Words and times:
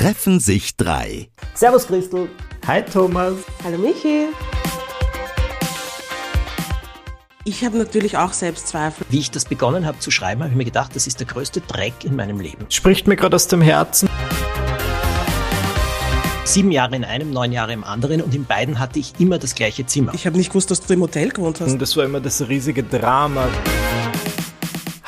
treffen 0.00 0.40
sich 0.40 0.78
drei. 0.78 1.28
Servus 1.52 1.86
Christel. 1.86 2.30
Hi 2.66 2.82
Thomas. 2.82 3.34
Hallo 3.62 3.76
Michi. 3.76 4.28
Ich 7.44 7.62
habe 7.66 7.76
natürlich 7.76 8.16
auch 8.16 8.32
Selbstzweifel. 8.32 9.06
Wie 9.10 9.18
ich 9.18 9.30
das 9.30 9.44
begonnen 9.44 9.84
habe 9.84 9.98
zu 9.98 10.10
schreiben, 10.10 10.40
habe 10.40 10.52
ich 10.52 10.56
mir 10.56 10.64
gedacht, 10.64 10.96
das 10.96 11.06
ist 11.06 11.20
der 11.20 11.26
größte 11.26 11.60
Dreck 11.60 11.92
in 12.02 12.16
meinem 12.16 12.40
Leben. 12.40 12.64
Spricht 12.70 13.08
mir 13.08 13.16
gerade 13.16 13.36
aus 13.36 13.46
dem 13.48 13.60
Herzen. 13.60 14.08
Sieben 16.44 16.72
Jahre 16.72 16.96
in 16.96 17.04
einem, 17.04 17.30
neun 17.30 17.52
Jahre 17.52 17.74
im 17.74 17.84
anderen 17.84 18.22
und 18.22 18.34
in 18.34 18.46
beiden 18.46 18.78
hatte 18.78 18.98
ich 18.98 19.12
immer 19.18 19.38
das 19.38 19.54
gleiche 19.54 19.84
Zimmer. 19.84 20.14
Ich 20.14 20.24
habe 20.24 20.38
nicht 20.38 20.48
gewusst, 20.48 20.70
dass 20.70 20.80
du 20.80 20.94
im 20.94 21.02
Hotel 21.02 21.28
gewohnt 21.28 21.60
hast. 21.60 21.76
Das 21.76 21.94
war 21.98 22.06
immer 22.06 22.20
das 22.20 22.48
riesige 22.48 22.82
Drama. 22.82 23.48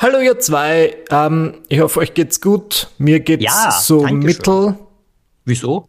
Hallo 0.03 0.19
ihr 0.19 0.37
zwei, 0.37 0.97
ähm, 1.11 1.61
ich 1.69 1.79
hoffe 1.79 2.01
euch 2.01 2.13
geht's 2.13 2.41
gut. 2.41 2.89
Mir 2.97 3.21
geht's 3.21 3.45
Ja, 3.45 3.71
so 3.71 4.03
mittel. 4.03 4.75
Wieso? 5.45 5.87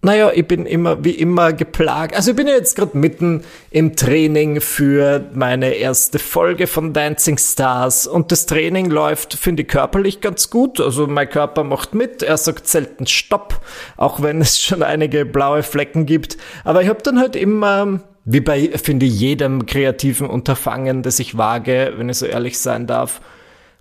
Naja, 0.00 0.30
ich 0.32 0.46
bin 0.46 0.64
immer 0.64 1.02
wie 1.02 1.10
immer 1.10 1.52
geplagt. 1.52 2.14
Also 2.14 2.30
ich 2.30 2.36
bin 2.36 2.46
ja 2.46 2.54
jetzt 2.54 2.76
gerade 2.76 2.96
mitten 2.96 3.42
im 3.72 3.96
Training 3.96 4.60
für 4.60 5.28
meine 5.34 5.74
erste 5.74 6.20
Folge 6.20 6.68
von 6.68 6.92
Dancing 6.92 7.36
Stars 7.36 8.06
und 8.06 8.30
das 8.30 8.46
Training 8.46 8.90
läuft, 8.90 9.34
finde 9.34 9.62
ich, 9.62 9.68
körperlich 9.68 10.20
ganz 10.20 10.48
gut. 10.48 10.80
Also 10.80 11.08
mein 11.08 11.28
Körper 11.28 11.64
macht 11.64 11.96
mit, 11.96 12.22
er 12.22 12.36
sagt 12.36 12.68
selten 12.68 13.08
Stopp, 13.08 13.60
auch 13.96 14.22
wenn 14.22 14.40
es 14.40 14.60
schon 14.62 14.84
einige 14.84 15.24
blaue 15.24 15.64
Flecken 15.64 16.06
gibt. 16.06 16.36
Aber 16.62 16.82
ich 16.82 16.88
habe 16.88 17.02
dann 17.02 17.18
halt 17.18 17.34
immer, 17.34 18.02
wie 18.24 18.40
bei, 18.40 18.70
finde 18.78 19.06
ich, 19.06 19.18
jedem 19.18 19.66
kreativen 19.66 20.28
Unterfangen, 20.28 21.02
das 21.02 21.18
ich 21.18 21.36
wage, 21.36 21.94
wenn 21.96 22.08
ich 22.08 22.18
so 22.18 22.26
ehrlich 22.26 22.58
sein 22.58 22.86
darf, 22.86 23.20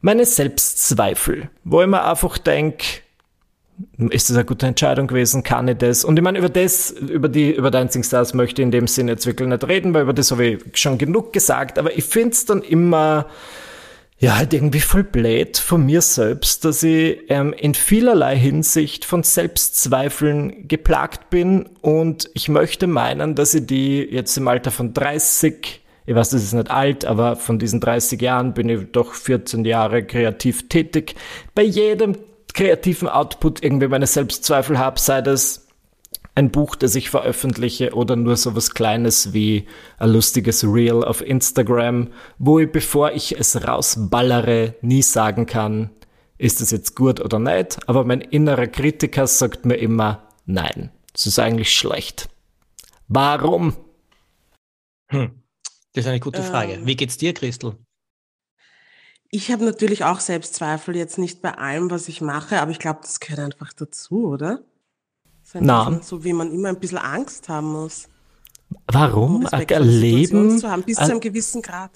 meine 0.02 0.26
Selbstzweifel, 0.26 1.50
wo 1.64 1.82
ich 1.82 1.88
mir 1.88 2.04
einfach 2.04 2.38
denke, 2.40 2.86
ist 4.10 4.30
das 4.30 4.38
eine 4.38 4.46
gute 4.46 4.68
Entscheidung 4.68 5.08
gewesen? 5.08 5.44
Kann 5.44 5.68
ich 5.68 5.78
das? 5.78 6.04
Und 6.04 6.18
ich 6.18 6.24
meine, 6.24 6.40
über 6.40 6.50
das, 6.50 6.92
über 6.92 7.30
die, 7.30 7.52
über 7.52 7.72
Dancing 7.72 8.04
Stars 8.04 8.34
möchte 8.34 8.62
ich 8.62 8.66
in 8.66 8.72
dem 8.72 8.88
Sinne 8.88 9.12
jetzt 9.12 9.26
wirklich 9.26 9.48
nicht 9.48 9.68
reden, 9.68 9.94
weil 9.94 10.04
über 10.04 10.14
das 10.14 10.32
habe 10.32 10.46
ich 10.46 10.60
schon 10.74 10.98
genug 10.98 11.34
gesagt, 11.34 11.78
aber 11.80 11.96
ich 11.96 12.04
finde 12.04 12.30
es 12.30 12.46
dann 12.46 12.62
immer, 12.62 13.28
ja, 14.22 14.38
halt 14.38 14.54
irgendwie 14.54 14.80
voll 14.80 15.04
blöd 15.04 15.58
von 15.58 15.84
mir 15.84 16.02
selbst, 16.02 16.64
dass 16.64 16.84
ich 16.84 17.18
ähm, 17.30 17.54
in 17.54 17.74
vielerlei 17.74 18.38
Hinsicht 18.38 19.04
von 19.04 19.24
Selbstzweifeln 19.24 20.68
geplagt 20.68 21.32
bin 21.32 21.68
und 21.82 22.30
ich 22.36 22.48
möchte 22.48 22.86
meinen, 22.86 23.34
dass 23.34 23.56
ich 23.56 23.66
die 23.66 24.04
jetzt 24.04 24.38
im 24.38 24.48
Alter 24.48 24.70
von 24.70 24.94
30 24.94 25.80
ich 26.06 26.16
weiß, 26.16 26.30
das 26.30 26.44
ist 26.44 26.54
nicht 26.54 26.72
alt, 26.72 27.06
aber 27.06 27.36
von 27.36 27.60
diesen 27.60 27.80
30 27.80 28.20
Jahren 28.22 28.54
bin 28.54 28.70
ich 28.70 28.92
doch 28.92 29.14
14 29.14 29.66
Jahre 29.66 30.04
kreativ 30.04 30.68
tätig. 30.68 31.16
Bei 31.54 31.62
jedem 31.62 32.18
kreativen 32.54 33.08
Output 33.08 33.64
irgendwie 33.64 33.88
meine 33.88 34.08
Selbstzweifel 34.08 34.80
habe, 34.80 35.00
sei 35.00 35.22
das 35.22 35.61
ein 36.36 36.52
Buch, 36.52 36.76
das 36.76 36.96
ich 36.96 37.10
veröffentliche 37.10 37.94
oder 37.94 38.16
nur 38.16 38.38
so 38.38 38.56
was 38.56 38.72
Kleines 38.72 39.34
wie 39.34 39.68
ein 39.98 40.12
lustiges 40.12 40.64
Reel 40.64 41.04
auf 41.04 41.22
Instagram, 41.22 42.10
wo 42.38 42.60
ich, 42.60 42.72
bevor 42.72 43.12
ich 43.12 43.38
es 43.38 43.68
rausballere, 43.68 44.76
nie 44.82 45.02
sagen 45.02 45.46
kann, 45.46 45.90
ist 46.38 46.62
es 46.62 46.72
jetzt 46.72 46.96
gut 46.96 47.20
oder 47.20 47.38
nicht, 47.38 47.78
aber 47.88 48.04
mein 48.06 48.22
innerer 48.22 48.68
Kritiker 48.68 49.28
sagt 49.28 49.66
mir 49.66 49.76
immer, 49.76 50.28
nein, 50.46 50.92
es 51.14 51.28
ist 51.28 51.38
eigentlich 51.38 51.74
schlecht. 51.76 52.30
Warum? 53.08 53.76
Hm. 55.10 55.44
Das 55.94 56.06
ist 56.06 56.10
eine 56.10 56.22
gute 56.22 56.42
Frage. 56.42 56.74
Ähm. 56.74 56.86
Wie 56.86 56.96
geht's 56.96 57.18
dir, 57.18 57.34
Christel? 57.34 57.76
Ich 59.30 59.52
habe 59.52 59.66
natürlich 59.66 60.04
auch 60.04 60.20
Selbstzweifel, 60.20 60.96
jetzt 60.96 61.18
nicht 61.18 61.42
bei 61.42 61.58
allem, 61.58 61.90
was 61.92 62.08
ich 62.08 62.22
mache, 62.22 62.62
aber 62.62 62.72
ich 62.72 62.80
glaube, 62.80 63.00
das 63.02 63.20
gehört 63.20 63.40
einfach 63.40 63.74
dazu, 63.74 64.28
oder? 64.28 64.64
Einfach 65.54 65.92
Na. 65.92 66.00
So 66.04 66.24
wie 66.24 66.34
man 66.34 66.52
immer 66.52 66.70
ein 66.70 66.80
bisschen 66.80 66.98
Angst 66.98 67.50
haben 67.50 67.72
muss. 67.72 68.08
Warum? 68.88 69.38
um 69.38 69.42
Situation 69.48 69.88
Leben? 69.90 70.60
zu 70.60 70.70
haben, 70.70 70.84
bis 70.84 70.98
ein- 70.98 71.06
zu 71.06 71.12
einem 71.12 71.20
gewissen 71.22 71.62
Grad. 71.62 71.92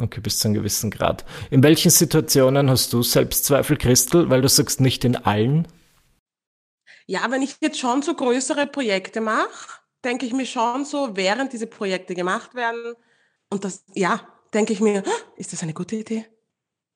Okay, 0.00 0.20
bis 0.20 0.38
zu 0.40 0.48
einem 0.48 0.54
gewissen 0.56 0.90
Grad. 0.90 1.24
In 1.50 1.62
welchen 1.62 1.90
Situationen 1.90 2.68
hast 2.68 2.92
du 2.92 3.02
Selbstzweifel, 3.02 3.76
Christel? 3.78 4.28
Weil 4.28 4.42
du 4.42 4.48
sagst 4.48 4.80
nicht 4.80 5.04
in 5.04 5.16
allen. 5.16 5.66
Ja, 7.06 7.30
wenn 7.30 7.40
ich 7.42 7.56
jetzt 7.60 7.78
schon 7.78 8.02
so 8.02 8.14
größere 8.14 8.66
Projekte 8.66 9.20
mache, 9.20 9.80
denke 10.04 10.26
ich 10.26 10.32
mir 10.32 10.44
schon 10.46 10.84
so, 10.84 11.16
während 11.16 11.52
diese 11.52 11.66
Projekte 11.66 12.14
gemacht 12.14 12.54
werden, 12.54 12.94
und 13.48 13.64
das, 13.64 13.84
ja, 13.94 14.20
denke 14.52 14.72
ich 14.72 14.80
mir, 14.80 15.02
"Ah, 15.06 15.10
ist 15.36 15.52
das 15.52 15.62
eine 15.62 15.72
gute 15.72 15.96
Idee? 15.96 16.26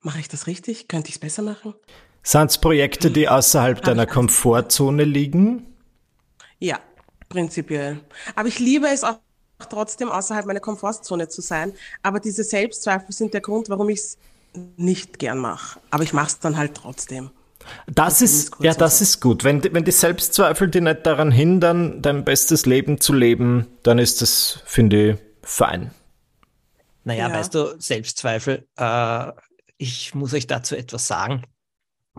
Mache 0.00 0.18
ich 0.20 0.28
das 0.28 0.46
richtig? 0.46 0.88
Könnte 0.88 1.08
ich 1.10 1.14
es 1.16 1.20
besser 1.20 1.42
machen? 1.42 1.74
Sind 2.22 2.50
es 2.50 2.58
Projekte, 2.58 3.10
die 3.10 3.28
außerhalb 3.28 3.82
deiner. 3.82 4.06
Komfortzone 4.06 5.04
liegen? 5.04 5.66
Ja, 6.58 6.78
prinzipiell. 7.28 8.00
Aber 8.34 8.48
ich 8.48 8.58
liebe 8.58 8.88
es 8.88 9.04
auch 9.04 9.18
trotzdem, 9.68 10.10
außerhalb 10.10 10.46
meiner 10.46 10.60
Komfortzone 10.60 11.28
zu 11.28 11.40
sein. 11.40 11.72
Aber 12.02 12.20
diese 12.20 12.44
Selbstzweifel 12.44 13.12
sind 13.14 13.32
der 13.34 13.40
Grund, 13.40 13.68
warum 13.70 13.88
ich 13.88 13.98
es 14.00 14.18
nicht 14.76 15.18
gern 15.18 15.38
mache. 15.38 15.78
Aber 15.90 16.02
ich 16.02 16.12
mache 16.12 16.28
es 16.28 16.38
dann 16.38 16.56
halt 16.56 16.74
trotzdem. 16.74 17.30
Das 17.86 18.20
muss 18.20 18.30
ist, 18.30 18.52
ja, 18.60 18.74
das 18.74 19.00
ist 19.00 19.20
gut. 19.20 19.44
Wenn, 19.44 19.60
die- 19.60 19.72
wenn 19.72 19.84
die 19.84 19.90
Selbstzweifel 19.92 20.68
dich 20.70 20.82
nicht 20.82 21.06
daran 21.06 21.30
hindern, 21.30 22.00
dein 22.02 22.24
bestes 22.24 22.66
Leben 22.66 23.00
zu 23.00 23.12
leben, 23.12 23.66
dann 23.82 23.98
ist 23.98 24.22
das, 24.22 24.60
finde 24.64 25.10
ich, 25.12 25.16
fein. 25.42 25.90
Naja, 27.04 27.28
Ja. 27.28 27.34
weißt 27.34 27.54
du, 27.54 27.76
Selbstzweifel, 27.78 28.66
äh, 28.76 29.32
ich 29.78 30.14
muss 30.14 30.34
euch 30.34 30.46
dazu 30.46 30.74
etwas 30.74 31.06
sagen. 31.06 31.42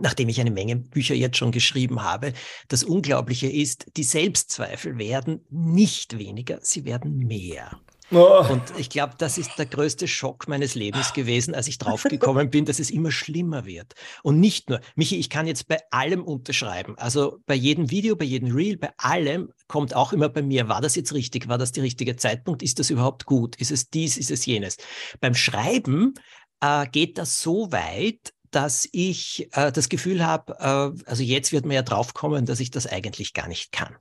Nachdem 0.02 0.28
ich 0.28 0.40
eine 0.40 0.50
Menge 0.50 0.76
Bücher 0.76 1.14
jetzt 1.14 1.36
schon 1.36 1.52
geschrieben 1.52 2.02
habe, 2.02 2.32
das 2.66 2.82
Unglaubliche 2.82 3.46
ist, 3.46 3.86
die 3.96 4.02
Selbstzweifel 4.02 4.98
werden 4.98 5.46
nicht 5.48 6.18
weniger, 6.18 6.58
sie 6.60 6.84
werden 6.84 7.16
mehr. 7.18 7.80
Oh. 8.10 8.44
Und 8.50 8.62
ich 8.76 8.90
glaube, 8.90 9.14
das 9.16 9.38
ist 9.38 9.58
der 9.58 9.64
größte 9.64 10.06
Schock 10.06 10.48
meines 10.48 10.74
Lebens 10.74 11.12
gewesen, 11.14 11.54
als 11.54 11.68
ich 11.68 11.78
draufgekommen 11.78 12.50
bin, 12.50 12.64
dass 12.66 12.78
es 12.78 12.90
immer 12.90 13.10
schlimmer 13.10 13.64
wird. 13.64 13.94
Und 14.22 14.38
nicht 14.38 14.68
nur, 14.68 14.80
Michi, 14.96 15.16
ich 15.16 15.30
kann 15.30 15.46
jetzt 15.46 15.66
bei 15.68 15.78
allem 15.92 16.22
unterschreiben. 16.22 16.98
Also 16.98 17.38
bei 17.46 17.54
jedem 17.54 17.90
Video, 17.90 18.16
bei 18.16 18.24
jedem 18.26 18.54
Reel, 18.54 18.76
bei 18.76 18.90
allem 18.98 19.50
kommt 19.66 19.94
auch 19.94 20.12
immer 20.12 20.28
bei 20.28 20.42
mir, 20.42 20.68
war 20.68 20.82
das 20.82 20.96
jetzt 20.96 21.14
richtig? 21.14 21.48
War 21.48 21.58
das 21.58 21.72
der 21.72 21.84
richtige 21.84 22.16
Zeitpunkt? 22.16 22.62
Ist 22.62 22.80
das 22.80 22.90
überhaupt 22.90 23.24
gut? 23.24 23.56
Ist 23.56 23.70
es 23.70 23.88
dies? 23.88 24.18
Ist 24.18 24.30
es 24.30 24.44
jenes? 24.44 24.76
Beim 25.20 25.34
Schreiben 25.34 26.14
äh, 26.60 26.86
geht 26.88 27.16
das 27.16 27.40
so 27.40 27.72
weit, 27.72 28.34
dass 28.52 28.88
ich 28.92 29.48
äh, 29.52 29.72
das 29.72 29.88
Gefühl 29.88 30.24
habe, 30.24 30.54
äh, 30.58 31.08
also 31.08 31.22
jetzt 31.22 31.52
wird 31.52 31.66
mir 31.66 31.74
ja 31.74 31.82
draufkommen, 31.82 32.46
dass 32.46 32.60
ich 32.60 32.70
das 32.70 32.86
eigentlich 32.86 33.34
gar 33.34 33.48
nicht 33.48 33.72
kann. 33.72 33.96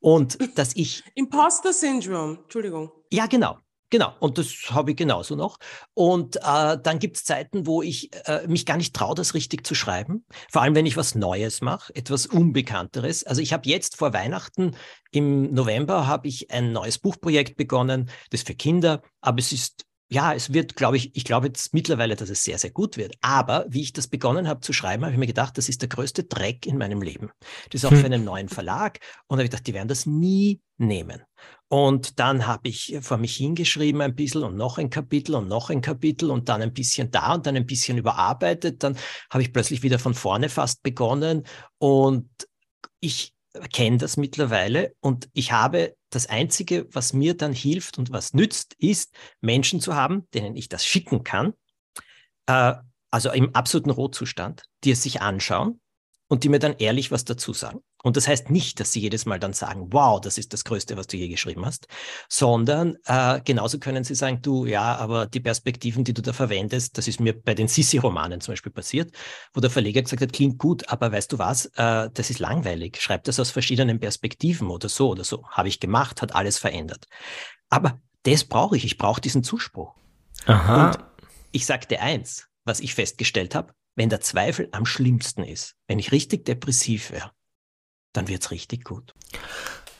Und 0.00 0.38
dass 0.58 0.74
ich 0.74 1.04
Imposter 1.14 1.72
Syndrome, 1.72 2.38
Entschuldigung. 2.42 2.90
ja, 3.10 3.26
genau. 3.26 3.58
Genau, 3.92 4.14
und 4.20 4.38
das 4.38 4.70
habe 4.70 4.92
ich 4.92 4.96
genauso 4.96 5.36
noch. 5.36 5.58
Und 5.92 6.36
äh, 6.36 6.78
dann 6.82 6.98
gibt 6.98 7.18
es 7.18 7.24
Zeiten, 7.24 7.66
wo 7.66 7.82
ich 7.82 8.08
äh, 8.26 8.46
mich 8.46 8.64
gar 8.64 8.78
nicht 8.78 8.96
traue, 8.96 9.14
das 9.14 9.34
richtig 9.34 9.66
zu 9.66 9.74
schreiben. 9.74 10.24
Vor 10.50 10.62
allem, 10.62 10.74
wenn 10.74 10.86
ich 10.86 10.96
was 10.96 11.14
Neues 11.14 11.60
mache, 11.60 11.94
etwas 11.94 12.24
Unbekannteres. 12.24 13.22
Also 13.24 13.42
ich 13.42 13.52
habe 13.52 13.68
jetzt 13.68 13.98
vor 13.98 14.14
Weihnachten 14.14 14.76
im 15.10 15.52
November 15.52 16.06
habe 16.06 16.26
ich 16.26 16.50
ein 16.50 16.72
neues 16.72 16.98
Buchprojekt 16.98 17.58
begonnen, 17.58 18.06
das 18.30 18.40
ist 18.40 18.46
für 18.46 18.54
Kinder, 18.54 19.02
aber 19.20 19.40
es 19.40 19.52
ist 19.52 19.84
ja, 20.12 20.34
es 20.34 20.52
wird, 20.52 20.76
glaube 20.76 20.98
ich, 20.98 21.16
ich 21.16 21.24
glaube 21.24 21.46
jetzt 21.46 21.72
mittlerweile, 21.72 22.16
dass 22.16 22.28
es 22.28 22.44
sehr, 22.44 22.58
sehr 22.58 22.70
gut 22.70 22.98
wird. 22.98 23.14
Aber 23.22 23.64
wie 23.68 23.80
ich 23.80 23.94
das 23.94 24.08
begonnen 24.08 24.46
habe 24.46 24.60
zu 24.60 24.74
schreiben, 24.74 25.04
habe 25.04 25.14
ich 25.14 25.18
mir 25.18 25.26
gedacht, 25.26 25.56
das 25.56 25.70
ist 25.70 25.80
der 25.80 25.88
größte 25.88 26.24
Dreck 26.24 26.66
in 26.66 26.76
meinem 26.76 27.00
Leben. 27.00 27.30
Das 27.70 27.82
ist 27.82 27.84
auch 27.86 27.92
Hm. 27.92 27.98
für 27.98 28.06
einen 28.06 28.24
neuen 28.24 28.50
Verlag. 28.50 28.98
Und 29.26 29.36
da 29.36 29.40
habe 29.40 29.44
ich 29.44 29.50
gedacht, 29.50 29.66
die 29.66 29.72
werden 29.72 29.88
das 29.88 30.04
nie 30.04 30.60
nehmen. 30.76 31.22
Und 31.68 32.20
dann 32.20 32.46
habe 32.46 32.68
ich 32.68 32.98
vor 33.00 33.16
mich 33.16 33.36
hingeschrieben 33.36 34.02
ein 34.02 34.14
bisschen 34.14 34.42
und 34.42 34.54
noch 34.54 34.76
ein 34.76 34.90
Kapitel 34.90 35.34
und 35.34 35.48
noch 35.48 35.70
ein 35.70 35.80
Kapitel 35.80 36.30
und 36.30 36.50
dann 36.50 36.60
ein 36.60 36.74
bisschen 36.74 37.10
da 37.10 37.32
und 37.32 37.46
dann 37.46 37.56
ein 37.56 37.64
bisschen 37.64 37.96
überarbeitet. 37.96 38.82
Dann 38.82 38.98
habe 39.30 39.42
ich 39.42 39.54
plötzlich 39.54 39.82
wieder 39.82 39.98
von 39.98 40.12
vorne 40.12 40.50
fast 40.50 40.82
begonnen 40.82 41.44
und 41.78 42.28
ich 43.00 43.32
kenne 43.72 43.96
das 43.96 44.18
mittlerweile 44.18 44.92
und 45.00 45.30
ich 45.32 45.52
habe 45.52 45.94
das 46.14 46.26
Einzige, 46.26 46.86
was 46.92 47.12
mir 47.12 47.36
dann 47.36 47.52
hilft 47.52 47.98
und 47.98 48.12
was 48.12 48.34
nützt, 48.34 48.74
ist, 48.78 49.14
Menschen 49.40 49.80
zu 49.80 49.94
haben, 49.94 50.28
denen 50.32 50.56
ich 50.56 50.68
das 50.68 50.86
schicken 50.86 51.24
kann, 51.24 51.54
äh, 52.46 52.74
also 53.10 53.30
im 53.30 53.54
absoluten 53.54 53.90
Rohzustand, 53.90 54.64
die 54.84 54.92
es 54.92 55.02
sich 55.02 55.20
anschauen 55.20 55.81
und 56.32 56.44
die 56.44 56.48
mir 56.48 56.60
dann 56.60 56.76
ehrlich 56.78 57.10
was 57.10 57.26
dazu 57.26 57.52
sagen. 57.52 57.80
Und 58.02 58.16
das 58.16 58.26
heißt 58.26 58.48
nicht, 58.48 58.80
dass 58.80 58.90
sie 58.90 59.00
jedes 59.00 59.26
Mal 59.26 59.38
dann 59.38 59.52
sagen, 59.52 59.88
wow, 59.90 60.18
das 60.18 60.38
ist 60.38 60.54
das 60.54 60.64
Größte, 60.64 60.96
was 60.96 61.06
du 61.06 61.18
je 61.18 61.28
geschrieben 61.28 61.66
hast, 61.66 61.88
sondern 62.26 62.96
äh, 63.04 63.42
genauso 63.44 63.78
können 63.78 64.02
sie 64.02 64.14
sagen, 64.14 64.40
du, 64.40 64.64
ja, 64.64 64.96
aber 64.96 65.26
die 65.26 65.40
Perspektiven, 65.40 66.04
die 66.04 66.14
du 66.14 66.22
da 66.22 66.32
verwendest, 66.32 66.96
das 66.96 67.06
ist 67.06 67.20
mir 67.20 67.38
bei 67.38 67.52
den 67.52 67.68
Sissi-Romanen 67.68 68.40
zum 68.40 68.52
Beispiel 68.52 68.72
passiert, 68.72 69.14
wo 69.52 69.60
der 69.60 69.68
Verleger 69.68 70.00
gesagt 70.00 70.22
hat, 70.22 70.32
klingt 70.32 70.56
gut, 70.56 70.88
aber 70.88 71.12
weißt 71.12 71.30
du 71.32 71.38
was, 71.38 71.66
äh, 71.76 72.08
das 72.14 72.30
ist 72.30 72.38
langweilig, 72.38 72.96
schreib 72.98 73.24
das 73.24 73.38
aus 73.38 73.50
verschiedenen 73.50 74.00
Perspektiven 74.00 74.70
oder 74.70 74.88
so 74.88 75.10
oder 75.10 75.24
so. 75.24 75.46
Habe 75.50 75.68
ich 75.68 75.80
gemacht, 75.80 76.22
hat 76.22 76.34
alles 76.34 76.56
verändert. 76.56 77.08
Aber 77.68 78.00
das 78.22 78.44
brauche 78.44 78.74
ich, 78.74 78.86
ich 78.86 78.96
brauche 78.96 79.20
diesen 79.20 79.44
Zuspruch. 79.44 79.92
Aha. 80.46 80.86
Und 80.86 80.98
ich 81.50 81.66
sage 81.66 81.88
dir 81.88 82.00
eins, 82.00 82.48
was 82.64 82.80
ich 82.80 82.94
festgestellt 82.94 83.54
habe, 83.54 83.74
wenn 83.94 84.08
der 84.08 84.20
Zweifel 84.20 84.68
am 84.72 84.86
schlimmsten 84.86 85.44
ist, 85.44 85.76
wenn 85.86 85.98
ich 85.98 86.12
richtig 86.12 86.44
depressiv 86.44 87.10
wäre, 87.10 87.32
dann 88.12 88.28
wird's 88.28 88.50
richtig 88.50 88.84
gut. 88.84 89.14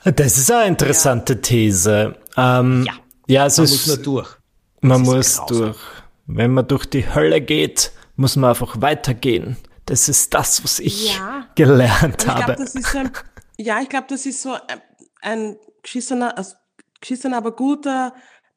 Das 0.03 0.37
ist 0.37 0.51
eine 0.51 0.67
interessante 0.67 1.33
ja. 1.33 1.39
These. 1.41 2.17
Ähm, 2.35 2.85
ja, 2.85 2.93
ja 3.27 3.43
also 3.43 3.63
man 3.63 3.71
muss 3.71 3.87
nur 3.87 3.97
durch. 3.97 4.37
Man 4.81 5.01
muss 5.01 5.41
durch. 5.47 5.77
Wenn 6.25 6.53
man 6.53 6.67
durch 6.67 6.85
die 6.85 7.13
Hölle 7.13 7.41
geht, 7.41 7.91
muss 8.15 8.35
man 8.35 8.51
einfach 8.51 8.81
weitergehen. 8.81 9.57
Das 9.85 10.07
ist 10.07 10.33
das, 10.33 10.63
was 10.63 10.79
ich 10.79 11.15
ja. 11.15 11.47
gelernt 11.55 12.23
ich 12.23 12.27
habe. 12.27 12.55
Glaub, 12.55 12.69
so 12.69 12.97
ein, 12.97 13.11
ja, 13.57 13.81
ich 13.81 13.89
glaube, 13.89 14.07
das 14.09 14.25
ist 14.25 14.41
so 14.41 14.55
ein 15.21 15.57
geschissener, 15.81 16.37
also 16.37 16.55
geschissener, 17.01 17.37
aber 17.37 17.55
guter 17.55 18.13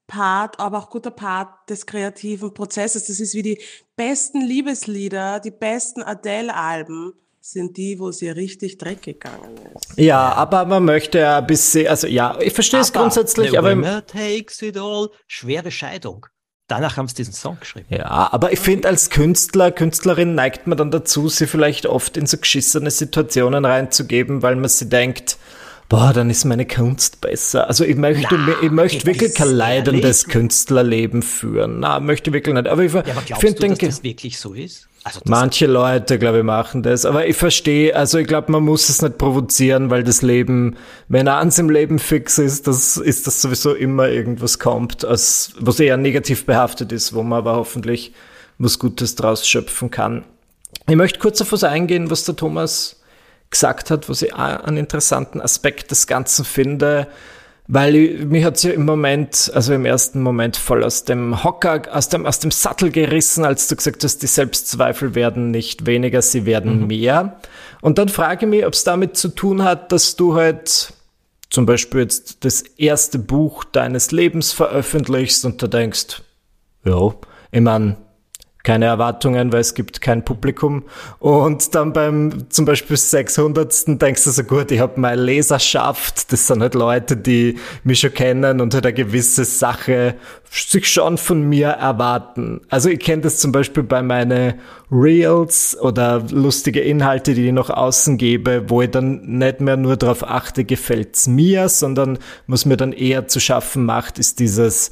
Part, 0.06 0.61
aber 0.61 0.79
auch 0.79 0.91
guter 0.91 1.11
Part 1.11 1.69
des 1.69 1.87
kreativen 1.87 2.55
Prozesses. 2.55 3.06
Das 3.06 3.20
ist 3.20 3.35
wie 3.35 3.43
die 3.43 3.62
besten 3.97 4.41
Liebeslieder, 4.41 5.41
die 5.41 5.50
besten 5.50 6.03
Adele-Alben 6.03 7.12
sind 7.41 7.76
die, 7.76 7.99
wo 7.99 8.11
sie 8.11 8.29
richtig 8.29 8.79
Dreck 8.79 9.03
gegangen 9.03 9.56
ist. 9.75 9.97
Ja, 9.97 10.32
aber 10.32 10.64
man 10.64 10.85
möchte 10.85 11.19
ja 11.19 11.38
ein 11.38 11.47
bisschen, 11.47 11.87
also 11.87 12.06
ja, 12.06 12.38
ich 12.41 12.53
verstehe 12.53 12.81
es 12.81 12.93
grundsätzlich, 12.93 13.50
the 13.50 13.58
aber. 13.58 13.70
Winner 13.70 14.05
takes 14.05 14.62
it 14.62 14.76
all. 14.76 15.11
Schwere 15.26 15.70
Scheidung. 15.70 16.26
Danach 16.69 16.97
haben 16.97 17.06
sie 17.06 17.14
diesen 17.14 17.32
Song 17.32 17.59
geschrieben. 17.61 17.87
Ja, 17.91 18.32
aber 18.32 18.52
ich 18.52 18.59
finde, 18.59 18.88
als 18.88 19.11
Künstler, 19.11 19.70
Künstlerin 19.70 20.35
neigt 20.35 20.67
man 20.67 20.76
dann 20.76 20.91
dazu, 20.91 21.29
sie 21.29 21.47
vielleicht 21.47 21.87
oft 21.87 22.17
in 22.17 22.26
so 22.26 22.38
geschissene 22.38 22.91
Situationen 22.91 23.64
reinzugeben, 23.64 24.43
weil 24.43 24.56
man 24.56 24.69
sie 24.69 24.88
denkt, 24.88 25.38
boah, 25.88 26.12
dann 26.12 26.31
ist 26.31 26.44
meine 26.44 26.67
Kunst 26.67 27.21
besser. 27.21 27.69
Also 27.69 27.85
ich 27.85 27.97
möchte, 27.97 28.35
Na, 28.35 28.55
ich 28.62 28.71
möchte 28.71 29.06
wirklich 29.06 29.35
kein 29.35 29.50
leidendes 29.50 30.27
Künstlerleben 30.27 31.23
führen. 31.23 31.81
Na, 31.81 32.00
möchte 32.00 32.33
wirklich 32.33 32.55
nicht. 32.55 32.69
Aber 32.69 32.83
ich, 32.83 32.93
ja, 32.93 33.00
aber 33.00 33.23
ich 33.27 33.37
finde, 33.37 33.69
dass 33.69 33.79
das 33.79 34.03
wirklich 34.03 34.38
so 34.38 34.55
ist? 34.55 34.88
Also 35.05 35.21
manche 35.25 35.67
Leute, 35.67 36.19
glaube 36.19 36.38
ich, 36.38 36.44
machen 36.44 36.83
das. 36.83 37.05
Aber 37.05 37.29
ich 37.29 37.37
verstehe, 37.37 37.94
also 37.94 38.19
ich 38.19 38.27
glaube, 38.27 38.50
man 38.50 38.65
muss 38.65 38.88
es 38.88 39.03
nicht 39.03 39.19
provozieren, 39.19 39.88
weil 39.88 40.03
das 40.03 40.21
Leben, 40.23 40.77
wenn 41.06 41.29
eins 41.29 41.61
im 41.61 41.71
Leben 41.71 42.00
fix 42.00 42.38
ist, 42.38 42.67
das 42.67 42.97
ist 42.97 43.29
das 43.29 43.41
sowieso 43.41 43.73
immer 43.73 44.09
irgendwas 44.09 44.59
kommt, 44.59 45.05
als, 45.05 45.53
was 45.61 45.79
eher 45.79 45.97
negativ 45.97 46.44
behaftet 46.44 46.91
ist, 46.91 47.15
wo 47.15 47.23
man 47.23 47.38
aber 47.38 47.55
hoffentlich 47.55 48.12
was 48.59 48.81
Gutes 48.81 49.15
draus 49.15 49.47
schöpfen 49.47 49.93
kann. 49.93 50.25
Ich 50.88 50.97
möchte 50.97 51.21
kurz 51.21 51.41
auf 51.41 51.53
was 51.53 51.62
eingehen, 51.62 52.11
was 52.11 52.25
der 52.25 52.35
Thomas 52.35 52.96
gesagt 53.56 53.91
hat, 53.91 54.08
was 54.08 54.23
ich 54.23 54.35
einen 54.35 54.76
interessanten 54.76 55.41
Aspekt 55.41 55.91
des 55.91 56.06
Ganzen 56.06 56.44
finde, 56.44 57.08
weil 57.69 57.97
ich, 57.97 58.25
mich 58.25 58.44
hat's 58.44 58.62
ja 58.62 58.70
im 58.73 58.85
Moment, 58.85 59.50
also 59.55 59.73
im 59.73 59.85
ersten 59.85 60.23
Moment 60.23 60.56
voll 60.56 60.85
aus 60.85 61.05
dem 61.05 61.43
Hocker, 61.43 61.82
aus 61.91 62.08
dem, 62.08 62.26
aus 62.26 62.38
dem 62.38 62.50
Sattel 62.50 62.91
gerissen, 62.91 63.44
als 63.44 63.67
du 63.67 63.76
gesagt 63.76 64.05
hast, 64.05 64.19
die 64.23 64.29
Selbstzweifel 64.29 65.14
werden 65.14 65.50
nicht 65.50 65.87
weniger, 65.87 66.23
sie 66.23 66.47
werden 66.47 66.82
mhm. 66.82 66.87
mehr. 66.87 67.41
Und 67.81 67.99
dann 67.99 68.08
frage 68.08 68.47
ich 68.47 68.50
mich, 68.50 68.67
ob 68.67 68.75
es 68.75 68.85
damit 68.85 69.17
zu 69.17 69.29
tun 69.29 69.64
hat, 69.64 69.91
dass 69.91 70.17
du 70.17 70.35
halt 70.35 70.93
zum 71.50 71.67
Beispiel 71.67 72.00
jetzt 72.00 72.44
das 72.44 72.62
erste 72.62 73.19
Buch 73.19 73.64
deines 73.64 74.12
Lebens 74.12 74.52
veröffentlichst 74.52 75.44
und 75.44 75.61
du 75.61 75.67
denkst, 75.67 76.23
ja, 76.85 77.14
ich 77.50 77.61
meine, 77.61 77.97
keine 78.67 78.87
Erwartungen, 78.87 79.53
weil 79.53 79.61
es 79.61 79.75
gibt 79.75 80.01
kein 80.01 80.25
Publikum. 80.25 80.83
Und 81.21 81.73
dann 81.77 81.93
beim 81.93 82.51
zum 82.51 82.65
Beispiel 82.65 82.97
600. 82.97 84.03
denkst 84.03 84.25
du 84.25 84.31
so, 84.31 84.43
gut, 84.43 84.73
ich 84.73 84.81
habe 84.81 85.01
meine 85.01 85.23
Leserschaft, 85.23 86.33
das 86.33 86.49
sind 86.49 86.63
halt 86.63 86.75
Leute, 86.75 87.17
die 87.17 87.59
mich 87.85 88.01
schon 88.01 88.13
kennen 88.13 88.61
und 88.61 88.75
halt 88.75 88.85
eine 88.85 88.93
gewisse 88.93 89.45
Sache 89.45 90.17
sich 90.51 90.89
schon 90.89 91.17
von 91.17 91.43
mir 91.49 91.69
erwarten. 91.69 92.61
Also 92.69 92.89
ich 92.89 92.99
kenne 92.99 93.23
das 93.23 93.39
zum 93.39 93.53
Beispiel 93.53 93.85
bei 93.85 94.03
meinen 94.03 94.55
Reels 94.91 95.79
oder 95.81 96.25
lustige 96.33 96.81
Inhalte, 96.81 97.35
die 97.35 97.47
ich 97.47 97.53
nach 97.53 97.71
außen 97.71 98.17
gebe, 98.17 98.65
wo 98.69 98.83
ich 98.83 98.91
dann 98.91 99.39
nicht 99.39 99.61
mehr 99.61 99.77
nur 99.77 99.97
darauf 99.97 100.29
achte, 100.29 100.65
gefällt's 100.65 101.29
mir, 101.29 101.69
sondern 101.69 102.19
was 102.49 102.65
mir 102.65 102.77
dann 102.77 102.93
eher 102.93 103.29
zu 103.29 103.39
schaffen 103.39 103.85
macht, 103.85 104.19
ist 104.19 104.41
dieses 104.41 104.91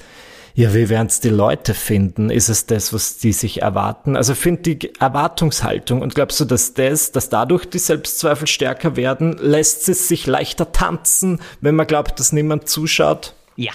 ja, 0.55 0.73
wie 0.73 0.89
werden 0.89 1.09
es 1.09 1.19
die 1.19 1.31
Leute 1.31 1.75
finden? 1.75 2.31
Ist 2.31 2.49
es 2.49 2.67
das, 2.67 2.93
was 2.93 3.19
die 3.19 3.33
sich 3.33 3.63
erwarten? 3.63 4.17
Also 4.17 4.35
finde 4.35 4.63
die 4.63 4.95
Erwartungshaltung 5.01 6.01
und 6.01 6.15
glaubst 6.15 6.39
du, 6.39 6.45
dass 6.45 6.75
das, 6.75 7.11
dass 7.11 7.29
dadurch 7.29 7.67
die 7.67 7.81
Selbstzweifel 7.81 8.47
stärker 8.47 8.95
werden, 8.95 9.37
lässt 9.41 9.89
es 9.89 10.07
sich 10.07 10.27
leichter 10.27 10.71
tanzen, 10.71 11.41
wenn 11.61 11.75
man 11.75 11.89
glaubt, 11.89 12.21
dass 12.21 12.33
niemand 12.33 12.69
zuschaut? 12.69 13.35
Ja, 13.57 13.73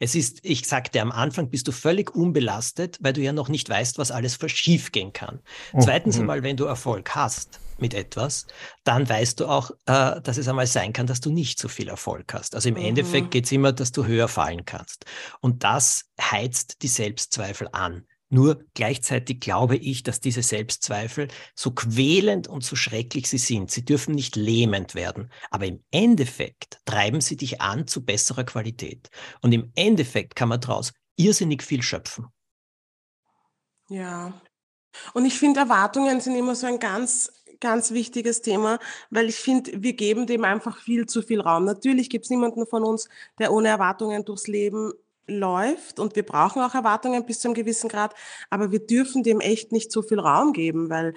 es 0.00 0.14
ist, 0.14 0.40
ich 0.42 0.66
sagte 0.66 1.00
am 1.00 1.12
Anfang, 1.12 1.50
bist 1.50 1.68
du 1.68 1.72
völlig 1.72 2.14
unbelastet, 2.14 2.98
weil 3.00 3.12
du 3.12 3.20
ja 3.20 3.32
noch 3.32 3.48
nicht 3.48 3.68
weißt, 3.68 3.98
was 3.98 4.10
alles 4.10 4.38
schief 4.46 4.92
gehen 4.92 5.12
kann. 5.12 5.40
Mhm. 5.72 5.80
Zweitens 5.80 6.18
einmal, 6.18 6.42
wenn 6.42 6.56
du 6.56 6.64
Erfolg 6.64 7.14
hast 7.14 7.60
mit 7.78 7.94
etwas, 7.94 8.46
dann 8.84 9.08
weißt 9.08 9.40
du 9.40 9.46
auch, 9.46 9.70
äh, 9.86 10.20
dass 10.20 10.36
es 10.36 10.48
einmal 10.48 10.66
sein 10.66 10.92
kann, 10.92 11.06
dass 11.06 11.20
du 11.20 11.30
nicht 11.30 11.60
so 11.60 11.68
viel 11.68 11.88
Erfolg 11.88 12.34
hast. 12.34 12.54
Also 12.54 12.68
im 12.68 12.74
mhm. 12.74 12.82
Endeffekt 12.82 13.30
geht 13.30 13.44
es 13.44 13.52
immer, 13.52 13.72
dass 13.72 13.92
du 13.92 14.04
höher 14.04 14.28
fallen 14.28 14.64
kannst. 14.64 15.04
Und 15.40 15.64
das 15.64 16.06
heizt 16.20 16.82
die 16.82 16.88
Selbstzweifel 16.88 17.68
an. 17.72 18.04
Nur 18.30 18.62
gleichzeitig 18.74 19.40
glaube 19.40 19.76
ich, 19.76 20.02
dass 20.02 20.20
diese 20.20 20.42
Selbstzweifel, 20.42 21.28
so 21.54 21.70
quälend 21.70 22.46
und 22.46 22.62
so 22.62 22.76
schrecklich 22.76 23.28
sie 23.28 23.38
sind, 23.38 23.70
sie 23.70 23.84
dürfen 23.84 24.14
nicht 24.14 24.36
lähmend 24.36 24.94
werden. 24.94 25.30
Aber 25.50 25.66
im 25.66 25.82
Endeffekt 25.90 26.80
treiben 26.84 27.20
sie 27.20 27.36
dich 27.36 27.60
an 27.60 27.86
zu 27.86 28.04
besserer 28.04 28.44
Qualität. 28.44 29.08
Und 29.40 29.52
im 29.52 29.72
Endeffekt 29.74 30.36
kann 30.36 30.50
man 30.50 30.60
daraus 30.60 30.92
irrsinnig 31.16 31.62
viel 31.62 31.82
schöpfen. 31.82 32.26
Ja. 33.88 34.38
Und 35.14 35.24
ich 35.24 35.38
finde, 35.38 35.60
Erwartungen 35.60 36.20
sind 36.20 36.34
immer 36.34 36.54
so 36.54 36.66
ein 36.66 36.78
ganz, 36.78 37.32
ganz 37.60 37.92
wichtiges 37.92 38.42
Thema, 38.42 38.78
weil 39.10 39.28
ich 39.28 39.36
finde, 39.36 39.82
wir 39.82 39.94
geben 39.94 40.26
dem 40.26 40.44
einfach 40.44 40.78
viel 40.78 41.06
zu 41.06 41.22
viel 41.22 41.40
Raum. 41.40 41.64
Natürlich 41.64 42.10
gibt 42.10 42.24
es 42.26 42.30
niemanden 42.30 42.66
von 42.66 42.84
uns, 42.84 43.08
der 43.38 43.52
ohne 43.52 43.68
Erwartungen 43.68 44.24
durchs 44.24 44.46
Leben 44.46 44.92
läuft 45.28 46.00
und 46.00 46.16
wir 46.16 46.24
brauchen 46.24 46.62
auch 46.62 46.74
Erwartungen 46.74 47.24
bis 47.26 47.40
zu 47.40 47.48
einem 47.48 47.54
gewissen 47.54 47.88
Grad, 47.88 48.14
aber 48.50 48.72
wir 48.72 48.80
dürfen 48.80 49.22
dem 49.22 49.40
echt 49.40 49.72
nicht 49.72 49.92
so 49.92 50.02
viel 50.02 50.18
Raum 50.18 50.52
geben, 50.52 50.90
weil 50.90 51.14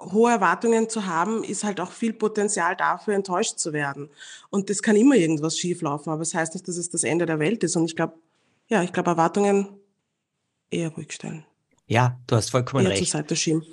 hohe 0.00 0.30
Erwartungen 0.30 0.88
zu 0.88 1.06
haben, 1.06 1.42
ist 1.44 1.64
halt 1.64 1.80
auch 1.80 1.90
viel 1.90 2.12
Potenzial 2.12 2.76
dafür, 2.76 3.14
enttäuscht 3.14 3.58
zu 3.58 3.72
werden. 3.72 4.10
Und 4.50 4.68
das 4.68 4.82
kann 4.82 4.96
immer 4.96 5.14
irgendwas 5.14 5.58
schieflaufen, 5.58 6.12
aber 6.12 6.22
es 6.22 6.30
das 6.30 6.40
heißt 6.40 6.54
nicht, 6.54 6.68
dass 6.68 6.76
es 6.76 6.90
das 6.90 7.02
Ende 7.02 7.26
der 7.26 7.38
Welt 7.38 7.64
ist. 7.64 7.76
Und 7.76 7.86
ich 7.86 7.96
glaube, 7.96 8.14
ja, 8.68 8.82
ich 8.82 8.92
glaube, 8.92 9.10
Erwartungen 9.10 9.68
eher 10.70 10.90
ruhig 10.90 11.12
stellen. 11.12 11.46
Ja, 11.86 12.18
du 12.26 12.36
hast 12.36 12.50
vollkommen 12.50 12.84
eher 12.84 12.90
recht. 12.90 13.04
Zur 13.04 13.20
Seite 13.20 13.36
schieben. 13.36 13.64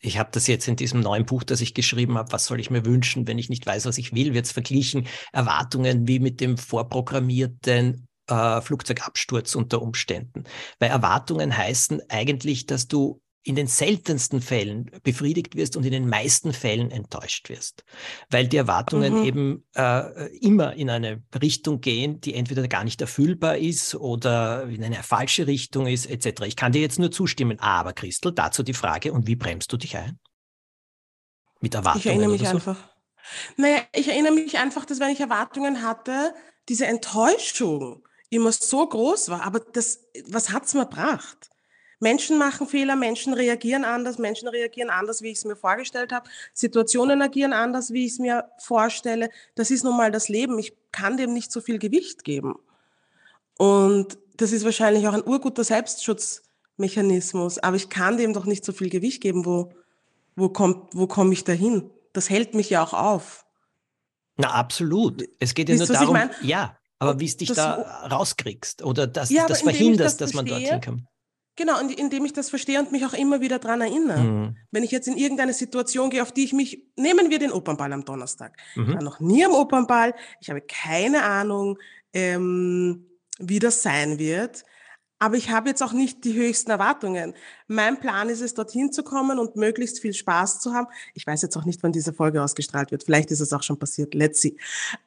Ich 0.00 0.18
habe 0.18 0.28
das 0.32 0.46
jetzt 0.46 0.68
in 0.68 0.76
diesem 0.76 1.00
neuen 1.00 1.24
Buch, 1.24 1.42
das 1.42 1.60
ich 1.60 1.72
geschrieben 1.72 2.18
habe, 2.18 2.30
was 2.32 2.44
soll 2.44 2.60
ich 2.60 2.70
mir 2.70 2.84
wünschen, 2.84 3.26
wenn 3.26 3.38
ich 3.38 3.48
nicht 3.48 3.64
weiß, 3.64 3.86
was 3.86 3.98
ich 3.98 4.14
will, 4.14 4.34
wird 4.34 4.44
es 4.44 4.52
verglichen, 4.52 5.06
Erwartungen 5.32 6.06
wie 6.06 6.18
mit 6.18 6.40
dem 6.40 6.58
vorprogrammierten 6.58 8.05
äh, 8.28 8.60
Flugzeugabsturz 8.60 9.54
unter 9.54 9.82
Umständen. 9.82 10.44
Weil 10.78 10.90
Erwartungen 10.90 11.56
heißen 11.56 12.02
eigentlich, 12.08 12.66
dass 12.66 12.88
du 12.88 13.20
in 13.46 13.54
den 13.54 13.68
seltensten 13.68 14.40
Fällen 14.40 14.90
befriedigt 15.04 15.54
wirst 15.54 15.76
und 15.76 15.84
in 15.84 15.92
den 15.92 16.08
meisten 16.08 16.52
Fällen 16.52 16.90
enttäuscht 16.90 17.48
wirst. 17.48 17.84
Weil 18.28 18.48
die 18.48 18.56
Erwartungen 18.56 19.20
mhm. 19.20 19.24
eben 19.24 19.64
äh, 19.76 20.36
immer 20.38 20.74
in 20.74 20.90
eine 20.90 21.22
Richtung 21.40 21.80
gehen, 21.80 22.20
die 22.20 22.34
entweder 22.34 22.66
gar 22.66 22.82
nicht 22.82 23.00
erfüllbar 23.00 23.56
ist 23.56 23.94
oder 23.94 24.64
in 24.64 24.82
eine 24.82 25.00
falsche 25.04 25.46
Richtung 25.46 25.86
ist, 25.86 26.06
etc. 26.06 26.42
Ich 26.46 26.56
kann 26.56 26.72
dir 26.72 26.80
jetzt 26.80 26.98
nur 26.98 27.12
zustimmen. 27.12 27.60
Aber 27.60 27.92
Christel, 27.92 28.32
dazu 28.32 28.64
die 28.64 28.74
Frage, 28.74 29.12
und 29.12 29.28
wie 29.28 29.36
bremst 29.36 29.72
du 29.72 29.76
dich 29.76 29.96
ein? 29.96 30.18
Mit 31.60 31.74
Erwartungen? 31.74 32.00
Ich 32.00 32.06
erinnere 32.06 32.30
mich 32.30 32.42
so? 32.42 32.48
einfach. 32.48 32.78
Naja, 33.56 33.78
ich 33.92 34.08
erinnere 34.08 34.32
mich 34.32 34.58
einfach, 34.58 34.84
dass 34.84 34.98
wenn 34.98 35.10
ich 35.10 35.20
Erwartungen 35.20 35.82
hatte, 35.82 36.34
diese 36.68 36.86
Enttäuschung, 36.86 38.02
immer 38.30 38.52
so 38.52 38.86
groß 38.86 39.28
war. 39.28 39.42
Aber 39.42 39.60
das, 39.60 40.00
was 40.28 40.50
hat's 40.50 40.74
mir 40.74 40.86
gebracht? 40.86 41.50
Menschen 41.98 42.36
machen 42.36 42.66
Fehler, 42.66 42.94
Menschen 42.94 43.32
reagieren 43.32 43.84
anders, 43.84 44.18
Menschen 44.18 44.48
reagieren 44.48 44.90
anders, 44.90 45.22
wie 45.22 45.30
ich 45.30 45.38
es 45.38 45.44
mir 45.46 45.56
vorgestellt 45.56 46.12
habe. 46.12 46.28
Situationen 46.52 47.22
agieren 47.22 47.54
anders, 47.54 47.92
wie 47.92 48.04
ich 48.04 48.12
es 48.12 48.18
mir 48.18 48.50
vorstelle. 48.58 49.30
Das 49.54 49.70
ist 49.70 49.82
nun 49.82 49.96
mal 49.96 50.10
das 50.10 50.28
Leben. 50.28 50.58
Ich 50.58 50.74
kann 50.92 51.16
dem 51.16 51.32
nicht 51.32 51.50
so 51.50 51.62
viel 51.62 51.78
Gewicht 51.78 52.22
geben. 52.24 52.56
Und 53.56 54.18
das 54.36 54.52
ist 54.52 54.66
wahrscheinlich 54.66 55.08
auch 55.08 55.14
ein 55.14 55.26
urguter 55.26 55.64
Selbstschutzmechanismus. 55.64 57.58
Aber 57.58 57.76
ich 57.76 57.88
kann 57.88 58.18
dem 58.18 58.34
doch 58.34 58.44
nicht 58.44 58.66
so 58.66 58.72
viel 58.72 58.90
Gewicht 58.90 59.22
geben. 59.22 59.46
Wo, 59.46 59.72
wo 60.34 60.50
kommt, 60.50 60.94
wo 60.94 61.06
komme 61.06 61.32
ich 61.32 61.44
dahin? 61.44 61.90
Das 62.12 62.28
hält 62.28 62.54
mich 62.54 62.68
ja 62.68 62.84
auch 62.84 62.92
auf. 62.92 63.46
Na, 64.36 64.50
absolut. 64.50 65.26
Es 65.40 65.54
geht 65.54 65.70
ja 65.70 65.76
nur 65.76 65.86
darum, 65.86 66.18
ja, 66.42 66.76
aber 66.98 67.20
wie 67.20 67.26
es 67.26 67.36
dich 67.36 67.48
das, 67.48 67.56
da 67.56 68.06
rauskriegst 68.06 68.82
oder 68.82 69.06
dass 69.06 69.30
ja, 69.30 69.46
das 69.46 69.62
verhinderst, 69.62 70.20
das 70.20 70.30
dass 70.30 70.34
man 70.34 70.46
dorthin 70.46 70.80
kommt. 70.80 71.02
Genau, 71.56 71.80
und 71.80 71.98
indem 71.98 72.26
ich 72.26 72.34
das 72.34 72.50
verstehe 72.50 72.78
und 72.78 72.92
mich 72.92 73.06
auch 73.06 73.14
immer 73.14 73.40
wieder 73.40 73.58
dran 73.58 73.80
erinnere. 73.80 74.18
Mhm. 74.18 74.56
Wenn 74.70 74.82
ich 74.82 74.90
jetzt 74.90 75.08
in 75.08 75.16
irgendeine 75.16 75.54
Situation 75.54 76.10
gehe, 76.10 76.22
auf 76.22 76.30
die 76.30 76.44
ich 76.44 76.52
mich, 76.52 76.82
nehmen 76.96 77.30
wir 77.30 77.38
den 77.38 77.50
Opernball 77.50 77.92
am 77.94 78.04
Donnerstag. 78.04 78.58
Mhm. 78.74 78.88
Ich 78.88 78.94
war 78.94 79.02
noch 79.02 79.20
nie 79.20 79.44
am 79.44 79.52
Opernball, 79.52 80.14
ich 80.40 80.50
habe 80.50 80.60
keine 80.60 81.24
Ahnung, 81.24 81.78
ähm, 82.12 83.06
wie 83.38 83.58
das 83.58 83.82
sein 83.82 84.18
wird. 84.18 84.64
Aber 85.18 85.36
ich 85.36 85.50
habe 85.50 85.68
jetzt 85.68 85.82
auch 85.82 85.92
nicht 85.92 86.24
die 86.24 86.34
höchsten 86.34 86.70
Erwartungen. 86.70 87.34
Mein 87.68 87.98
Plan 87.98 88.28
ist 88.28 88.42
es, 88.42 88.52
dorthin 88.52 88.92
zu 88.92 89.02
kommen 89.02 89.38
und 89.38 89.56
möglichst 89.56 90.00
viel 90.00 90.12
Spaß 90.12 90.60
zu 90.60 90.74
haben. 90.74 90.88
Ich 91.14 91.26
weiß 91.26 91.40
jetzt 91.40 91.56
auch 91.56 91.64
nicht, 91.64 91.82
wann 91.82 91.92
diese 91.92 92.12
Folge 92.12 92.42
ausgestrahlt 92.42 92.90
wird. 92.90 93.04
Vielleicht 93.04 93.30
ist 93.30 93.40
es 93.40 93.52
auch 93.52 93.62
schon 93.62 93.78
passiert. 93.78 94.12
Let's 94.14 94.42
see. 94.42 94.56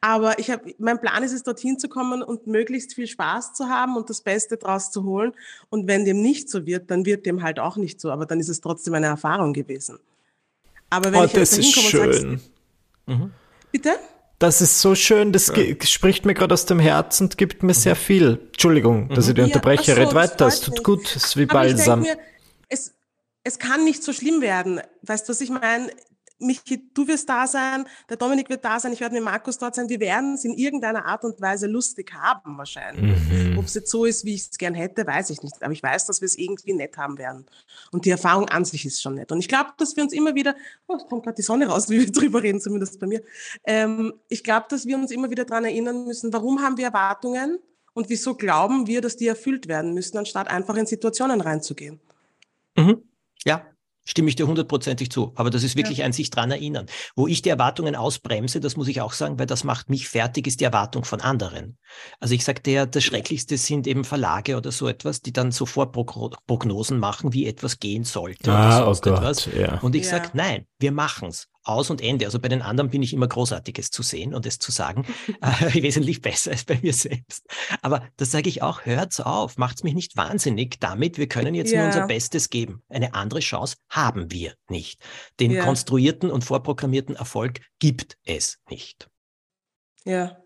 Aber 0.00 0.38
ich 0.40 0.50
habe, 0.50 0.74
mein 0.78 1.00
Plan 1.00 1.22
ist 1.22 1.32
es, 1.32 1.44
dorthin 1.44 1.78
zu 1.78 1.88
kommen 1.88 2.22
und 2.22 2.48
möglichst 2.48 2.94
viel 2.94 3.06
Spaß 3.06 3.54
zu 3.54 3.68
haben 3.68 3.96
und 3.96 4.10
das 4.10 4.20
Beste 4.20 4.56
draus 4.56 4.90
zu 4.90 5.04
holen. 5.04 5.32
Und 5.68 5.86
wenn 5.86 6.04
dem 6.04 6.20
nicht 6.20 6.50
so 6.50 6.66
wird, 6.66 6.90
dann 6.90 7.06
wird 7.06 7.24
dem 7.24 7.42
halt 7.42 7.60
auch 7.60 7.76
nicht 7.76 8.00
so. 8.00 8.10
Aber 8.10 8.26
dann 8.26 8.40
ist 8.40 8.48
es 8.48 8.60
trotzdem 8.60 8.94
eine 8.94 9.06
Erfahrung 9.06 9.52
gewesen. 9.52 10.00
Aber 10.90 11.12
wenn 11.12 11.20
oh, 11.20 11.24
ich 11.24 11.32
jetzt 11.34 11.52
das 11.52 11.58
ist 11.58 11.76
dahin 11.76 11.92
komme 11.92 12.06
und 12.06 12.14
schön. 12.14 12.40
sagst, 13.06 13.30
bitte? 13.70 13.90
Das 14.40 14.62
ist 14.62 14.80
so 14.80 14.94
schön, 14.94 15.32
das 15.32 15.52
ge- 15.52 15.76
spricht 15.84 16.24
mir 16.24 16.32
gerade 16.34 16.54
aus 16.54 16.64
dem 16.64 16.78
Herzen 16.78 17.24
und 17.24 17.36
gibt 17.38 17.62
mir 17.62 17.74
sehr 17.74 17.94
viel. 17.94 18.40
Entschuldigung, 18.46 19.08
dass 19.10 19.28
ich 19.28 19.34
dir 19.34 19.42
Ja, 19.42 19.46
unterbreche. 19.48 19.92
ach 19.92 19.96
so, 19.96 20.02
Red 20.02 20.14
weiter, 20.14 20.46
es 20.46 20.60
tut 20.62 20.82
gut, 20.82 21.04
es 21.14 21.24
ist 21.26 21.36
wie 21.36 21.42
Aber 21.42 21.52
Balsam. 21.52 22.00
mir, 22.00 22.16
es, 22.70 22.94
es 23.44 23.58
kann 23.58 23.84
nicht 23.84 24.02
so 24.02 24.14
schlimm 24.14 24.40
werden. 24.40 24.80
Weißt 25.02 25.28
du, 25.28 25.32
was 25.32 25.42
ich 25.42 25.50
meine? 25.50 25.90
Michi, 26.40 26.90
du 26.94 27.06
wirst 27.06 27.28
da 27.28 27.46
sein, 27.46 27.84
der 28.08 28.16
Dominik 28.16 28.48
wird 28.48 28.64
da 28.64 28.80
sein, 28.80 28.92
ich 28.92 29.00
werde 29.00 29.14
mit 29.14 29.24
Markus 29.24 29.58
dort 29.58 29.74
sein. 29.74 29.88
Wir 29.88 30.00
werden 30.00 30.34
es 30.34 30.44
in 30.44 30.54
irgendeiner 30.54 31.04
Art 31.04 31.24
und 31.24 31.40
Weise 31.40 31.66
lustig 31.66 32.12
haben 32.14 32.56
wahrscheinlich. 32.56 33.18
Mhm. 33.30 33.58
Ob 33.58 33.66
es 33.66 33.74
jetzt 33.74 33.90
so 33.90 34.04
ist, 34.04 34.24
wie 34.24 34.34
ich 34.34 34.48
es 34.50 34.58
gern 34.58 34.74
hätte, 34.74 35.06
weiß 35.06 35.30
ich 35.30 35.42
nicht. 35.42 35.62
Aber 35.62 35.72
ich 35.72 35.82
weiß, 35.82 36.06
dass 36.06 36.20
wir 36.20 36.26
es 36.26 36.36
irgendwie 36.36 36.72
nett 36.72 36.96
haben 36.96 37.18
werden. 37.18 37.46
Und 37.92 38.04
die 38.04 38.10
Erfahrung 38.10 38.48
an 38.48 38.64
sich 38.64 38.86
ist 38.86 39.02
schon 39.02 39.14
nett. 39.14 39.30
Und 39.32 39.38
ich 39.38 39.48
glaube, 39.48 39.70
dass 39.76 39.96
wir 39.96 40.02
uns 40.02 40.12
immer 40.12 40.34
wieder, 40.34 40.54
oh, 40.86 40.96
es 40.96 41.06
kommt 41.06 41.24
gerade 41.24 41.36
die 41.36 41.42
Sonne 41.42 41.66
raus, 41.66 41.88
wie 41.90 42.00
wir 42.00 42.10
drüber 42.10 42.42
reden, 42.42 42.60
zumindest 42.60 42.98
bei 42.98 43.06
mir. 43.06 43.22
Ähm, 43.64 44.14
ich 44.28 44.42
glaube, 44.42 44.66
dass 44.68 44.86
wir 44.86 44.96
uns 44.96 45.10
immer 45.10 45.30
wieder 45.30 45.44
daran 45.44 45.64
erinnern 45.64 46.06
müssen, 46.06 46.32
warum 46.32 46.62
haben 46.62 46.76
wir 46.76 46.86
Erwartungen 46.86 47.58
und 47.92 48.08
wieso 48.08 48.34
glauben 48.34 48.86
wir, 48.86 49.00
dass 49.00 49.16
die 49.16 49.26
erfüllt 49.26 49.68
werden 49.68 49.94
müssen, 49.94 50.16
anstatt 50.16 50.48
einfach 50.48 50.76
in 50.76 50.86
Situationen 50.86 51.40
reinzugehen. 51.40 52.00
Mhm. 52.76 53.02
Ja, 53.44 53.66
stimme 54.04 54.28
ich 54.28 54.36
dir 54.36 54.46
hundertprozentig 54.46 55.10
zu. 55.10 55.32
Aber 55.36 55.50
das 55.50 55.62
ist 55.62 55.76
wirklich 55.76 56.02
ein 56.02 56.12
sich 56.12 56.30
dran 56.30 56.50
erinnern. 56.50 56.86
Wo 57.16 57.26
ich 57.26 57.42
die 57.42 57.48
Erwartungen 57.48 57.94
ausbremse, 57.94 58.60
das 58.60 58.76
muss 58.76 58.88
ich 58.88 59.00
auch 59.00 59.12
sagen, 59.12 59.38
weil 59.38 59.46
das 59.46 59.64
macht 59.64 59.88
mich 59.90 60.08
fertig, 60.08 60.46
ist 60.46 60.60
die 60.60 60.64
Erwartung 60.64 61.04
von 61.04 61.20
anderen. 61.20 61.78
Also 62.18 62.34
ich 62.34 62.44
sage 62.44 62.60
der, 62.62 62.86
das 62.86 63.04
Schrecklichste 63.04 63.56
sind 63.56 63.86
eben 63.86 64.04
Verlage 64.04 64.56
oder 64.56 64.72
so 64.72 64.88
etwas, 64.88 65.20
die 65.20 65.32
dann 65.32 65.52
sofort 65.52 65.94
Progno- 65.94 66.34
Prognosen 66.46 66.98
machen, 66.98 67.32
wie 67.32 67.46
etwas 67.46 67.78
gehen 67.78 68.04
sollte 68.04 68.50
Ah, 68.50 68.78
oder 68.78 68.82
oh 68.82 68.94
sonst 68.94 69.02
Gott, 69.02 69.18
etwas. 69.18 69.48
ja. 69.56 69.78
Und 69.80 69.94
ich 69.94 70.04
Ja. 70.04 70.10
sage, 70.10 70.30
nein, 70.34 70.66
wir 70.80 70.92
machen's. 70.92 71.46
Aus 71.62 71.90
und 71.90 72.00
Ende. 72.00 72.24
Also 72.24 72.40
bei 72.40 72.48
den 72.48 72.62
anderen 72.62 72.90
bin 72.90 73.02
ich 73.02 73.12
immer 73.12 73.28
Großartiges 73.28 73.90
zu 73.90 74.02
sehen 74.02 74.34
und 74.34 74.46
es 74.46 74.58
zu 74.58 74.72
sagen. 74.72 75.04
äh, 75.42 75.74
wesentlich 75.82 76.22
besser 76.22 76.52
als 76.52 76.64
bei 76.64 76.78
mir 76.82 76.94
selbst. 76.94 77.46
Aber 77.82 78.02
das 78.16 78.30
sage 78.30 78.48
ich 78.48 78.62
auch, 78.62 78.86
hört's 78.86 79.20
auf, 79.20 79.58
macht's 79.58 79.82
mich 79.84 79.94
nicht 79.94 80.16
wahnsinnig 80.16 80.80
damit. 80.80 81.18
Wir 81.18 81.28
können 81.28 81.54
jetzt 81.54 81.70
nur 81.70 81.80
Ja. 81.80 81.86
unser 81.86 82.06
Bestes 82.06 82.48
geben. 82.48 82.82
Eine 82.88 83.14
andere 83.14 83.40
Chance 83.40 83.76
haben 83.90 84.30
wir 84.32 84.54
nicht. 84.70 85.00
Den 85.38 85.50
Ja. 85.50 85.64
konstruierten 85.64 86.30
und 86.30 86.44
vorprogrammierten 86.44 87.14
Erfolg 87.14 87.60
gibt 87.78 88.16
es 88.24 88.58
nicht. 88.70 89.08
Ja. 90.04 90.38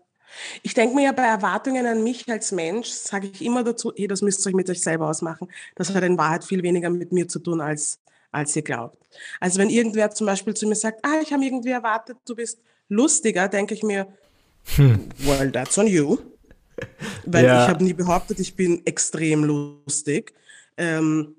Ich 0.63 0.73
denke 0.73 0.95
mir 0.95 1.03
ja 1.05 1.11
bei 1.13 1.23
Erwartungen 1.23 1.85
an 1.85 2.03
mich 2.03 2.29
als 2.29 2.51
Mensch, 2.51 2.89
sage 2.89 3.27
ich 3.27 3.41
immer 3.41 3.63
dazu, 3.63 3.93
hey, 3.95 4.07
das 4.07 4.21
müsst 4.21 4.45
ihr 4.45 4.49
euch 4.49 4.55
mit 4.55 4.69
euch 4.69 4.81
selber 4.81 5.09
ausmachen. 5.09 5.47
Das 5.75 5.93
hat 5.93 6.03
in 6.03 6.17
Wahrheit 6.17 6.43
viel 6.43 6.61
weniger 6.61 6.89
mit 6.89 7.13
mir 7.13 7.27
zu 7.29 7.39
tun, 7.39 7.61
als, 7.61 7.99
als 8.35 8.55
ihr 8.55 8.61
glaubt. 8.61 8.97
Also 9.39 9.59
wenn 9.59 9.69
irgendwer 9.69 10.11
zum 10.11 10.27
Beispiel 10.27 10.53
zu 10.53 10.67
mir 10.67 10.75
sagt, 10.75 11.03
ah, 11.03 11.19
ich 11.21 11.31
habe 11.33 11.43
irgendwie 11.43 11.69
erwartet, 11.71 12.17
du 12.27 12.35
bist 12.35 12.59
lustiger, 12.89 13.47
denke 13.47 13.73
ich 13.73 13.81
mir, 13.83 14.07
well, 14.77 15.51
that's 15.51 15.77
on 15.77 15.87
you. 15.87 16.17
Weil 17.25 17.45
Ja. 17.45 17.63
ich 17.63 17.69
habe 17.69 17.83
nie 17.83 17.93
behauptet, 17.93 18.39
ich 18.39 18.55
bin 18.55 18.85
extrem 18.85 19.43
lustig. 19.43 20.33
Ähm, 20.77 21.35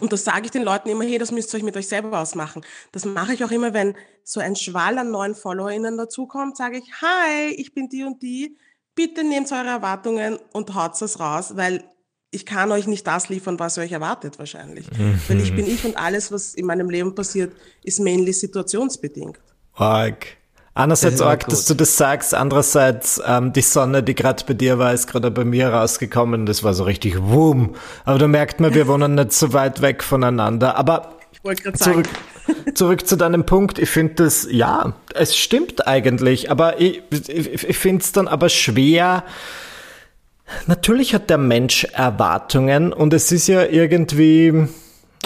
und 0.00 0.12
das 0.12 0.22
sage 0.24 0.44
ich 0.44 0.50
den 0.52 0.62
Leuten 0.62 0.88
immer, 0.88 1.02
hey, 1.04 1.18
das 1.18 1.32
müsst 1.32 1.52
ihr 1.52 1.58
euch 1.58 1.64
mit 1.64 1.76
euch 1.76 1.88
selber 1.88 2.20
ausmachen. 2.20 2.64
Das 2.92 3.04
mache 3.04 3.34
ich 3.34 3.42
auch 3.44 3.50
immer, 3.50 3.74
wenn 3.74 3.96
so 4.22 4.38
ein 4.38 4.54
Schwall 4.54 4.98
an 4.98 5.10
neuen 5.10 5.34
FollowerInnen 5.34 5.96
dazukommt, 5.96 6.56
sage 6.56 6.78
ich, 6.78 6.84
hi, 7.02 7.48
ich 7.56 7.74
bin 7.74 7.88
die 7.88 8.04
und 8.04 8.22
die, 8.22 8.56
bitte 8.94 9.24
nehmt 9.24 9.50
eure 9.50 9.66
Erwartungen 9.66 10.38
und 10.52 10.72
haut 10.74 11.00
es 11.02 11.18
raus, 11.18 11.56
weil 11.56 11.82
ich 12.30 12.46
kann 12.46 12.70
euch 12.70 12.86
nicht 12.86 13.06
das 13.06 13.28
liefern, 13.28 13.58
was 13.58 13.76
ihr 13.76 13.82
euch 13.82 13.92
erwartet 13.92 14.38
wahrscheinlich. 14.38 14.86
Weil 15.28 15.40
ich 15.40 15.54
bin 15.54 15.66
ich 15.66 15.84
und 15.84 15.96
alles, 15.96 16.30
was 16.30 16.54
in 16.54 16.66
meinem 16.66 16.88
Leben 16.88 17.14
passiert, 17.14 17.52
ist 17.82 17.98
mainly 17.98 18.32
situationsbedingt. 18.32 19.38
Arg. 19.74 20.26
Einerseits 20.72 21.20
arg, 21.20 21.48
dass 21.48 21.64
du 21.66 21.74
das 21.74 21.96
sagst, 21.96 22.32
andererseits 22.32 23.20
ähm, 23.26 23.52
die 23.52 23.60
Sonne, 23.60 24.04
die 24.04 24.14
gerade 24.14 24.44
bei 24.46 24.54
dir 24.54 24.78
war, 24.78 24.94
ist 24.94 25.08
gerade 25.08 25.30
bei 25.32 25.44
mir 25.44 25.68
rausgekommen. 25.68 26.46
Das 26.46 26.62
war 26.62 26.74
so 26.74 26.84
richtig 26.84 27.20
wumm. 27.20 27.74
Aber 28.04 28.18
da 28.18 28.28
merkt 28.28 28.60
man, 28.60 28.72
wir 28.72 28.86
wohnen 28.86 29.16
nicht 29.16 29.32
so 29.32 29.52
weit 29.52 29.82
weg 29.82 30.04
voneinander. 30.04 30.76
Aber 30.76 31.16
Ich 31.32 31.42
wollte 31.42 31.64
gerade 31.64 31.78
sagen, 31.78 32.04
zurück, 32.04 32.76
zurück 32.76 33.06
zu 33.08 33.16
deinem 33.16 33.44
Punkt. 33.44 33.80
Ich 33.80 33.90
finde 33.90 34.14
das, 34.14 34.46
ja, 34.48 34.94
es 35.14 35.36
stimmt 35.36 35.88
eigentlich. 35.88 36.52
Aber 36.52 36.80
ich, 36.80 37.02
ich, 37.10 37.68
ich 37.68 37.76
finde 37.76 38.04
es 38.04 38.12
dann 38.12 38.28
aber 38.28 38.48
schwer. 38.48 39.24
Natürlich 40.66 41.14
hat 41.14 41.30
der 41.30 41.38
Mensch 41.38 41.84
Erwartungen 41.84 42.92
und 42.92 43.12
es 43.14 43.32
ist 43.32 43.48
ja 43.48 43.64
irgendwie, 43.64 44.66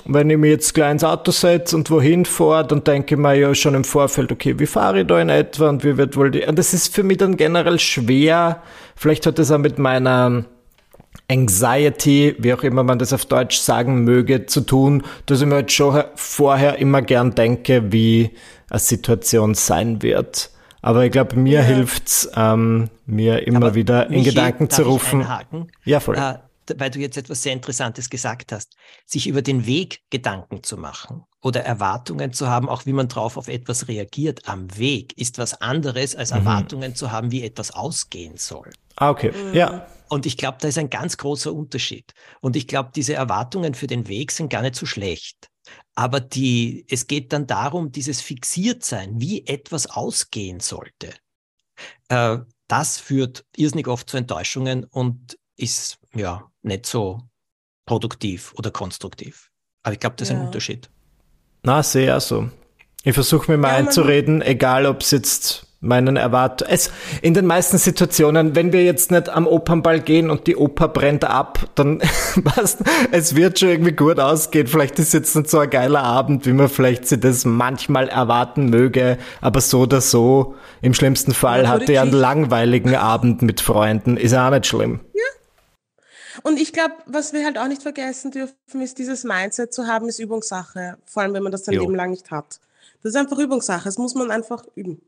wenn 0.05 0.31
ich 0.31 0.39
mir 0.39 0.51
jetzt 0.51 0.75
gleich 0.75 0.93
ins 0.93 1.05
Auto 1.05 1.31
setze 1.31 1.77
und 1.77 1.91
wohin 1.91 2.25
fahre, 2.25 2.67
dann 2.67 2.85
denke 2.85 3.15
ich 3.15 3.21
mir 3.21 3.35
ja 3.35 3.55
schon 3.55 3.75
im 3.75 3.85
Vorfeld, 3.85 4.33
okay, 4.33 4.59
wie 4.59 4.67
fahre 4.67 5.01
ich 5.01 5.07
da 5.07 5.21
in 5.21 5.29
etwa 5.29 5.69
und 5.69 5.85
wie 5.85 5.97
wird 5.97 6.17
wohl 6.17 6.31
die, 6.31 6.45
und 6.45 6.59
das 6.59 6.75
ist 6.75 6.95
für 6.95 7.03
mich 7.03 7.19
dann 7.19 7.37
generell 7.37 7.79
schwer, 7.79 8.63
vielleicht 8.97 9.27
hat 9.27 9.39
das 9.39 9.51
auch 9.51 9.59
mit 9.59 9.79
meiner 9.79 10.45
Anxiety, 11.29 12.37
wie 12.39 12.53
auch 12.53 12.63
immer 12.63 12.83
man 12.83 12.99
das 12.99 13.13
auf 13.13 13.25
Deutsch 13.25 13.59
sagen 13.59 14.05
möge, 14.05 14.47
zu 14.47 14.61
tun, 14.61 15.05
dass 15.27 15.41
ich 15.41 15.47
mir 15.47 15.57
halt 15.57 15.73
schon 15.73 16.05
vorher 16.17 16.79
immer 16.79 17.03
gern 17.03 17.35
denke, 17.35 17.93
wie 17.93 18.31
eine 18.69 18.79
Situation 18.79 19.55
sein 19.55 20.03
wird. 20.03 20.51
Aber 20.85 21.05
ich 21.07 21.13
glaube, 21.13 21.37
mir 21.37 21.61
Ja. 21.61 21.65
hilft's, 21.65 22.29
ähm, 22.37 22.91
mir 23.07 23.47
immer 23.47 23.57
Aber 23.57 23.75
wieder 23.75 24.07
in 24.07 24.19
Michi, 24.19 24.31
Gedanken 24.31 24.69
darf 24.69 24.77
zu 24.77 24.83
ich 24.83 24.89
rufen. 24.89 25.21
einhaken? 25.23 25.73
Ja, 25.85 25.99
voll. 25.99 26.17
Äh, 26.17 26.39
weil 26.77 26.91
du 26.91 26.99
jetzt 26.99 27.17
etwas 27.17 27.43
sehr 27.43 27.55
Interessantes 27.55 28.11
gesagt 28.11 28.53
hast, 28.53 28.75
sich 29.07 29.27
über 29.27 29.41
den 29.41 29.65
Weg 29.67 30.01
Gedanken 30.11 30.63
zu 30.63 30.77
machen 30.77 31.25
oder 31.43 31.63
Erwartungen 31.63 32.33
zu 32.35 32.49
haben, 32.49 32.69
auch 32.69 32.85
wie 32.85 32.93
man 32.93 33.09
drauf 33.09 33.37
auf 33.39 33.49
etwas 33.49 33.89
reagiert 33.89 34.47
am 34.49 34.77
Weg, 34.77 35.17
ist 35.17 35.39
was 35.39 35.61
anderes 35.61 36.15
als 36.17 36.33
Erwartungen 36.33 36.95
zu 36.95 37.11
haben, 37.11 37.31
wie 37.31 37.43
etwas 37.45 37.71
ausgehen 37.71 38.37
soll. 38.37 38.71
Ah, 38.97 39.09
okay. 39.11 39.33
Ja. 39.55 39.87
Und 40.11 40.27
ich 40.27 40.37
glaube, 40.37 40.59
da 40.61 40.69
ist 40.69 40.77
ein 40.79 40.91
ganz 40.91 41.17
großer 41.17 41.53
Unterschied. 41.53 42.13
Und 42.43 42.57
ich 42.57 42.67
glaube, 42.67 42.91
diese 42.95 43.15
Erwartungen 43.15 43.75
für 43.75 43.87
den 43.87 44.07
Weg 44.09 44.33
sind 44.33 44.51
gar 44.51 44.61
nicht 44.63 44.77
so 44.77 44.85
schlecht. 44.87 45.49
Aber 45.97 46.21
die, 46.21 46.85
es 46.89 47.07
geht 47.07 47.33
dann 47.33 47.47
darum, 47.47 47.93
dieses 47.93 48.21
Fixiertsein, 48.21 49.21
wie 49.21 49.47
etwas 49.47 49.87
ausgehen 49.87 50.61
sollte. 50.61 51.15
Äh, 52.09 52.39
das 52.69 52.99
führt 52.99 53.45
irrsinnig 53.57 53.87
oft 53.89 54.09
zu 54.09 54.17
Enttäuschungen 54.17 54.85
und 54.85 55.39
ist 55.57 55.99
ja 56.15 56.51
nicht 56.63 56.87
so 56.87 57.21
produktiv 57.87 58.55
oder 58.57 58.71
konstruktiv. 58.71 59.51
Aber 59.83 59.93
ich 59.93 60.01
glaube, 60.01 60.17
das 60.17 60.31
ist 60.31 60.35
ein. 60.35 60.47
Unterschied. 60.47 60.91
Na, 61.63 61.83
sehr 61.83 62.19
so. 62.21 62.51
Ich 63.03 63.15
versuche 63.15 63.51
mir 63.53 63.59
mal 63.59 63.69
Ja, 63.69 63.75
einzureden, 63.77 64.43
egal 64.43 64.87
ob 64.87 65.03
es 65.03 65.11
jetzt 65.11 65.67
meinen 65.85 66.17
Erwartungen. 66.17 66.71
Es, 66.73 66.91
in 67.23 67.35
den 67.35 67.47
meisten 67.47 67.79
Situationen, 67.79 68.55
wenn 68.55 68.73
wir 68.73 68.85
jetzt 68.85 69.11
nicht 69.11 69.29
am 69.29 69.47
Opernball 69.47 70.01
gehen 70.01 70.31
und 70.31 70.47
die 70.47 70.57
Oper 70.57 70.89
brennt 70.89 71.25
ab, 71.25 71.59
dann 71.75 72.01
was, 72.37 72.79
es 73.13 73.37
wird 73.37 73.59
schon 73.59 73.69
irgendwie 73.69 73.93
gut 73.93 74.19
ausgehen. 74.19 74.67
Vielleicht 74.67 74.99
ist 74.99 75.15
jetzt 75.15 75.37
nicht 75.37 75.51
so 75.51 75.59
ein 75.59 75.71
geiler 75.71 76.03
Abend, 76.03 76.47
wie 76.47 76.53
man 76.53 76.69
vielleicht 76.69 77.07
sich 77.07 77.21
das 77.21 77.45
manchmal 77.45 78.09
erwarten 78.09 78.71
möge, 78.71 79.19
aber 79.41 79.61
so 79.61 79.81
oder 79.83 80.01
so. 80.01 80.55
Im 80.83 80.95
schlimmsten 80.95 81.33
Fall 81.33 81.65
Ja, 81.65 81.69
hatte 81.69 81.93
ich 81.93 81.99
einen 82.01 82.13
langweiligen 82.13 82.95
Abend 82.95 83.43
mit 83.43 83.61
Freunden. 83.61 84.17
Ist 84.17 84.33
ja 84.33 84.47
auch 84.47 84.51
nicht 84.51 84.67
schlimm. 84.67 85.01
Und 86.43 86.61
ich 86.61 86.73
glaube, 86.73 86.95
was 87.07 87.33
wir 87.33 87.45
halt 87.45 87.59
auch 87.59 87.69
nicht 87.69 87.83
vergessen 87.83 88.31
dürfen, 88.31 88.83
ist 88.83 88.99
dieses 88.99 89.25
Mindset 89.25 89.73
zu 89.73 89.87
haben, 89.87 90.09
ist 90.09 90.19
Übungssache. 90.19 90.99
Vor 91.07 91.23
allem, 91.23 91.33
wenn 91.33 91.43
man 91.43 91.53
das 91.53 91.65
sein 91.65 91.75
Jo. 91.75 91.83
Leben 91.83 91.95
lang 91.95 92.11
nicht 92.11 92.31
hat. 92.31 92.61
Das 93.03 93.11
ist 93.11 93.17
einfach 93.17 93.39
Übungssache. 93.39 93.85
Das 93.85 93.99
muss 93.99 94.15
man 94.15 94.31
einfach 94.31 94.65
üben. 94.75 95.01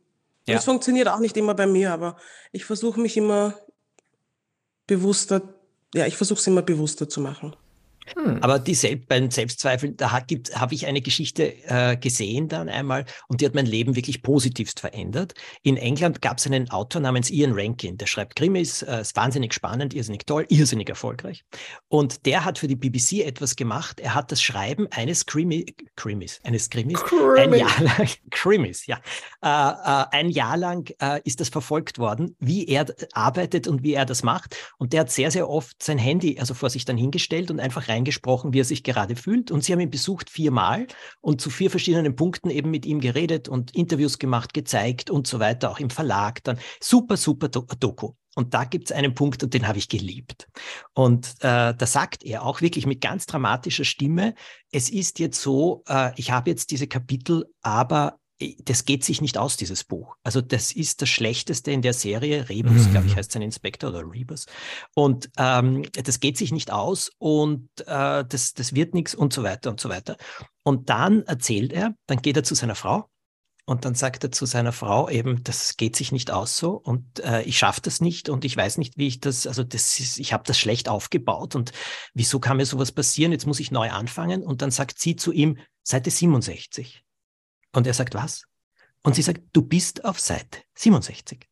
Und 0.47 0.53
Ja. 0.53 0.59
es 0.59 0.65
funktioniert 0.65 1.09
auch 1.09 1.19
nicht 1.19 1.37
immer 1.37 1.55
bei 1.55 1.67
mir, 1.67 1.93
aber 1.93 2.17
ich 2.53 2.65
versuche 2.65 3.01
mich 3.01 3.17
immer 3.17 3.59
bewusster, 4.87 5.43
ja, 5.95 6.07
ich 6.07 6.17
versuche 6.17 6.39
es 6.39 6.47
immer 6.47 6.63
bewusster 6.63 7.09
zu 7.09 7.21
machen. 7.21 7.57
Hm. 8.15 8.39
Aber 8.43 8.59
die 8.59 8.75
Sel 8.75 8.97
beim 8.97 9.31
Selbstzweifel, 9.31 9.93
da 9.93 10.13
habe 10.13 10.75
ich 10.75 10.87
eine 10.87 11.01
Geschichte 11.01 11.55
äh, 11.65 11.97
gesehen 11.97 12.49
dann 12.49 12.69
einmal 12.69 13.05
und 13.29 13.41
die 13.41 13.47
hat 13.47 13.55
mein 13.55 13.67
Leben 13.67 13.97
wirklich 13.97 14.23
positivst 14.23 14.81
verändert. 14.81 15.35
In 15.63 15.77
England 15.77 16.23
gab 16.23 16.39
es 16.39 16.47
einen 16.47 16.71
Autor 16.71 17.01
namens 17.01 17.31
Ian 17.31 17.53
Rankin, 17.55 17.97
der 17.97 18.07
schreibt 18.07 18.37
Krimis, 18.37 18.83
äh, 18.83 19.01
ist 19.01 19.17
wahnsinnig 19.17 19.55
spannend, 19.55 19.95
irrsinnig 19.95 20.27
toll, 20.27 20.47
irrsinnig 20.49 20.89
erfolgreich. 20.89 21.45
Und 21.89 22.27
der 22.27 22.45
hat 22.45 22.59
für 22.59 22.69
die 22.69 22.77
BBC 22.77 23.25
etwas 23.25 23.57
gemacht. 23.57 24.01
Er 24.01 24.15
hat 24.15 24.31
das 24.31 24.43
Schreiben 24.43 24.87
eines 24.91 25.27
Krimi, 25.27 25.75
Krimis, 25.97 26.41
eines 26.45 26.71
Krimis, 26.71 27.03
Krimi. 27.03 27.41
ein 27.41 27.55
Jahr 27.55 27.81
lang, 27.81 28.09
Krimis, 28.31 28.87
ja, 28.87 29.01
äh, 29.43 29.49
äh, 29.49 30.05
ein 30.13 30.31
Jahr 30.31 30.57
lang 30.57 30.91
äh, 31.01 31.21
ist 31.25 31.41
das 31.41 31.49
verfolgt 31.49 31.99
worden, 31.99 32.37
wie 32.39 32.67
er 32.67 32.87
arbeitet 33.13 33.67
und 33.67 33.83
wie 33.83 33.95
er 33.95 34.05
das 34.05 34.23
macht. 34.23 34.57
Und 34.79 34.93
der 34.93 35.01
hat 35.01 35.11
sehr, 35.11 35.31
sehr 35.31 35.49
oft 35.49 35.83
sein 35.83 35.99
Handy 35.99 36.39
also 36.39 36.55
vor 36.55 36.71
sich 36.71 36.85
dann 36.85 36.97
hingestellt 36.97 37.51
und 37.51 37.61
einfach 37.61 37.89
rein 37.89 37.96
reingesprochen, 37.97 38.53
wie 38.53 38.61
er 38.61 38.65
sich 38.65 38.83
gerade 38.83 39.17
fühlt. 39.17 39.51
Und 39.51 39.65
sie 39.65 39.73
haben 39.73 39.81
ihn 39.81 39.91
besucht 39.91 40.31
viermal 40.31 40.87
und 41.21 41.41
zu 41.41 41.51
vier 41.51 41.71
verschiedenen 41.71 42.15
Punkten 42.15 42.51
eben 42.51 42.71
mit 42.71 42.87
ihm 42.87 43.01
geredet 43.01 43.49
und 43.49 43.75
Interviews 43.75 44.19
gemacht, 44.19 44.55
gezeigt 44.55 45.11
und 45.11 45.27
so 45.27 45.41
weiter, 45.41 45.71
auch 45.71 45.81
im 45.81 45.91
Verlag 45.91 46.43
dann. 46.45 46.59
Super, 46.81 47.17
super 47.17 47.49
Doku. 47.49 48.13
Und 48.37 48.53
da 48.53 48.65
gibt 48.65 48.91
es 48.91 48.97
einen 48.97 49.15
Punkt, 49.15 49.43
und 49.43 49.55
den 49.55 49.67
habe 49.67 49.79
ich 49.79 49.89
geliebt. 49.89 50.47
Und 50.93 51.37
äh, 51.41 51.75
da 51.75 51.87
sagt 51.87 52.23
er 52.23 52.45
auch 52.45 52.61
wirklich 52.61 52.87
mit 52.87 53.01
ganz 53.01 53.25
dramatischer 53.25 53.85
Stimme, 53.85 54.35
es 54.71 54.91
ist 54.91 55.19
jetzt 55.19 55.41
so, 55.41 55.83
äh, 55.89 56.13
ich 56.17 56.31
habe 56.31 56.51
jetzt 56.51 56.71
diese 56.71 56.87
Kapitel, 56.87 57.47
aber 57.63 58.19
das 58.65 58.85
geht 58.85 59.03
sich 59.03 59.21
nicht 59.21 59.39
aus, 59.39 59.57
dieses 59.57 59.85
Buch. 59.85 60.17
Also 60.23 60.41
das 60.41 60.73
ist 60.73 61.01
das 61.01 61.09
Schlechteste 61.09 61.71
in 61.71 61.83
der 61.83 61.95
Serie. 61.95 62.49
Rebus, 62.49 62.87
mhm. 62.87 62.91
glaube 62.91 63.07
ich, 63.07 63.17
heißt 63.17 63.33
sein 63.33 63.43
Inspektor 63.43 63.91
oder 63.91 64.03
Rebus. 64.03 64.47
Und 64.95 65.31
ähm, 65.39 65.85
das 65.93 66.21
geht 66.21 66.37
sich 66.37 66.53
nicht 66.53 66.71
aus 66.71 67.11
und 67.19 67.69
äh, 67.87 68.25
das, 68.25 68.53
das 68.55 68.75
wird 68.75 68.95
nichts 68.95 69.15
und 69.15 69.33
so 69.33 69.43
weiter 69.43 69.71
und 69.71 69.81
so 69.81 69.89
weiter. 69.89 70.17
Und 70.65 70.91
dann 70.91 71.23
erzählt 71.23 71.73
er, 71.73 71.95
dann 72.07 72.21
geht 72.21 72.37
er 72.37 72.45
zu 72.45 72.55
seiner 72.55 72.75
Frau 72.75 73.09
und 73.65 73.85
dann 73.85 73.95
sagt 73.95 74.23
er 74.23 74.31
zu 74.31 74.45
seiner 74.45 74.73
Frau 74.73 75.09
eben, 75.09 75.43
das 75.43 75.77
geht 75.77 75.97
sich 75.97 76.13
nicht 76.13 76.31
aus 76.31 76.57
so 76.57 76.73
und 76.73 77.21
äh, 77.21 77.43
ich 77.43 77.59
schaffe 77.59 77.81
das 77.81 78.01
nicht 78.01 78.29
und 78.29 78.45
ich 78.45 78.57
weiß 78.57 78.79
nicht, 78.79 78.99
wie 78.99 79.09
ich 79.09 79.21
das, 79.21 79.47
also 79.47 79.65
das 79.65 79.99
ist, 79.99 80.19
ich 80.19 80.33
habe 80.33 80.45
das 80.47 80.59
schlecht 80.59 80.89
aufgebaut 80.89 81.55
und 81.55 81.73
wieso 82.13 82.39
kann 82.39 82.59
mir 82.59 82.67
sowas 82.67 82.93
passieren? 82.93 83.33
Jetzt 83.33 83.47
muss 83.47 83.61
ich 83.61 83.71
neu 83.71 83.91
anfangen. 83.91 84.45
Und 84.45 84.61
dann 84.63 84.71
sagt 84.71 85.01
sie 85.01 85.17
zu 85.17 85.33
ihm, 85.33 85.59
Seite 85.83 86.11
67. 86.11 87.06
Und 87.77 87.87
er 87.87 87.93
sagt, 87.93 88.15
was? 88.15 88.45
Und 89.03 89.17
sie 89.17 89.23
sagt, 89.23 89.43
du 89.53 89.61
bist 89.61 90.07
auf 90.07 90.19
Seite 90.19 90.61
67. 90.77 91.47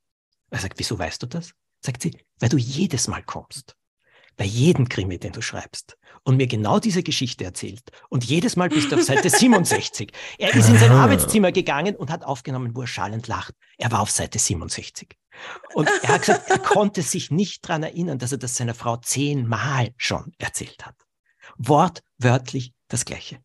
Er 0.50 0.58
sagt, 0.58 0.78
wieso 0.78 0.98
weißt 0.98 1.22
du 1.22 1.26
das? 1.26 1.52
Sagt 1.82 2.00
sie, 2.00 2.18
weil 2.38 2.48
du 2.48 2.56
jedes 2.56 3.08
Mal 3.08 3.22
kommst. 3.22 3.76
Bei 4.38 4.46
jedem 4.46 4.88
Krimi, 4.88 5.18
den 5.18 5.32
du 5.32 5.42
schreibst. 5.42 5.98
Und 6.22 6.38
mir 6.38 6.46
genau 6.46 6.78
diese 6.78 7.02
Geschichte 7.02 7.44
erzählt. 7.44 7.82
Und 8.08 8.24
jedes 8.24 8.56
Mal 8.56 8.70
bist 8.70 8.90
du 8.90 8.96
auf 8.96 9.02
Seite 9.02 9.28
67. 9.38 10.12
Er 10.38 10.54
ist 10.54 10.70
in 10.70 10.78
sein 10.78 10.92
Arbeitszimmer 10.92 11.52
gegangen 11.52 11.94
und 11.94 12.10
hat 12.10 12.24
aufgenommen, 12.24 12.74
wo 12.74 12.80
er 12.80 12.86
schallend 12.86 13.28
lacht. 13.28 13.54
Er 13.76 13.92
war 13.92 14.00
auf 14.00 14.10
Seite 14.10 14.38
67. 14.38 15.18
Und 15.74 15.90
er 16.04 16.08
hat 16.08 16.20
gesagt, 16.22 16.48
er 16.48 16.58
konnte 16.58 17.02
sich 17.02 17.30
nicht 17.30 17.68
daran 17.68 17.82
erinnern, 17.82 18.18
dass 18.18 18.32
er 18.32 18.38
das 18.38 18.56
seiner 18.56 18.74
Frau 18.74 18.96
zehnmal 18.96 19.92
schon 19.98 20.32
erzählt 20.38 20.86
hat. 20.86 20.96
Wortwörtlich 21.58 22.72
das 22.88 23.04
Gleiche. 23.04 23.40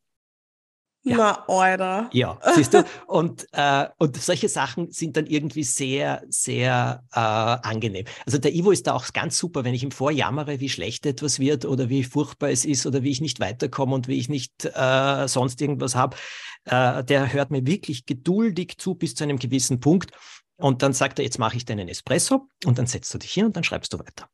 Ja. 1.04 1.16
Na, 1.18 1.46
Alter. 1.48 2.10
Ja, 2.12 2.38
siehst 2.56 2.74
du? 2.74 2.84
Und, 3.08 3.48
äh, 3.54 3.88
und 3.98 4.18
solche 4.18 4.50
Sachen 4.50 4.92
sind 4.92 5.16
dann 5.16 5.28
irgendwie 5.28 5.64
sehr, 5.64 6.24
sehr 6.28 7.04
äh, 7.14 7.20
angenehm. 7.20 8.06
Also 8.26 8.38
der 8.38 8.54
Ivo 8.54 8.72
ist 8.72 8.86
da 8.86 8.94
auch 8.94 9.14
ganz 9.14 9.38
super, 9.38 9.64
wenn 9.64 9.74
ich 9.74 9.84
ihm 9.84 9.92
vorjammere, 9.92 10.60
wie 10.60 10.68
schlecht 10.68 11.06
etwas 11.06 11.40
wird 11.40 11.64
oder 11.64 11.88
wie 11.88 12.04
furchtbar 12.04 12.50
es 12.50 12.66
ist 12.66 12.86
oder 12.86 13.02
wie 13.02 13.12
ich 13.12 13.22
nicht 13.22 13.40
weiterkomme 13.40 13.96
und 13.96 14.08
wie 14.10 14.18
ich 14.18 14.28
nicht 14.28 14.66
äh, 14.66 15.28
sonst 15.28 15.62
irgendwas 15.62 15.96
habe. 15.96 16.18
Äh, 16.66 17.04
der 17.06 17.32
hört 17.32 17.50
mir 17.52 17.66
wirklich 17.66 18.06
geduldig 18.06 18.78
zu 18.78 18.96
bis 18.96 19.16
zu 19.16 19.24
einem 19.24 19.40
gewissen 19.40 19.80
Punkt. 19.80 20.12
Und 20.58 20.82
dann 20.82 20.92
sagt 20.92 21.20
er, 21.20 21.26
jetzt 21.26 21.40
mache 21.40 21.56
ich 21.56 21.64
deinen 21.64 21.88
Espresso 21.88 22.50
und 22.66 22.78
dann 22.78 22.88
setzt 22.88 23.14
du 23.14 23.18
dich 23.18 23.32
hin 23.32 23.46
und 23.46 23.56
dann 23.56 23.64
schreibst 23.64 23.94
du 23.94 24.00
weiter. 24.00 24.28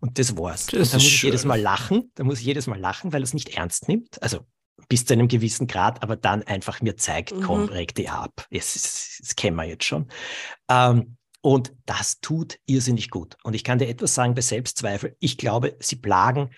Und 0.00 0.18
das 0.18 0.38
war's. 0.38 0.66
Das 0.66 0.74
und 0.74 0.92
dann 0.94 1.00
muss 1.02 1.12
ich 1.12 1.22
jedes 1.22 1.44
Mal 1.44 1.60
lachen, 1.60 2.10
da 2.14 2.24
muss 2.24 2.40
ich 2.40 2.46
jedes 2.46 2.66
Mal 2.66 2.80
lachen, 2.80 3.12
weil 3.12 3.20
er 3.20 3.24
es 3.24 3.34
nicht 3.34 3.50
ernst 3.50 3.86
nimmt. 3.86 4.22
Also 4.22 4.46
bis 4.88 5.04
zu 5.04 5.14
einem 5.14 5.28
gewissen 5.28 5.66
Grad, 5.66 6.02
aber 6.02 6.16
dann 6.16 6.42
einfach 6.42 6.80
mir 6.80 6.96
zeigt, 6.96 7.34
mhm. 7.34 7.42
komm, 7.42 7.64
reg 7.64 7.94
dich 7.94 8.10
ab. 8.10 8.46
Das, 8.50 9.18
das 9.20 9.36
kennen 9.36 9.56
wir 9.56 9.64
jetzt 9.64 9.84
schon. 9.84 10.08
Ähm, 10.68 11.16
und 11.40 11.72
das 11.86 12.20
tut 12.20 12.58
irrsinnig 12.66 13.10
gut. 13.10 13.36
Und 13.44 13.54
ich 13.54 13.64
kann 13.64 13.78
dir 13.78 13.88
etwas 13.88 14.14
sagen 14.14 14.34
bei 14.34 14.40
Selbstzweifel. 14.40 15.16
Ich 15.20 15.38
glaube, 15.38 15.76
sie 15.80 15.96
plagen 15.96 16.50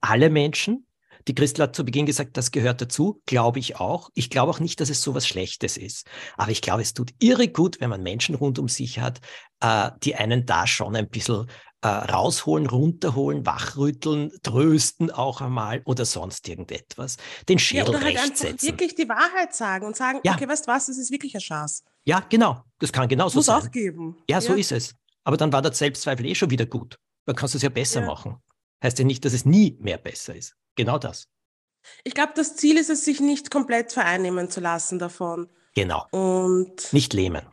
alle 0.00 0.30
Menschen. 0.30 0.86
Die 1.28 1.34
Christel 1.34 1.64
hat 1.64 1.76
zu 1.76 1.84
Beginn 1.84 2.06
gesagt, 2.06 2.36
das 2.36 2.50
gehört 2.50 2.80
dazu. 2.80 3.20
Glaube 3.26 3.58
ich 3.58 3.76
auch. 3.76 4.10
Ich 4.14 4.30
glaube 4.30 4.50
auch 4.50 4.60
nicht, 4.60 4.80
dass 4.80 4.88
es 4.88 5.02
so 5.02 5.14
was 5.14 5.26
Schlechtes 5.26 5.76
ist. 5.76 6.08
Aber 6.36 6.50
ich 6.50 6.62
glaube, 6.62 6.82
es 6.82 6.94
tut 6.94 7.10
irre 7.18 7.48
gut, 7.48 7.80
wenn 7.80 7.90
man 7.90 8.02
Menschen 8.02 8.34
rund 8.36 8.58
um 8.58 8.68
sich 8.68 9.00
hat, 9.00 9.20
äh, 9.60 9.90
die 10.02 10.14
einen 10.14 10.46
da 10.46 10.66
schon 10.66 10.96
ein 10.96 11.08
bisschen 11.08 11.46
äh, 11.82 11.88
rausholen, 11.88 12.66
runterholen, 12.66 13.46
wachrütteln, 13.46 14.32
trösten 14.42 15.10
auch 15.10 15.40
einmal 15.40 15.82
oder 15.84 16.04
sonst 16.04 16.48
irgendetwas. 16.48 17.16
Den 17.48 17.58
Schädel 17.58 17.84
ja, 17.84 17.88
oder 17.90 18.00
halt 18.02 18.18
einfach 18.18 18.62
wirklich 18.62 18.94
die 18.94 19.08
Wahrheit 19.08 19.54
sagen 19.54 19.86
und 19.86 19.96
sagen, 19.96 20.20
ja. 20.24 20.34
okay, 20.34 20.46
weißt 20.46 20.66
du 20.66 20.70
was, 20.72 20.86
das 20.86 20.98
ist 20.98 21.10
wirklich 21.10 21.34
ein 21.34 21.40
Schatz. 21.40 21.84
Ja, 22.04 22.20
genau. 22.28 22.62
Das 22.78 22.92
kann 22.92 23.08
genauso 23.08 23.38
Muss 23.38 23.46
sein. 23.46 23.56
Muss 23.56 23.66
auch 23.66 23.70
geben. 23.70 24.22
Ja, 24.28 24.40
so 24.40 24.52
ja. 24.52 24.58
ist 24.58 24.72
es. 24.72 24.94
Aber 25.24 25.36
dann 25.36 25.52
war 25.52 25.62
der 25.62 25.72
Selbstzweifel 25.72 26.26
eh 26.26 26.34
schon 26.34 26.50
wieder 26.50 26.66
gut. 26.66 26.98
Dann 27.26 27.36
kannst 27.36 27.54
du 27.54 27.58
es 27.58 27.62
ja 27.62 27.68
besser 27.68 28.00
ja. 28.00 28.06
machen. 28.06 28.36
Heißt 28.82 28.98
ja 28.98 29.04
nicht, 29.04 29.24
dass 29.24 29.32
es 29.32 29.44
nie 29.44 29.76
mehr 29.80 29.98
besser 29.98 30.34
ist. 30.34 30.56
Genau 30.76 30.98
das. 30.98 31.28
Ich 32.04 32.14
glaube, 32.14 32.32
das 32.34 32.56
Ziel 32.56 32.76
ist 32.76 32.90
es, 32.90 33.04
sich 33.04 33.20
nicht 33.20 33.50
komplett 33.50 33.92
vereinnehmen 33.92 34.50
zu 34.50 34.60
lassen 34.60 34.98
davon. 34.98 35.48
Genau. 35.74 36.06
Und 36.10 36.92
nicht 36.92 37.12
lähmen. 37.12 37.46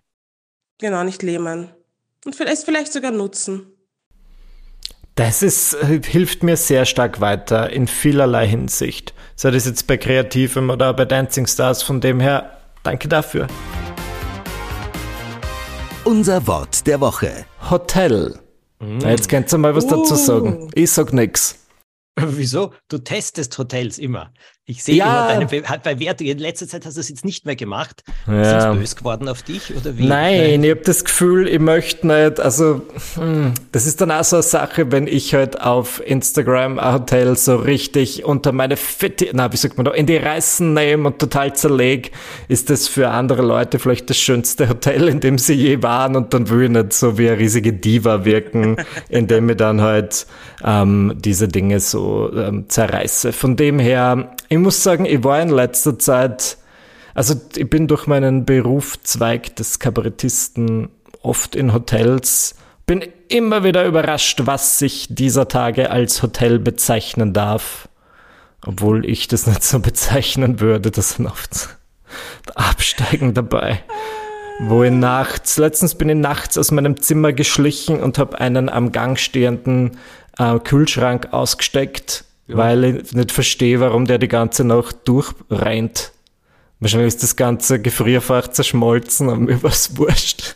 Genau, 0.79 1.03
nicht 1.03 1.23
lähmen. 1.23 1.69
Und 2.25 2.39
es 2.39 2.63
vielleicht 2.63 2.91
sogar 2.91 3.11
nutzen. 3.11 3.76
Das 5.17 5.41
ist, 5.41 5.75
hilft 5.83 6.43
mir 6.43 6.55
sehr 6.57 6.85
stark 6.85 7.21
weiter 7.21 7.71
in 7.71 7.87
vielerlei 7.87 8.47
Hinsicht. 8.47 9.15
Sei 9.35 9.49
das 9.49 9.65
jetzt 9.65 9.87
bei 9.87 9.97
Kreativem 9.97 10.69
oder 10.69 10.93
bei 10.93 11.05
Dancing 11.05 11.47
Stars, 11.47 11.81
von 11.81 11.99
dem 11.99 12.19
her, 12.19 12.59
danke 12.83 13.07
dafür. 13.07 13.47
Unser 16.03 16.45
Wort 16.45 16.85
der 16.85 17.01
Woche. 17.01 17.47
Hotel. 17.67 18.37
Mm. 18.79 18.99
Jetzt 18.99 19.27
könnt 19.27 19.51
ihr 19.51 19.57
mal 19.57 19.75
was 19.75 19.85
uh. 19.85 19.89
dazu 19.89 20.13
sagen. 20.13 20.69
Ich 20.75 20.91
sag 20.91 21.11
nix. 21.13 21.65
Wieso? 22.15 22.73
Du 22.87 22.99
testest 22.99 23.57
Hotels 23.57 23.97
immer. 23.97 24.31
Ich 24.69 24.83
sehe 24.83 24.95
ja. 24.95 25.05
immer 25.05 25.27
deine 25.29 25.45
Be 25.45 25.79
Bewertung. 25.81 26.27
In 26.27 26.39
letzter 26.39 26.67
Zeit 26.67 26.85
hast 26.85 26.97
du 26.97 26.99
es 26.99 27.07
jetzt 27.07 27.23
nicht 27.23 27.45
mehr 27.45 27.55
gemacht. 27.55 28.03
Ja. 28.27 28.59
Sind 28.59 28.79
böse 28.81 28.97
geworden 28.97 29.29
auf 29.29 29.41
dich 29.41 29.73
oder 29.73 29.97
wie? 29.97 30.05
Nein, 30.05 30.37
Nein. 30.39 30.63
ich 30.65 30.71
habe 30.71 30.81
das 30.81 31.05
Gefühl, 31.05 31.47
ich 31.47 31.59
möchte 31.59 32.05
nicht. 32.05 32.41
Also, 32.41 32.81
hm, 33.15 33.53
das 33.71 33.85
ist 33.87 34.01
dann 34.01 34.11
auch 34.11 34.25
so 34.25 34.35
eine 34.35 34.43
Sache, 34.43 34.91
wenn 34.91 35.07
ich 35.07 35.33
halt 35.33 35.61
auf 35.61 36.05
Instagram 36.05 36.79
ein 36.79 36.93
Hotel 36.95 37.37
so 37.37 37.55
richtig 37.55 38.25
unter 38.25 38.51
meine 38.51 38.75
Fette, 38.75 39.29
na, 39.31 39.53
wie 39.53 39.55
sagt 39.55 39.77
man 39.77 39.85
da, 39.85 39.91
in 39.91 40.05
die 40.05 40.17
Reißen 40.17 40.73
nehme 40.73 41.07
und 41.07 41.19
total 41.19 41.55
zerleg, 41.55 42.11
ist 42.49 42.69
das 42.69 42.89
für 42.89 43.07
andere 43.07 43.43
Leute 43.43 43.79
vielleicht 43.79 44.09
das 44.09 44.17
schönste 44.17 44.67
Hotel, 44.67 45.07
in 45.07 45.21
dem 45.21 45.37
sie 45.37 45.53
je 45.53 45.81
waren 45.81 46.17
und 46.17 46.33
dann 46.33 46.49
will 46.49 46.63
ich 46.63 46.69
nicht 46.71 46.91
so 46.91 47.17
wie 47.17 47.29
eine 47.29 47.39
riesige 47.39 47.71
Diva 47.71 48.25
wirken, 48.25 48.75
indem 49.07 49.49
ich 49.49 49.55
dann 49.55 49.79
halt 49.79 50.27
ähm, 50.61 51.13
diese 51.15 51.47
Dinge 51.47 51.79
so 51.79 52.29
ähm, 52.35 52.67
zerreiße. 52.67 53.31
Von 53.31 53.55
dem 53.55 53.79
her, 53.79 54.35
ich 54.57 54.63
muss 54.63 54.83
sagen, 54.83 55.05
ich 55.05 55.23
war 55.23 55.41
in 55.41 55.49
letzter 55.49 55.99
Zeit, 55.99 56.57
also 57.13 57.35
ich 57.55 57.69
bin 57.69 57.87
durch 57.87 58.07
meinen 58.07 58.45
Berufszweig 58.45 59.55
des 59.55 59.79
Kabarettisten 59.79 60.89
oft 61.21 61.55
in 61.55 61.73
Hotels, 61.73 62.55
bin 62.85 63.05
immer 63.27 63.63
wieder 63.63 63.85
überrascht, 63.85 64.41
was 64.45 64.79
sich 64.79 65.07
dieser 65.09 65.47
Tage 65.47 65.91
als 65.91 66.23
Hotel 66.23 66.57
bezeichnen 66.57 67.33
darf. 67.33 67.87
Obwohl 68.65 69.05
ich 69.05 69.27
das 69.27 69.45
nicht 69.45 69.63
so 69.63 69.79
bezeichnen 69.79 70.59
würde, 70.59 70.89
das 70.89 71.11
sind 71.11 71.27
oft 71.27 71.69
Absteigen 72.55 73.33
dabei. 73.33 73.83
Wo 74.59 74.83
ich 74.83 74.91
nachts, 74.91 75.57
letztens 75.57 75.93
bin 75.95 76.09
ich 76.09 76.15
nachts 76.15 76.57
aus 76.57 76.71
meinem 76.71 76.99
Zimmer 76.99 77.31
geschlichen 77.31 77.99
und 77.99 78.17
habe 78.17 78.39
einen 78.39 78.69
am 78.69 78.91
Gang 78.91 79.19
stehenden 79.19 79.97
äh, 80.39 80.57
Kühlschrank 80.57 81.27
ausgesteckt 81.31 82.23
ja. 82.47 82.57
weil 82.57 82.83
ich 82.83 83.13
nicht 83.13 83.31
verstehe, 83.31 83.79
warum 83.79 84.05
der 84.05 84.17
die 84.17 84.27
ganze 84.27 84.63
Nacht 84.63 85.07
durchrennt. 85.07 86.11
Wahrscheinlich 86.79 87.07
ist 87.07 87.23
das 87.23 87.35
ganze 87.35 87.81
Gefrierfach 87.81 88.49
zerschmolzen 88.49 89.29
und 89.29 89.45
mir 89.45 89.61
was 89.63 89.97
wurscht. 89.97 90.55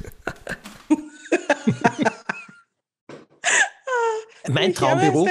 mein 4.49 4.73
Traumberuf. 4.73 5.30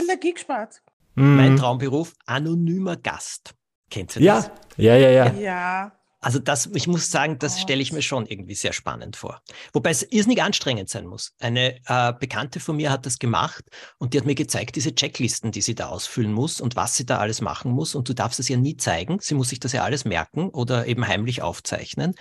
Mhm. 1.14 1.36
Mein 1.36 1.56
Traumberuf, 1.56 2.14
anonymer 2.26 2.96
Gast. 2.96 3.54
Kennt 3.90 4.16
ihr 4.16 4.22
das? 4.26 4.50
Ja, 4.76 4.96
ja, 4.96 5.10
ja. 5.10 5.32
Ja. 5.32 5.99
Also 6.20 6.38
das, 6.38 6.68
ich 6.74 6.86
muss 6.86 7.10
sagen, 7.10 7.38
das 7.38 7.60
stelle 7.60 7.80
ich 7.80 7.92
mir 7.92 8.02
schon 8.02 8.26
irgendwie 8.26 8.54
sehr 8.54 8.72
spannend 8.72 9.16
vor. 9.16 9.40
Wobei 9.72 9.90
es 9.90 10.02
irrsinnig 10.02 10.42
anstrengend 10.42 10.90
sein 10.90 11.06
muss. 11.06 11.32
Eine 11.40 11.80
äh, 11.86 12.12
Bekannte 12.12 12.60
von 12.60 12.76
mir 12.76 12.90
hat 12.90 13.06
das 13.06 13.18
gemacht 13.18 13.64
und 13.98 14.12
die 14.12 14.18
hat 14.18 14.26
mir 14.26 14.34
gezeigt, 14.34 14.76
diese 14.76 14.94
Checklisten, 14.94 15.50
die 15.50 15.62
sie 15.62 15.74
da 15.74 15.88
ausfüllen 15.88 16.32
muss 16.32 16.60
und 16.60 16.76
was 16.76 16.96
sie 16.96 17.06
da 17.06 17.18
alles 17.18 17.40
machen 17.40 17.72
muss. 17.72 17.94
Und 17.94 18.08
du 18.08 18.14
darfst 18.14 18.38
es 18.38 18.48
ja 18.48 18.58
nie 18.58 18.76
zeigen. 18.76 19.18
Sie 19.20 19.34
muss 19.34 19.48
sich 19.48 19.60
das 19.60 19.72
ja 19.72 19.82
alles 19.82 20.04
merken 20.04 20.50
oder 20.50 20.86
eben 20.86 21.06
heimlich 21.06 21.40
aufzeichnen. 21.42 22.14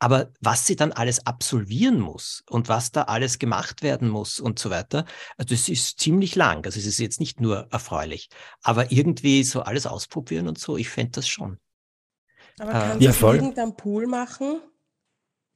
Aber 0.00 0.32
was 0.40 0.66
sie 0.66 0.74
dann 0.74 0.92
alles 0.92 1.26
absolvieren 1.26 2.00
muss 2.00 2.42
und 2.50 2.68
was 2.68 2.90
da 2.90 3.02
alles 3.02 3.38
gemacht 3.38 3.82
werden 3.82 4.08
muss 4.08 4.40
und 4.40 4.58
so 4.58 4.70
weiter, 4.70 5.04
also 5.36 5.54
das 5.54 5.68
ist 5.68 6.00
ziemlich 6.00 6.34
lang. 6.34 6.64
Also 6.66 6.78
es 6.80 6.86
ist 6.86 6.98
jetzt 6.98 7.20
nicht 7.20 7.40
nur 7.40 7.68
erfreulich, 7.70 8.28
aber 8.62 8.90
irgendwie 8.90 9.44
so 9.44 9.62
alles 9.62 9.86
ausprobieren 9.86 10.48
und 10.48 10.58
so, 10.58 10.76
ich 10.76 10.88
fände 10.88 11.12
das 11.12 11.28
schon. 11.28 11.58
Aber 12.58 12.72
kann 12.72 13.00
ja, 13.00 13.12
sie 13.12 13.18
voll. 13.18 13.36
irgendein 13.36 13.76
Pool 13.76 14.06
machen? 14.06 14.60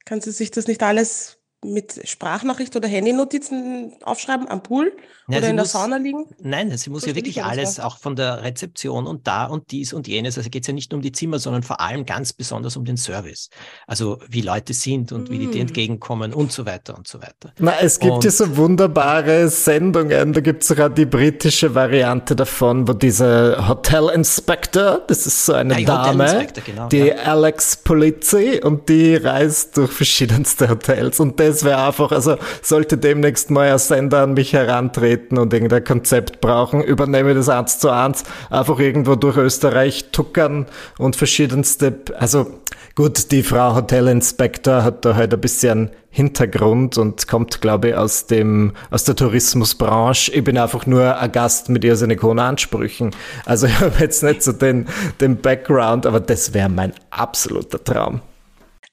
Kann 0.05 0.21
sie 0.21 0.31
sich 0.31 0.51
das 0.51 0.67
nicht 0.67 0.83
alles 0.83 1.38
mit 1.63 1.99
Sprachnachricht 2.07 2.75
oder 2.77 2.87
Handynotizen 2.87 3.91
aufschreiben 4.03 4.47
am 4.47 4.63
Pool 4.63 4.93
Ja, 5.27 5.39
oder 5.39 5.49
in 5.49 5.57
der 5.57 5.63
muss- 5.65 5.73
Sauna 5.73 5.97
liegen? 5.97 6.25
Nein, 6.41 6.75
sie 6.77 6.89
muss 6.89 7.01
ja 7.01 7.07
Verstehe 7.11 7.29
ich 7.29 7.35
wirklich 7.35 7.43
alles, 7.43 7.77
ja. 7.77 7.83
auch 7.85 7.97
von 7.97 8.15
der 8.15 8.43
Rezeption 8.43 9.05
und 9.05 9.27
da 9.27 9.43
und 9.45 9.71
dies 9.71 9.91
und 9.91 10.07
jenes. 10.07 10.37
Also 10.37 10.49
geht 10.49 10.63
es 10.63 10.67
ja 10.67 10.73
nicht 10.73 10.91
nur 10.91 10.99
um 10.99 11.01
die 11.01 11.11
Zimmer, 11.11 11.37
sondern 11.37 11.63
vor 11.63 11.81
allem 11.81 12.05
ganz 12.05 12.31
besonders 12.31 12.77
um 12.77 12.85
den 12.85 12.95
Service. 12.95 13.49
Also 13.87 14.19
wie 14.29 14.39
Leute 14.41 14.73
sind 14.73 15.11
und 15.11 15.29
wie 15.29 15.37
die 15.37 15.47
dir 15.47 15.57
Mm. 15.59 15.67
entgegenkommen 15.67 16.33
und 16.33 16.51
so 16.53 16.65
weiter 16.65 16.97
und 16.97 17.07
so 17.07 17.21
weiter. 17.21 17.53
Na, 17.59 17.73
es 17.81 17.99
gibt 17.99 18.13
Und- 18.13 18.23
ja 18.23 18.31
so 18.31 18.55
wunderbare 18.55 19.49
Sendungen. 19.49 20.31
Da 20.31 20.39
gibt 20.39 20.61
es 20.61 20.69
sogar 20.69 20.89
die 20.89 21.05
britische 21.05 21.75
Variante 21.75 22.35
davon, 22.37 22.87
wo 22.87 22.93
dieser 22.93 23.67
Hotel 23.67 24.09
Inspector, 24.13 24.99
das 25.07 25.27
ist 25.27 25.45
so 25.45 25.53
eine 25.53 25.73
Ah, 25.73 25.77
Hotel 25.77 25.85
Dame, 26.17 26.47
genau, 26.65 26.87
die 26.87 26.97
ja. 26.99 27.15
Alex 27.15 27.75
Polizzi 27.77 28.61
und 28.63 28.87
die 28.87 29.15
reist 29.17 29.75
durch 29.75 29.91
verschiedenste 29.91 30.69
Hotels. 30.69 31.19
Und 31.19 31.37
das 31.49 31.63
wäre 31.63 31.83
einfach, 31.85 32.11
also 32.11 32.37
sollte 32.61 32.97
demnächst 32.97 33.49
mal 33.51 33.71
ein 33.71 33.79
Sender 33.79 34.23
an 34.23 34.33
mich 34.33 34.53
herantreten 34.53 35.37
und 35.37 35.53
irgendein 35.53 35.83
Konzept 35.83 36.41
brauchen, 36.41 36.81
übernehme 36.81 37.33
das 37.33 37.49
eins 37.49 37.79
zu 37.79 37.89
eins, 37.89 38.23
einfach 38.49 38.79
irgendwo 38.79 39.15
durch 39.15 39.37
Österreich 39.37 40.11
tuckern 40.11 40.67
und 40.97 41.15
verschiedenste, 41.15 41.99
also 42.17 42.47
gut, 42.95 43.31
die 43.31 43.43
Frau 43.43 43.75
Hotel 43.75 44.07
Inspector 44.07 44.83
hat 44.83 45.05
da 45.05 45.15
halt 45.15 45.33
ein 45.33 45.41
bisschen 45.41 45.91
Hintergrund 46.11 46.97
und 46.97 47.27
kommt, 47.27 47.61
glaube 47.61 47.89
ich, 47.89 47.95
aus 47.95 48.25
dem, 48.25 48.73
aus 48.89 49.03
der 49.03 49.15
Tourismusbranche. 49.15 50.31
Ich 50.31 50.43
bin 50.43 50.57
einfach 50.57 50.85
nur 50.85 51.17
ein 51.17 51.31
Gast 51.31 51.69
mit 51.69 51.83
irrsinnig 51.83 52.23
hohen 52.23 52.39
Ansprüchen. 52.39 53.11
Also 53.45 53.67
ich 53.67 53.79
habe 53.79 53.93
jetzt 53.99 54.23
nicht 54.23 54.41
so 54.41 54.51
den, 54.51 54.87
den 55.21 55.37
Background, 55.37 56.05
aber 56.05 56.19
das 56.19 56.53
wäre 56.53 56.69
mein 56.69 56.93
absoluter 57.11 57.83
Traum. 57.83 58.21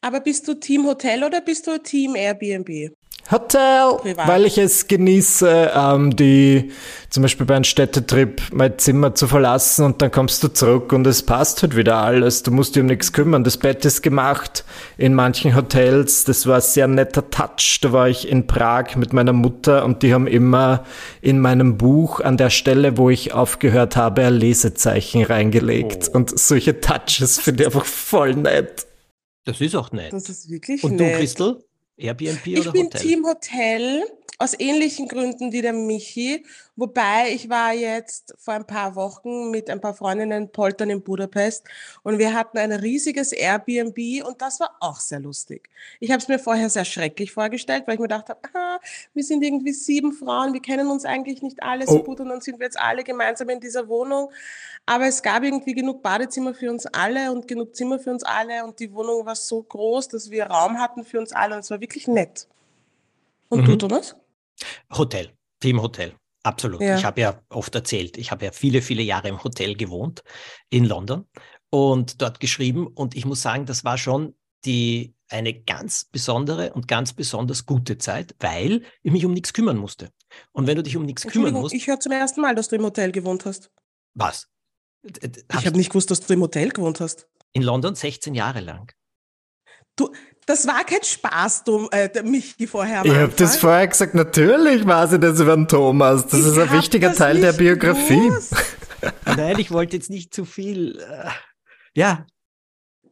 Aber 0.07 0.21
bist 0.21 0.47
du 0.47 0.55
Team 0.55 0.87
Hotel 0.87 1.25
oder 1.25 1.41
bist 1.41 1.67
du 1.67 1.83
Team 1.83 2.15
Airbnb? 2.15 2.93
Hotel, 3.29 3.97
Privat. 4.01 4.29
weil 4.29 4.45
ich 4.45 4.57
es 4.57 4.87
genieße, 4.87 5.73
ähm, 5.75 6.15
die 6.15 6.71
zum 7.11 7.25
Beispiel 7.25 7.45
bei 7.45 7.57
einem 7.57 7.65
Städtetrip 7.65 8.41
mein 8.53 8.79
Zimmer 8.79 9.17
zu 9.17 9.27
verlassen 9.27 9.85
und 9.85 10.01
dann 10.01 10.13
kommst 10.13 10.45
du 10.45 10.49
zurück 10.49 10.93
und 10.93 11.09
es 11.09 11.25
passt 11.25 11.63
halt 11.63 11.75
wieder 11.75 11.97
alles. 11.97 12.45
Du 12.45 12.53
musst 12.53 12.77
dich 12.77 12.83
um 12.83 12.87
nichts 12.87 13.13
kümmern. 13.13 13.43
Das 13.43 13.57
Bett 13.57 13.85
ist 13.85 14.03
gemacht 14.03 14.65
in 14.97 15.13
manchen 15.13 15.57
Hotels. 15.57 16.23
Das 16.23 16.47
war 16.47 16.57
ein 16.57 16.61
sehr 16.61 16.87
netter 16.87 17.29
Touch. 17.29 17.81
Da 17.83 17.91
war 17.91 18.09
ich 18.09 18.29
in 18.29 18.47
Prag 18.47 18.95
mit 18.95 19.13
meiner 19.13 19.33
Mutter 19.33 19.85
und 19.85 20.05
die 20.05 20.15
haben 20.15 20.29
immer 20.29 20.85
in 21.21 21.41
meinem 21.41 21.79
Buch 21.79 22.21
an 22.21 22.37
der 22.37 22.51
Stelle, 22.51 22.97
wo 22.97 23.11
ich 23.11 23.35
aufgehört 23.35 23.97
habe, 23.97 24.25
ein 24.25 24.35
Lesezeichen 24.35 25.25
reingelegt. 25.25 26.11
Oh. 26.13 26.19
Und 26.19 26.39
solche 26.39 26.81
Touches 26.81 27.41
finde 27.41 27.65
ich 27.65 27.67
einfach 27.67 27.87
voll 27.87 28.37
nett. 28.37 28.87
Das 29.47 29.61
ist 29.61 29.75
auch 29.77 29.93
nett. 29.93 30.13
Das 30.13 30.29
ist 30.29 30.51
wirklich 30.51 30.85
und 30.85 30.99
du, 30.99 31.05
nett. 31.05 31.17
Christel? 31.19 31.65
Airbnb 31.97 32.47
Ich 32.47 32.61
oder 32.61 32.73
bin 32.73 32.87
Hotel? 32.87 33.01
Team 33.01 33.25
Hotel 33.25 34.05
aus 34.39 34.55
ähnlichen 34.59 35.09
Gründen 35.09 35.53
wie 35.53 35.63
der 35.63 35.73
Michi, 35.73 36.45
wobei 36.77 37.31
ich 37.31 37.49
war 37.49 37.73
jetzt 37.73 38.35
vor 38.39 38.55
ein 38.55 38.67
paar 38.67 38.95
Wochen 38.95 39.51
mit 39.51 39.71
ein 39.71 39.81
paar 39.81 39.95
Freundinnen 39.95 40.53
poltern 40.53 40.91
in 40.91 41.03
Budapest 41.03 41.65
und 42.03 42.19
wir 42.19 42.35
hatten 42.35 42.59
ein 42.59 42.73
riesiges 42.73 43.33
Airbnb 43.33 44.25
und 44.27 44.43
das 44.43 44.61
war 44.61 44.77
auch 44.81 45.01
sehr 45.01 45.21
lustig. 45.21 45.69
Ich 46.01 46.11
habe 46.11 46.21
es 46.21 46.29
mir 46.29 46.39
vorher 46.39 46.69
sehr 46.71 46.85
schrecklich 46.85 47.33
vorgestellt, 47.33 47.85
weil 47.87 47.95
ich 47.95 48.01
mir 48.01 48.09
gedacht 48.09 48.29
habe, 48.29 48.41
aha, 48.53 48.81
wir 49.15 49.25
sind 49.25 49.43
irgendwie 49.43 49.73
sieben 49.73 50.13
Frauen, 50.13 50.53
wir 50.53 50.61
kennen 50.63 50.89
uns 50.89 51.05
eigentlich 51.05 51.43
nicht 51.43 51.63
alle 51.63 51.87
so 51.87 51.97
Oh. 51.97 52.03
gut 52.03 52.21
und 52.21 52.29
dann 52.29 52.41
sind 52.41 52.59
wir 52.59 52.67
jetzt 52.67 52.79
alle 52.79 53.05
gemeinsam 53.05 53.49
in 53.49 53.61
dieser 53.61 53.89
Wohnung. 53.89 54.31
Aber 54.87 55.07
es 55.07 55.23
gab 55.23 55.43
irgendwie 55.43 55.75
genug 55.75 56.03
Badezimmer 56.03 56.55
für 56.55 56.71
uns 56.71 56.87
alle 56.87 57.33
und 57.33 57.49
genug 57.49 57.75
Zimmer 57.75 57.99
für 57.99 58.11
uns 58.11 58.23
alle 58.23 58.65
und 58.65 58.79
die 58.81 58.93
Wohnung 58.93 59.27
war 59.27 59.35
so 59.35 59.63
groß, 59.63 60.09
dass 60.09 60.31
wir 60.31 60.47
Raum 60.47 60.79
hatten 60.79 61.05
für 61.05 61.19
uns 61.19 61.33
alle 61.33 61.55
und 61.55 61.61
es 61.61 61.71
war 61.71 61.81
wirklich 61.81 62.07
nett. 62.07 62.47
Und 63.49 63.67
du, 63.67 63.73
Mhm. 63.73 63.79
Thomas? 63.79 64.17
Hotel, 64.93 65.33
Team 65.61 65.81
Hotel. 65.83 66.15
Absolut. 66.43 66.81
Ja. 66.81 66.97
Ich 66.97 67.05
habe 67.05 67.21
ja 67.21 67.43
oft 67.49 67.75
erzählt, 67.75 68.17
ich 68.17 68.31
habe 68.31 68.45
ja 68.45 68.53
viele, 68.53 68.81
viele 68.83 69.03
Jahre 69.03 69.29
im 69.29 69.43
Hotel 69.43 69.75
gewohnt 69.77 70.23
in 70.71 70.85
London 70.85 71.27
und 71.71 72.23
dort 72.23 72.39
geschrieben. 72.41 72.87
Und 72.87 73.17
ich 73.17 73.25
muss 73.25 73.43
sagen, 73.43 73.67
das 73.67 73.85
war 73.85 73.99
schon 73.99 74.35
die, 74.65 75.15
eine 75.29 75.53
ganz 75.53 76.05
besondere 76.05 76.73
und 76.73 76.87
ganz 76.87 77.13
besonders 77.13 77.67
gute 77.67 77.99
Zeit, 77.99 78.37
weil 78.39 78.85
ich 79.03 79.11
mich 79.13 79.25
um 79.25 79.33
nichts 79.33 79.53
kümmern 79.53 79.77
musste. 79.77 80.11
Und 80.53 80.67
wenn 80.69 80.77
du 80.77 80.83
dich 80.85 80.97
um 80.97 81.05
nichts 81.05 81.27
kümmern 81.27 81.53
musst, 81.55 81.75
ich 81.75 81.89
höre 81.89 81.99
zum 81.99 82.13
ersten 82.13 82.41
Mal, 82.41 82.55
dass 82.55 82.69
du 82.69 82.77
im 82.77 82.85
Hotel 82.85 83.11
gewohnt 83.13 83.45
hast. 83.45 83.71
was? 84.15 84.49
D- 85.03 85.43
Ich 85.59 85.67
habe 85.67 85.77
nicht 85.77 85.91
gewusst, 85.91 86.11
dass 86.11 86.21
du 86.21 86.33
im 86.33 86.41
Hotel 86.43 86.71
gewohnt 86.71 87.01
hast. 87.01 87.29
in 87.53 87.63
London 87.63 87.95
16 87.97 88.35
Jahre 88.35 88.61
lang. 88.61 88.93
Du, 89.97 90.13
das 90.47 90.67
war 90.67 90.85
kein 90.85 91.03
Spaß, 91.03 91.65
du, 91.65 91.89
äh, 91.91 92.09
Michi 92.23 92.67
vorher 92.67 93.05
Ich 93.05 93.13
habe 93.13 93.33
das 93.37 93.57
vorher 93.57 93.87
gesagt, 93.89 94.15
natürlich 94.15 94.87
weiß 94.87 95.15
ich 95.15 95.21
das 95.21 95.41
über 95.41 95.57
den 95.57 95.67
Thomas. 95.67 96.27
Das 96.27 96.41
Ich 96.41 96.47
ist 96.47 96.57
ein 96.57 96.71
wichtiger 96.73 97.13
Teil 97.13 97.41
der 97.41 97.53
Biografie. 97.53 98.33
Nein, 99.37 99.59
ich 99.59 99.73
wollte 99.73 99.97
jetzt 99.97 100.09
nicht 100.09 100.33
zu 100.33 100.45
viel. 100.45 101.01
Äh, 101.01 101.31
ja. 101.95 102.27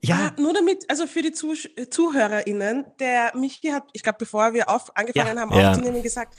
Ja, 0.06 0.32
Ah, 0.36 0.40
nur 0.40 0.52
damit, 0.52 0.84
also 0.90 1.06
für 1.06 1.22
die 1.22 1.32
Zusch 1.32 1.68
ZuhörerInnen, 1.90 2.84
der 3.00 3.32
Michi 3.36 3.68
hat, 3.68 3.84
ich 3.92 4.02
glaube, 4.02 4.18
bevor 4.18 4.52
wir 4.54 4.68
auf, 4.68 4.94
angefangen 4.96 5.36
Ja. 5.36 5.40
haben 5.42 5.52
Ja. 5.52 5.70
aufzunehmen, 5.70 6.02
gesagt, 6.02 6.34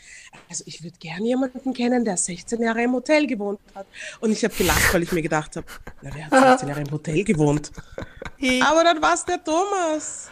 also 0.50 0.64
ich 0.68 0.84
würde 0.84 0.98
gerne 1.00 1.26
jemanden 1.26 1.74
kennen, 1.74 2.06
der 2.06 2.18
16 2.18 2.62
Jahre 2.62 2.84
im 2.84 2.94
Hotel 2.94 3.26
gewohnt 3.28 3.60
hat. 3.74 3.88
Und 4.20 4.32
ich 4.32 4.44
habe 4.44 4.54
gelacht, 4.56 4.94
weil 4.94 5.04
ich 5.04 5.12
mir 5.12 5.22
gedacht 5.22 5.56
habe, 5.56 5.66
na, 6.02 6.10
wer 6.14 6.26
hat 6.30 6.50
16 6.60 6.70
Jahre 6.70 6.82
im 6.82 6.92
Hotel 6.92 7.24
gewohnt? 7.24 7.72
Aber 8.70 8.84
dann 8.84 9.02
war 9.02 9.14
es 9.14 9.24
der 9.26 9.42
Thomas. 9.44 10.30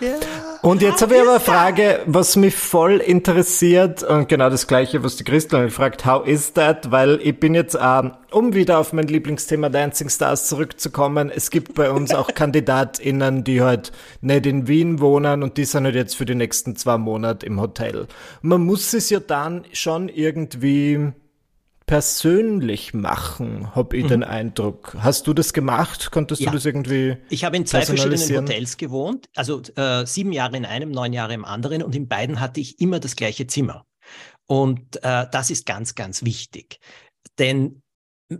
Und 0.61 0.81
jetzt 0.81 1.01
habe 1.01 1.15
ich 1.15 1.21
aber 1.21 1.31
eine? 1.31 1.39
Frage, 1.39 2.01
was 2.05 2.35
mich 2.35 2.53
voll 2.53 2.97
interessiert 2.99 4.03
und 4.03 4.27
genau 4.27 4.49
das 4.49 4.67
gleiche, 4.67 5.03
was 5.03 5.15
die 5.15 5.23
Christel 5.23 5.69
fragt, 5.69 6.05
how 6.05 6.27
is 6.27 6.51
that? 6.53 6.91
Weil 6.91 7.19
ich 7.23 7.39
bin 7.39 7.55
jetzt, 7.55 7.77
ähm, 7.81 8.11
um 8.31 8.53
wieder 8.53 8.79
auf 8.79 8.91
mein 8.93 9.07
Lieblingsthema 9.07 9.69
Dancing 9.69 10.09
Stars 10.09 10.47
zurückzukommen, 10.49 11.31
es 11.33 11.49
gibt 11.49 11.75
bei 11.75 11.89
uns 11.91 12.13
auch 12.13 12.27
KandidatInnen, 12.35 13.22
die 13.31 13.61
halt 13.61 13.91
nicht 14.21 14.45
in 14.45 14.67
Wien 14.67 14.99
wohnen 14.99 15.43
und 15.43 15.57
die 15.57 15.65
sind 15.65 15.85
halt 15.85 15.95
jetzt 15.95 16.15
für 16.15 16.25
die 16.25 16.35
nächsten 16.35 16.75
zwei 16.75 16.97
Monate 16.97 17.45
im 17.45 17.59
Hotel. 17.59 18.07
Man 18.41 18.65
muss 18.65 18.93
es 18.93 19.09
ja 19.09 19.19
dann 19.19 19.65
schon 19.71 20.09
irgendwie 20.09 21.13
persönlich 21.85 22.93
machen, 22.93 23.75
habe 23.75 23.97
ich 23.97 24.07
den 24.07 24.23
Eindruck. 24.23 24.95
Hast 24.99 25.27
du 25.27 25.33
das 25.33 25.53
gemacht? 25.53 26.11
Konntest 26.11 26.41
Ja. 26.41 26.49
du 26.49 26.57
das 26.57 26.65
irgendwie 26.65 27.17
Ich 27.29 27.43
habe 27.43 27.57
in 27.57 27.65
zwei 27.65 27.81
verschiedenen? 27.81 28.47
Hotels 28.47 28.77
gewohnt, 28.77 29.27
also 29.35 29.61
äh, 29.75 30.05
sieben 30.05 30.31
Jahre 30.31 30.57
in 30.57 30.65
einem, 30.65 30.91
neun 30.91 31.13
Jahre 31.13 31.33
im 31.33 31.45
anderen 31.45 31.83
und 31.83 31.95
in 31.95 32.07
beiden 32.07 32.39
hatte 32.39 32.61
ich 32.61 32.79
immer 32.79 32.99
das 32.99 33.15
gleiche 33.15 33.47
Zimmer. 33.47 33.85
Und 34.47 34.97
äh, 35.03 35.27
das 35.31 35.49
ist 35.49 35.65
ganz, 35.65 35.93
ganz 35.95 36.23
wichtig. 36.23 36.79
Denn 37.37 37.82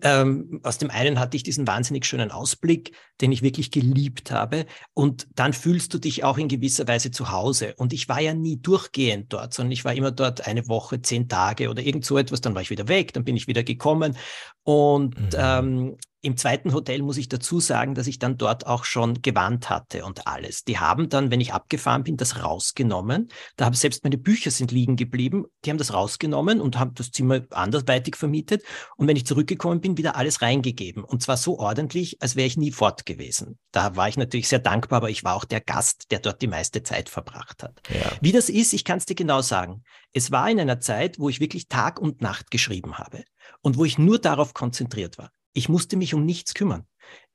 ähm, 0.01 0.59
aus 0.63 0.77
dem 0.77 0.89
einen 0.89 1.19
hatte 1.19 1.37
ich 1.37 1.43
diesen 1.43 1.67
wahnsinnig 1.67 2.05
schönen 2.05 2.31
Ausblick, 2.31 2.95
den 3.21 3.31
ich 3.31 3.41
wirklich 3.41 3.71
geliebt 3.71 4.31
habe. 4.31 4.65
Und 4.93 5.27
dann 5.35 5.53
fühlst 5.53 5.93
du 5.93 5.99
dich 5.99 6.23
auch 6.23 6.37
in 6.37 6.47
gewisser 6.47 6.87
Weise 6.87 7.11
zu 7.11 7.31
Hause. 7.31 7.73
Und 7.77 7.93
ich 7.93 8.09
war 8.09 8.19
ja 8.19 8.33
nie 8.33 8.57
durchgehend 8.57 9.31
dort, 9.31 9.53
sondern 9.53 9.71
ich 9.71 9.85
war 9.85 9.93
immer 9.93 10.11
dort 10.11 10.47
eine 10.47 10.67
Woche, 10.67 11.01
zehn 11.01 11.27
Tage 11.27 11.69
oder 11.69 11.81
irgend 11.81 12.05
so 12.05 12.17
etwas. 12.17 12.41
Dann 12.41 12.55
war 12.55 12.61
ich 12.61 12.69
wieder 12.69 12.87
weg, 12.87 13.13
dann 13.13 13.23
bin 13.23 13.35
ich 13.37 13.47
wieder 13.47 13.63
gekommen. 13.63 14.17
Und 14.63 15.19
Mhm. 15.19 15.29
ähm, 15.35 15.97
im 16.23 16.37
zweiten 16.37 16.73
Hotel 16.73 17.01
muss 17.01 17.17
ich 17.17 17.27
dazu 17.27 17.59
sagen, 17.59 17.95
dass 17.95 18.07
ich 18.07 18.17
dann 18.17 18.37
dort 18.37 18.65
auch 18.65 18.85
schon 18.85 19.21
gewandt 19.21 19.69
hatte 19.69 20.05
und 20.05 20.25
alles. 20.25 20.63
Die 20.63 20.79
haben 20.79 21.09
dann, 21.09 21.31
wenn 21.31 21.41
ich 21.41 21.53
abgefahren 21.53 22.05
bin, 22.05 22.15
das 22.15 22.41
rausgenommen. 22.41 23.27
Da 23.57 23.65
habe 23.65 23.75
selbst 23.75 24.05
meine 24.05 24.17
Bücher 24.17 24.49
sind 24.49 24.71
liegen 24.71 24.95
geblieben. 24.95 25.43
Die 25.65 25.69
haben 25.69 25.77
das 25.77 25.93
rausgenommen 25.93 26.61
und 26.61 26.79
haben 26.79 26.93
das 26.93 27.11
Zimmer 27.11 27.41
anderweitig 27.49 28.15
vermietet. 28.15 28.63
Und 28.95 29.09
wenn 29.09 29.17
ich 29.17 29.25
zurückgekommen 29.25 29.81
bin, 29.81 29.97
wieder 29.97 30.15
alles 30.15 30.41
reingegeben. 30.41 31.03
Und 31.03 31.21
zwar 31.21 31.35
so 31.35 31.59
ordentlich, 31.59 32.21
als 32.21 32.37
wäre 32.37 32.47
ich 32.47 32.55
nie 32.55 32.71
fort 32.71 33.05
gewesen. 33.05 33.59
Da 33.73 33.97
war 33.97 34.07
ich 34.07 34.15
natürlich 34.15 34.47
sehr 34.47 34.59
dankbar, 34.59 34.97
aber 34.97 35.09
ich 35.09 35.25
war 35.25 35.35
auch 35.35 35.43
der 35.43 35.59
Gast, 35.59 36.09
der 36.09 36.19
dort 36.19 36.41
die 36.41 36.47
meiste 36.47 36.83
Zeit 36.83 37.09
verbracht 37.09 37.63
hat. 37.63 37.81
Ja. 37.89 38.09
Wie 38.21 38.31
das 38.31 38.47
ist, 38.47 38.71
ich 38.71 38.85
kann 38.85 38.99
es 38.99 39.05
dir 39.05 39.15
genau 39.15 39.41
sagen. 39.41 39.83
Es 40.13 40.31
war 40.31 40.49
in 40.49 40.61
einer 40.61 40.79
Zeit, 40.79 41.19
wo 41.19 41.27
ich 41.27 41.41
wirklich 41.41 41.67
Tag 41.67 41.99
und 41.99 42.21
Nacht 42.21 42.49
geschrieben 42.49 42.97
habe 42.97 43.25
und 43.59 43.77
wo 43.77 43.83
ich 43.83 43.97
nur 43.97 44.19
darauf 44.19 44.53
konzentriert 44.53 45.17
war. 45.17 45.31
Ich 45.53 45.69
musste 45.69 45.97
mich 45.97 46.13
um 46.13 46.25
nichts 46.25 46.53
kümmern. 46.53 46.85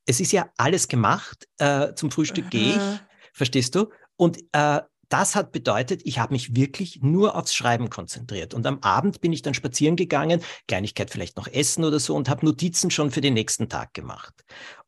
Es 0.06 0.20
ist 0.20 0.32
ja 0.32 0.50
alles 0.56 0.88
gemacht. 0.88 1.46
Äh, 1.58 1.94
zum 1.94 2.10
Frühstück 2.10 2.50
gehe 2.50 2.76
ich. 2.76 3.00
Verstehst 3.32 3.74
du? 3.74 3.90
Und 4.16 4.38
äh, 4.52 4.80
das 5.08 5.36
hat 5.36 5.52
bedeutet, 5.52 6.02
ich 6.04 6.18
habe 6.18 6.34
mich 6.34 6.54
wirklich 6.54 7.00
nur 7.02 7.34
aufs 7.34 7.54
Schreiben 7.54 7.88
konzentriert. 7.88 8.52
Und 8.52 8.66
am 8.66 8.80
Abend 8.80 9.20
bin 9.20 9.32
ich 9.32 9.42
dann 9.42 9.54
spazieren 9.54 9.96
gegangen, 9.96 10.42
Kleinigkeit 10.66 11.10
vielleicht 11.10 11.36
noch 11.36 11.46
essen 11.46 11.84
oder 11.84 11.98
so 11.98 12.14
und 12.14 12.28
habe 12.28 12.44
Notizen 12.44 12.90
schon 12.90 13.10
für 13.10 13.20
den 13.20 13.34
nächsten 13.34 13.68
Tag 13.68 13.94
gemacht. 13.94 14.34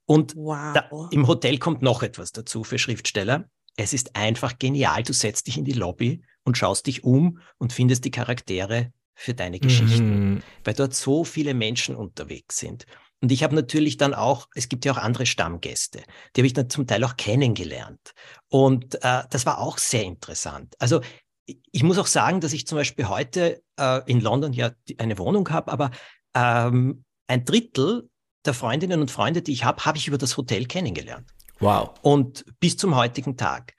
Und 0.05 0.35
wow. 0.37 0.75
da, 0.75 0.91
im 1.11 1.27
Hotel 1.27 1.59
kommt 1.59 1.83
noch 1.83 2.03
etwas 2.03 2.33
dazu 2.33 2.65
für 2.65 2.79
Schriftsteller. 2.79 3.49
Es 3.77 3.93
ist 3.93 4.17
einfach 4.17 4.59
genial. 4.59 5.03
Du 5.03 5.13
setzt 5.13 5.47
dich 5.47 5.57
in 5.57 5.65
die 5.65 5.73
Lobby 5.73 6.23
und 6.45 6.59
schaust 6.59 6.87
dich 6.87 7.05
um 7.05 7.39
und 7.59 7.73
findest 7.73 8.05
die 8.05 8.11
Charaktere 8.11 8.93
für 9.15 9.35
deine 9.35 9.61
Geschichten, 9.61 10.35
mhm. 10.35 10.43
weil 10.65 10.75
dort 10.75 10.95
so 10.95 11.25
viele 11.25 11.55
Menschen 11.55 11.95
unterwegs 11.95 12.59
sind. 12.59 12.87
Und 13.23 13.31
ich 13.33 13.43
habe 13.43 13.55
natürlich 13.55 13.97
dann 13.99 14.15
auch, 14.15 14.49
es 14.55 14.69
gibt 14.69 14.85
ja 14.85 14.93
auch 14.93 14.97
andere 14.97 15.27
Stammgäste, 15.27 16.03
die 16.35 16.41
habe 16.41 16.47
ich 16.47 16.55
dann 16.55 16.71
zum 16.71 16.87
Teil 16.87 17.05
auch 17.05 17.17
kennengelernt. 17.17 18.15
Und 18.49 18.97
äh, 19.05 19.25
das 19.29 19.45
war 19.45 19.59
auch 19.59 19.79
sehr 19.79 20.05
interessant. 20.05 20.75
Also 20.79 21.03
ich 21.45 21.83
muss 21.83 21.99
auch 21.99 22.07
sagen, 22.07 22.41
dass 22.41 22.53
ich 22.53 22.67
zum 22.67 22.77
Beispiel 22.77 23.09
heute 23.09 23.63
äh, 23.79 24.01
in 24.07 24.21
London 24.21 24.53
ja 24.53 24.71
eine 24.99 25.19
Wohnung 25.19 25.49
habe, 25.51 25.71
aber 25.71 25.91
ähm, 26.35 27.05
ein 27.27 27.45
Drittel 27.45 28.09
der 28.45 28.55
Freundinnen 28.55 29.01
und 29.01 29.11
Freunde, 29.11 29.43
die 29.43 29.53
ich 29.53 29.65
habe, 29.65 29.85
habe 29.85 29.99
ich 29.99 30.09
über 30.09 30.19
das 30.19 30.37
Hotel 30.37 30.65
kennengelernt. 30.67 31.29
Wow. 31.59 31.91
Und 32.01 32.45
bis 32.59 32.77
zum 32.77 32.97
heutigen 32.97 33.37
Tag. 33.37 33.75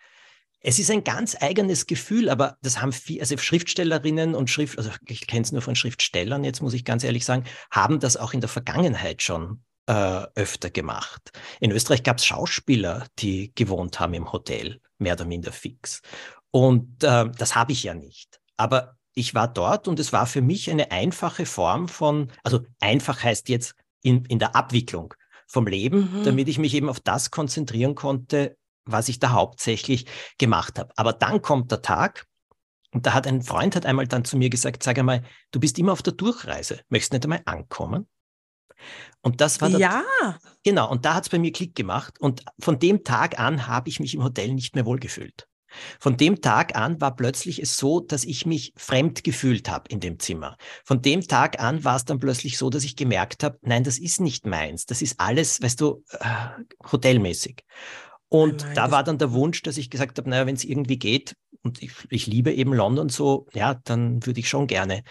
Es 0.62 0.78
ist 0.78 0.92
ein 0.92 1.04
ganz 1.04 1.36
eigenes 1.42 1.88
Gefühl, 1.88 2.30
aber 2.30 2.58
das 2.62 2.82
haben 2.82 2.92
viele, 2.92 3.22
also 3.22 3.36
Schriftstellerinnen 3.38 4.36
und 4.36 4.50
Schrift, 4.50 4.78
also 4.78 4.92
ich 5.08 5.26
kenne 5.26 5.42
es 5.42 5.52
nur 5.52 5.64
von 5.64 5.76
Schriftstellern, 5.76 6.44
jetzt 6.44 6.62
muss 6.62 6.74
ich 6.74 6.86
ganz 6.86 7.04
ehrlich 7.04 7.26
sagen, 7.26 7.46
haben 7.72 8.00
das 8.00 8.16
auch 8.16 8.34
in 8.34 8.42
der 8.42 8.50
Vergangenheit 8.50 9.24
schon 9.24 9.64
äh, 9.88 10.26
öfter 10.36 10.70
gemacht. 10.70 11.32
In 11.60 11.72
Österreich 11.72 12.04
gab 12.04 12.20
es 12.20 12.26
Schauspieler, 12.26 13.08
die 13.18 13.52
gewohnt 13.56 14.00
haben 14.00 14.14
im 14.14 14.32
Hotel, 14.32 14.80
mehr 15.00 15.14
oder 15.14 15.26
minder 15.26 15.52
fix. 15.52 16.02
Und 16.52 17.04
äh, 17.04 17.30
das 17.32 17.56
habe 17.56 17.72
ich 17.72 17.84
ja 17.84 17.96
nicht. 17.96 18.40
Aber 18.56 18.98
ich 19.14 19.34
war 19.34 19.48
dort 19.48 19.88
und 19.88 20.00
es 20.00 20.14
war 20.14 20.28
für 20.28 20.42
mich 20.42 20.70
eine 20.70 20.92
einfache 20.92 21.46
Form 21.46 21.88
von, 21.88 22.32
also 22.44 22.62
einfach 22.80 23.24
heißt 23.24 23.50
jetzt 23.50 23.74
in, 24.04 24.26
in 24.26 24.40
der 24.40 24.56
Abwicklung 24.56 25.14
vom 25.48 25.68
Leben, 25.68 26.20
mhm. 26.20 26.24
damit 26.24 26.48
ich 26.48 26.60
mich 26.60 26.74
eben 26.74 26.88
auf 26.88 27.00
das 27.00 27.32
konzentrieren 27.32 27.96
konnte, 27.96 28.58
was 28.86 29.10
ich 29.10 29.20
da 29.20 29.32
hauptsächlich 29.32 30.06
gemacht 30.38 30.80
habe. 30.80 30.92
Aber 30.96 31.14
dann 31.14 31.42
kommt 31.42 31.72
der 31.72 31.82
Tag, 31.82 32.26
und 32.94 33.06
da 33.06 33.14
hat 33.14 33.26
ein 33.26 33.42
Freund 33.42 33.76
hat 33.76 33.86
einmal 33.86 34.08
dann 34.08 34.26
zu 34.26 34.38
mir 34.38 34.50
gesagt, 34.50 34.84
sag 34.84 35.00
einmal, 35.00 35.24
du 35.52 35.60
bist 35.60 35.80
immer 35.80 35.94
auf 35.94 36.02
der 36.02 36.14
Durchreise, 36.14 36.82
möchtest 36.90 37.14
nicht 37.14 37.24
einmal 37.24 37.42
ankommen? 37.46 38.08
Und 39.22 39.42
das 39.42 39.62
war 39.62 39.70
der, 39.70 39.80
ja 39.80 40.04
genau. 40.64 40.90
Und 40.90 41.06
da 41.06 41.14
hat 41.14 41.24
es 41.24 41.30
bei 41.30 41.40
mir 41.40 41.52
Klick 41.52 41.76
gemacht. 41.76 42.20
Und 42.20 42.44
von 42.60 42.80
dem 42.80 43.04
Tag 43.04 43.40
an 43.40 43.68
habe 43.68 43.90
ich 43.90 44.00
mich 44.00 44.16
im 44.16 44.24
Hotel 44.24 44.54
nicht 44.54 44.76
mehr 44.76 44.86
wohlgefühlt. 44.86 45.48
Von 46.00 46.18
dem 46.18 46.42
Tag 46.42 46.76
an 46.76 47.00
war 47.00 47.16
plötzlich 47.16 47.62
es 47.62 47.78
so, 47.78 48.02
dass 48.02 48.26
ich 48.26 48.46
mich 48.46 48.74
fremd 48.76 49.24
gefühlt 49.24 49.70
habe 49.70 49.88
in 49.90 50.02
dem 50.02 50.20
Zimmer. 50.20 50.58
Von 50.84 51.02
dem 51.02 51.22
Tag 51.22 51.62
an 51.62 51.84
war 51.86 51.96
es 51.96 52.04
dann 52.04 52.20
plötzlich 52.20 52.58
so, 52.58 52.70
dass 52.70 52.84
ich 52.84 52.98
gemerkt 52.98 53.44
habe, 53.44 53.58
nein, 53.62 53.84
das 53.84 53.98
ist 53.98 54.20
nicht 54.20 54.46
meins. 54.46 54.86
Das 54.86 55.02
ist 55.02 55.20
alles, 55.20 55.62
weißt 55.62 55.80
du, 55.80 56.04
äh, 56.20 56.26
hotelmäßig. 56.92 57.64
Und 58.32 58.62
nein, 58.62 58.76
da 58.76 58.92
war 58.92 59.04
dann 59.04 59.18
der 59.18 59.34
Wunsch, 59.34 59.62
dass 59.62 59.76
ich 59.76 59.90
gesagt 59.90 60.18
habe, 60.18 60.30
naja, 60.30 60.46
wenn 60.46 60.56
es 60.56 60.64
irgendwie 60.64 60.98
geht, 60.98 61.36
und 61.64 61.84
ich, 61.84 61.92
ich, 62.10 62.28
liebe 62.28 62.54
eben 62.54 62.74
London 62.74 63.10
so, 63.10 63.46
ja, 63.54 63.76
dann 63.84 64.26
würde 64.26 64.40
ich 64.40 64.48
schon 64.48 64.68
gerne 64.68 65.04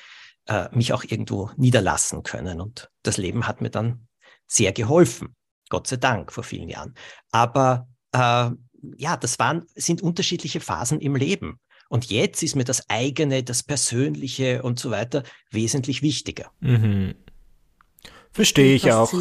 äh, 0.47 0.69
mich 0.73 0.95
auch 0.95 1.05
irgendwo 1.05 1.51
niederlassen 1.59 2.23
können. 2.23 2.63
Und 2.63 2.89
das 3.03 3.19
Leben 3.19 3.47
hat 3.47 3.61
mir 3.61 3.69
dann 3.69 4.09
sehr 4.47 4.73
geholfen. 4.73 5.37
Gott 5.69 5.87
sei 5.87 5.97
Dank 5.97 6.33
vor 6.33 6.45
vielen 6.45 6.71
Jahren. 6.71 6.95
Aber 7.31 7.89
äh, 8.13 8.51
ja, 8.97 9.17
das 9.19 9.39
waren, 9.39 9.67
sind 9.75 10.01
unterschiedliche 10.01 10.61
Phasen 10.61 10.99
im 10.99 11.15
Leben. 11.15 11.61
Und 11.91 12.11
jetzt 12.11 12.43
ist 12.43 12.57
mir 12.57 12.65
das 12.65 12.89
eigene, 12.89 13.43
das 13.43 13.63
Persönliche 13.63 14.63
und 14.63 14.81
so 14.81 14.91
weiter 14.91 15.25
wesentlich 15.51 16.01
wichtiger. 16.01 16.51
Mhm. 16.61 17.17
Verstehe 18.33 18.75
ich 18.75 18.91
auch. 18.91 19.13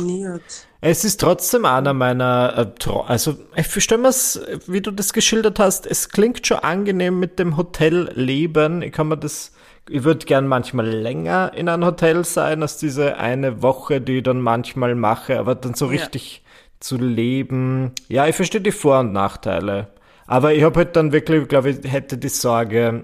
Es 0.81 1.03
ist 1.03 1.19
trotzdem 1.19 1.65
einer 1.65 1.93
meiner, 1.93 2.73
äh, 2.85 2.89
also 3.07 3.35
ich 3.55 3.83
stelle 3.83 4.01
mir 4.01 4.07
es, 4.09 4.41
wie 4.65 4.81
du 4.81 4.91
das 4.91 5.11
geschildert 5.11 5.59
hast, 5.59 5.85
es 5.85 6.09
klingt 6.09 6.47
schon 6.47 6.59
angenehm 6.59 7.19
mit 7.19 7.37
dem 7.37 7.57
Hotelleben. 7.57 8.81
Ich 8.81 8.93
kann 8.93 9.09
mir 9.09 9.17
das, 9.17 9.51
ich 9.89 10.03
würde 10.03 10.25
gern 10.25 10.47
manchmal 10.47 10.87
länger 10.87 11.51
in 11.53 11.67
einem 11.67 11.85
Hotel 11.85 12.23
sein 12.23 12.61
als 12.61 12.77
diese 12.77 13.17
eine 13.17 13.61
Woche, 13.61 13.99
die 13.99 14.17
ich 14.17 14.23
dann 14.23 14.39
manchmal 14.39 14.95
mache, 14.95 15.37
aber 15.37 15.55
dann 15.55 15.73
so 15.73 15.85
ja. 15.85 15.91
richtig 15.91 16.43
zu 16.79 16.97
leben. 16.97 17.91
Ja, 18.07 18.27
ich 18.27 18.35
verstehe 18.35 18.61
die 18.61 18.71
Vor- 18.71 19.01
und 19.01 19.11
Nachteile. 19.11 19.89
Aber 20.27 20.53
ich 20.53 20.63
habe 20.63 20.77
halt 20.77 20.95
dann 20.95 21.11
wirklich, 21.11 21.47
glaube 21.49 21.71
ich, 21.71 21.91
hätte 21.91 22.17
die 22.17 22.29
Sorge, 22.29 23.03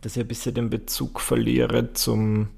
dass 0.00 0.16
ich 0.16 0.22
ein 0.22 0.28
bisschen 0.28 0.54
den 0.54 0.70
Bezug 0.70 1.20
verliere 1.20 1.92
zum, 1.92 2.48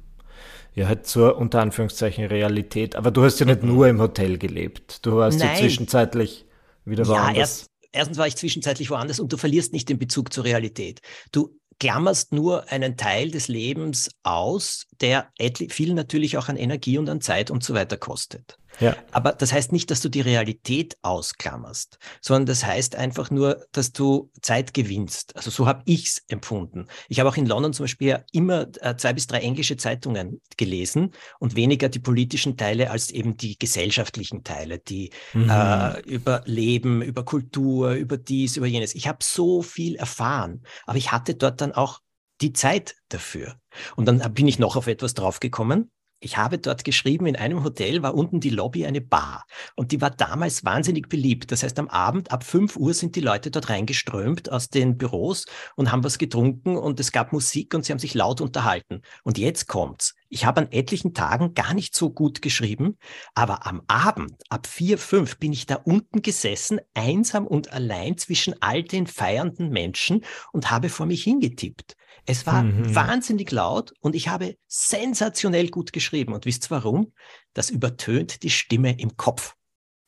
ja, 0.75 0.89
halt 0.89 1.07
zur 1.07 1.37
unter 1.37 1.61
Anführungszeichen 1.61 2.25
Realität. 2.27 2.97
Aber 2.97 3.11
du 3.11 3.23
hast 3.23 3.41
ja 3.41 3.47
nicht 3.47 3.63
nur 3.63 3.89
im 3.89 4.01
Hotel 4.01 4.39
gelebt. 4.39 5.05
Du 5.05 5.17
warst 5.17 5.41
ja 5.41 5.55
zwischenzeitlich 5.55 6.47
wieder 6.85 7.07
woanders. 7.07 7.35
Ja, 7.35 7.41
erst, 7.41 7.71
erstens 7.93 8.19
war 8.19 8.27
ich 8.27 8.37
zwischenzeitlich 8.37 8.91
woanders 8.91 9.21
und 9.21 9.33
du 9.33 9.37
verlierst 9.37 9.73
nicht 9.73 9.89
den 9.89 9.99
Bezug 9.99 10.33
zur 10.33 10.45
Realität. 10.45 11.01
Du 11.33 11.59
klammerst 11.81 12.33
nur 12.33 12.71
einen 12.71 12.97
Teil 12.97 13.31
des 13.31 13.49
Lebens 13.49 14.11
aus, 14.23 14.87
der 15.01 15.31
viel 15.71 15.95
natürlich 15.95 16.37
auch 16.37 16.49
an 16.49 16.57
Energie 16.57 16.99
und 16.99 17.09
an 17.09 17.21
Zeit 17.21 17.51
und 17.51 17.65
so 17.65 17.75
weiter 17.75 17.97
kostet. 17.97 18.59
Ja. 18.79 18.97
Aber 19.11 19.33
das 19.33 19.53
heißt 19.53 19.73
nicht, 19.73 19.91
dass 19.91 20.01
du 20.01 20.09
die 20.09 20.21
Realität 20.21 20.97
ausklammerst, 21.03 21.99
sondern 22.21 22.47
das 22.47 22.65
heißt 22.65 22.95
einfach 22.95 23.31
nur, 23.31 23.65
dass 23.73 23.93
du 23.93 24.31
Zeit 24.41 24.73
gewinnst. 24.75 25.37
Also 25.37 25.51
so 25.51 25.67
habe 25.67 25.83
ich 25.85 26.07
es 26.07 26.23
empfunden. 26.29 26.87
Ich 27.09 27.21
habe 27.21 27.29
auch 27.29 27.37
in 27.37 27.47
London 27.47 27.73
zum 27.73 27.85
Beispiel 27.85 28.25
immer 28.33 28.67
äh, 28.81 28.97
zwei 28.97 29.13
bis 29.13 29.27
drei 29.27 29.41
englische 29.41 29.77
Zeitungen 29.77 30.41
gelesen 30.57 31.13
und 31.39 31.57
weniger 31.57 31.89
die 31.89 31.99
politischen 31.99 32.57
Teile 32.57 32.91
als 32.91 33.11
eben 33.11 33.37
die 33.37 33.59
gesellschaftlichen 33.59 34.45
Teile, 34.45 34.79
die 34.79 35.11
mhm. 35.33 35.51
äh, 35.51 36.01
über 36.01 36.43
Leben, 36.47 37.03
über 37.03 37.25
Kultur, 37.25 37.93
über 37.93 38.17
dies, 38.17 38.57
über 38.57 38.67
jenes. 38.67 38.95
Ich 38.95 39.09
habe 39.09 39.19
so 39.23 39.63
viel 39.63 39.97
erfahren, 39.97 40.63
aber 40.87 40.99
ich 40.99 41.13
hatte 41.13 41.35
dort 41.35 41.61
dann 41.61 41.73
auch 41.73 42.01
die 42.41 42.53
Zeit 42.53 42.97
dafür. 43.09 43.57
Und 43.97 44.07
dann 44.07 44.19
bin 44.33 44.49
ich 44.49 44.59
noch 44.59 44.77
auf 44.77 44.87
etwas 44.87 45.15
draufgekommen 45.15 45.91
ich 46.21 46.37
habe 46.37 46.59
dort 46.59 46.85
geschrieben, 46.85 47.25
in 47.27 47.37
einem 47.37 47.65
Hotel 47.65 48.03
war 48.03 48.15
unten 48.15 48.41
die 48.41 48.51
Lobby 48.51 48.85
eine 48.85 49.01
Bar 49.01 49.47
und 49.75 49.91
die 49.91 50.03
war 50.03 50.11
damals 50.11 50.65
wahnsinnig 50.65 51.09
beliebt. 51.09 51.51
Das 51.51 51.63
heißt, 51.63 51.79
am 51.79 51.89
Abend 51.89 52.31
ab 52.31 52.45
5 52.45 52.77
Uhr 52.77 52.93
sind 52.93 53.17
die 53.17 53.23
Leute 53.23 53.51
dort 53.51 53.71
reingeströmt 53.71 54.53
aus 54.53 54.69
den 54.69 54.99
Büros 54.99 55.47
und 55.77 55.91
haben 55.91 56.05
was 56.05 56.19
getrunken 56.19 56.77
und 56.77 57.01
es 57.01 57.13
gab 57.13 57.33
Musik 57.33 57.75
und 57.75 57.85
sie 57.85 57.93
haben 57.93 57.99
sich 57.99 58.13
laut 58.13 58.43
unterhalten. 58.43 59.01
Und 59.25 59.39
jetzt 59.39 59.67
kommt's. 59.67 60.15
Ich 60.29 60.45
habe 60.45 60.61
an 60.61 60.71
etlichen 60.71 61.15
Tagen 61.15 61.55
gar 61.55 61.75
nicht 61.75 61.97
so 61.97 62.11
gut 62.11 62.43
geschrieben, 62.43 62.99
aber 63.35 63.67
am 63.67 63.83
Abend 63.89 64.35
ab 64.49 64.67
4, 64.67 64.99
5 64.99 65.39
bin 65.39 65.53
ich 65.53 65.67
da 65.67 65.77
unten 65.77 66.23
gesessen, 66.23 66.81
einsam 66.95 67.47
und 67.47 67.73
allein 67.73 68.19
zwischen 68.19 68.55
all 68.61 68.83
den 68.83 69.07
feiernden 69.07 69.71
Menschen 69.71 70.25
und 70.53 70.71
habe 70.71 70.89
vor 70.91 71.07
mich 71.07 71.25
hingetippt. 71.25 71.97
Es 72.31 72.47
war 72.47 72.63
mhm. 72.63 72.95
wahnsinnig 72.95 73.51
laut 73.51 73.93
und 74.01 74.15
ich 74.15 74.29
habe 74.29 74.57
sensationell 74.69 75.69
gut 75.69 75.93
geschrieben. 75.93 76.33
Und 76.33 76.47
wisst 76.47 76.67
ihr 76.67 76.71
warum? 76.71 77.13
Das 77.55 77.71
übertönt 77.71 78.45
die 78.45 78.51
Stimme 78.51 78.97
im 79.01 79.17
Kopf, 79.17 79.57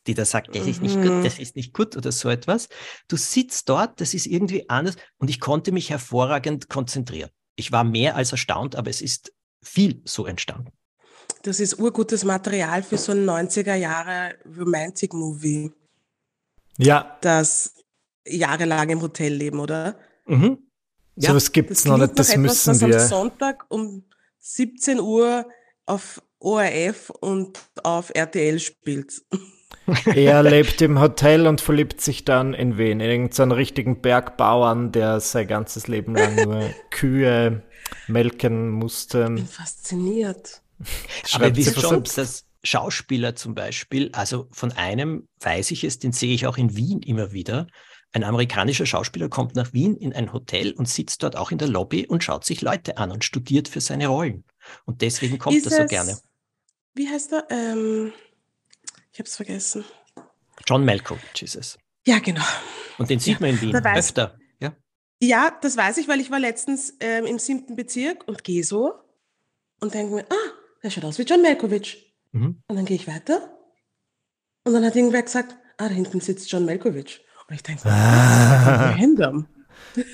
die 0.06 0.14
da 0.14 0.24
sagt, 0.24 0.54
das 0.54 0.68
ist 0.68 0.82
nicht 0.82 0.94
gut, 0.94 1.10
mhm. 1.10 1.24
das 1.24 1.40
ist 1.40 1.56
nicht 1.56 1.74
gut 1.74 1.96
oder 1.96 2.12
so 2.12 2.28
etwas. 2.28 2.68
Du 3.08 3.16
sitzt 3.16 3.68
dort, 3.68 4.00
das 4.00 4.14
ist 4.14 4.26
irgendwie 4.26 4.68
anders 4.70 4.94
und 5.18 5.30
ich 5.30 5.40
konnte 5.40 5.72
mich 5.72 5.90
hervorragend 5.90 6.68
konzentrieren. 6.68 7.30
Ich 7.56 7.72
war 7.72 7.82
mehr 7.82 8.14
als 8.14 8.30
erstaunt, 8.30 8.76
aber 8.76 8.88
es 8.88 9.02
ist 9.02 9.32
viel 9.60 10.00
so 10.04 10.24
entstanden. 10.24 10.70
Das 11.42 11.58
ist 11.58 11.80
urgutes 11.80 12.24
Material 12.24 12.84
für 12.84 12.98
so 12.98 13.10
ein 13.10 13.28
90er 13.28 13.74
Jahre 13.74 14.36
Romantic 14.56 15.12
Movie. 15.12 15.72
Ja. 16.78 17.18
Das 17.20 17.74
jahrelang 18.24 18.90
im 18.90 19.02
Hotel 19.02 19.34
leben, 19.34 19.58
oder? 19.58 19.98
Mhm. 20.26 20.58
Ja, 21.16 21.30
so 21.30 21.36
was 21.36 21.52
gibt's 21.52 21.84
noch 21.84 21.98
nicht, 21.98 22.18
das 22.18 22.30
etwas, 22.30 22.66
müssen 22.66 22.80
was 22.80 22.88
wir. 22.88 23.00
am 23.00 23.08
Sonntag 23.08 23.66
um 23.68 24.04
17 24.38 25.00
Uhr 25.00 25.46
auf 25.86 26.22
ORF 26.38 27.10
und 27.20 27.58
auf 27.82 28.10
RTL 28.14 28.58
spielt. 28.58 29.22
Er 30.14 30.42
lebt 30.42 30.80
im 30.82 31.00
Hotel 31.00 31.46
und 31.46 31.60
verliebt 31.60 32.00
sich 32.00 32.24
dann 32.24 32.54
in 32.54 32.78
wen? 32.78 33.00
In 33.00 33.10
irgendeinen 33.10 33.52
richtigen 33.52 34.00
Bergbauern, 34.00 34.92
der 34.92 35.20
sein 35.20 35.46
ganzes 35.46 35.88
Leben 35.88 36.14
lang 36.14 36.36
nur 36.36 36.70
Kühe 36.90 37.62
melken 38.06 38.70
musste. 38.70 39.22
Ich 39.22 39.34
bin 39.34 39.46
fasziniert. 39.46 40.62
Aber 41.32 41.54
wisst 41.54 41.80
schon, 41.80 42.04
dass 42.16 42.44
Schauspieler 42.64 43.34
zum 43.34 43.54
Beispiel, 43.54 44.10
also 44.12 44.48
von 44.52 44.72
einem 44.72 45.26
weiß 45.40 45.72
ich 45.72 45.84
es, 45.84 45.98
den 45.98 46.12
sehe 46.12 46.34
ich 46.34 46.46
auch 46.46 46.58
in 46.58 46.76
Wien 46.76 47.00
immer 47.02 47.32
wieder, 47.32 47.66
ein 48.12 48.24
amerikanischer 48.24 48.84
Schauspieler 48.84 49.28
kommt 49.28 49.56
nach 49.56 49.72
Wien 49.72 49.96
in 49.96 50.12
ein 50.12 50.32
Hotel 50.32 50.72
und 50.72 50.86
sitzt 50.86 51.22
dort 51.22 51.36
auch 51.36 51.50
in 51.50 51.58
der 51.58 51.68
Lobby 51.68 52.06
und 52.06 52.22
schaut 52.22 52.44
sich 52.44 52.60
Leute 52.60 52.98
an 52.98 53.10
und 53.10 53.24
studiert 53.24 53.68
für 53.68 53.80
seine 53.80 54.08
Rollen. 54.08 54.44
Und 54.84 55.00
deswegen 55.00 55.38
kommt 55.38 55.56
Ist 55.56 55.66
er 55.66 55.78
so 55.78 55.82
es, 55.84 55.90
gerne. 55.90 56.18
Wie 56.94 57.08
heißt 57.08 57.32
er? 57.32 57.46
Ähm, 57.50 58.12
ich 59.12 59.18
habe 59.18 59.28
es 59.28 59.36
vergessen. 59.36 59.84
John 60.68 60.84
Malkovich 60.84 61.42
ist 61.42 61.56
es. 61.56 61.78
Ja, 62.06 62.18
genau. 62.18 62.44
Und 62.98 63.08
den 63.08 63.18
sieht 63.18 63.40
man 63.40 63.50
in 63.50 63.60
Wien 63.60 63.74
öfter. 63.74 64.38
Ja. 64.60 64.76
Ja, 65.22 65.58
das 65.62 65.76
weiß 65.76 65.96
ich, 65.96 66.08
weil 66.08 66.20
ich 66.20 66.30
war 66.30 66.38
letztens 66.38 66.94
ähm, 67.00 67.24
im 67.24 67.38
siebten 67.38 67.76
Bezirk 67.76 68.28
und 68.28 68.44
gehe 68.44 68.62
so 68.62 68.92
und 69.80 69.94
denke 69.94 70.14
mir, 70.14 70.26
ah, 70.28 70.50
der 70.82 70.90
schaut 70.90 71.04
aus 71.04 71.18
wie 71.18 71.22
John 71.22 71.42
Malkovich. 71.42 72.14
Mhm. 72.32 72.62
Und 72.66 72.76
dann 72.76 72.84
gehe 72.84 72.96
ich 72.96 73.08
weiter 73.08 73.56
und 74.64 74.74
dann 74.74 74.84
hat 74.84 74.96
irgendwer 74.96 75.22
gesagt, 75.22 75.56
ah, 75.78 75.88
da 75.88 75.94
hinten 75.94 76.20
sitzt 76.20 76.50
John 76.50 76.66
Malkovich. 76.66 77.24
Und 77.52 77.56
ich 77.56 77.62
denke, 77.64 77.86
ah. 77.86 78.94
random. 78.98 79.46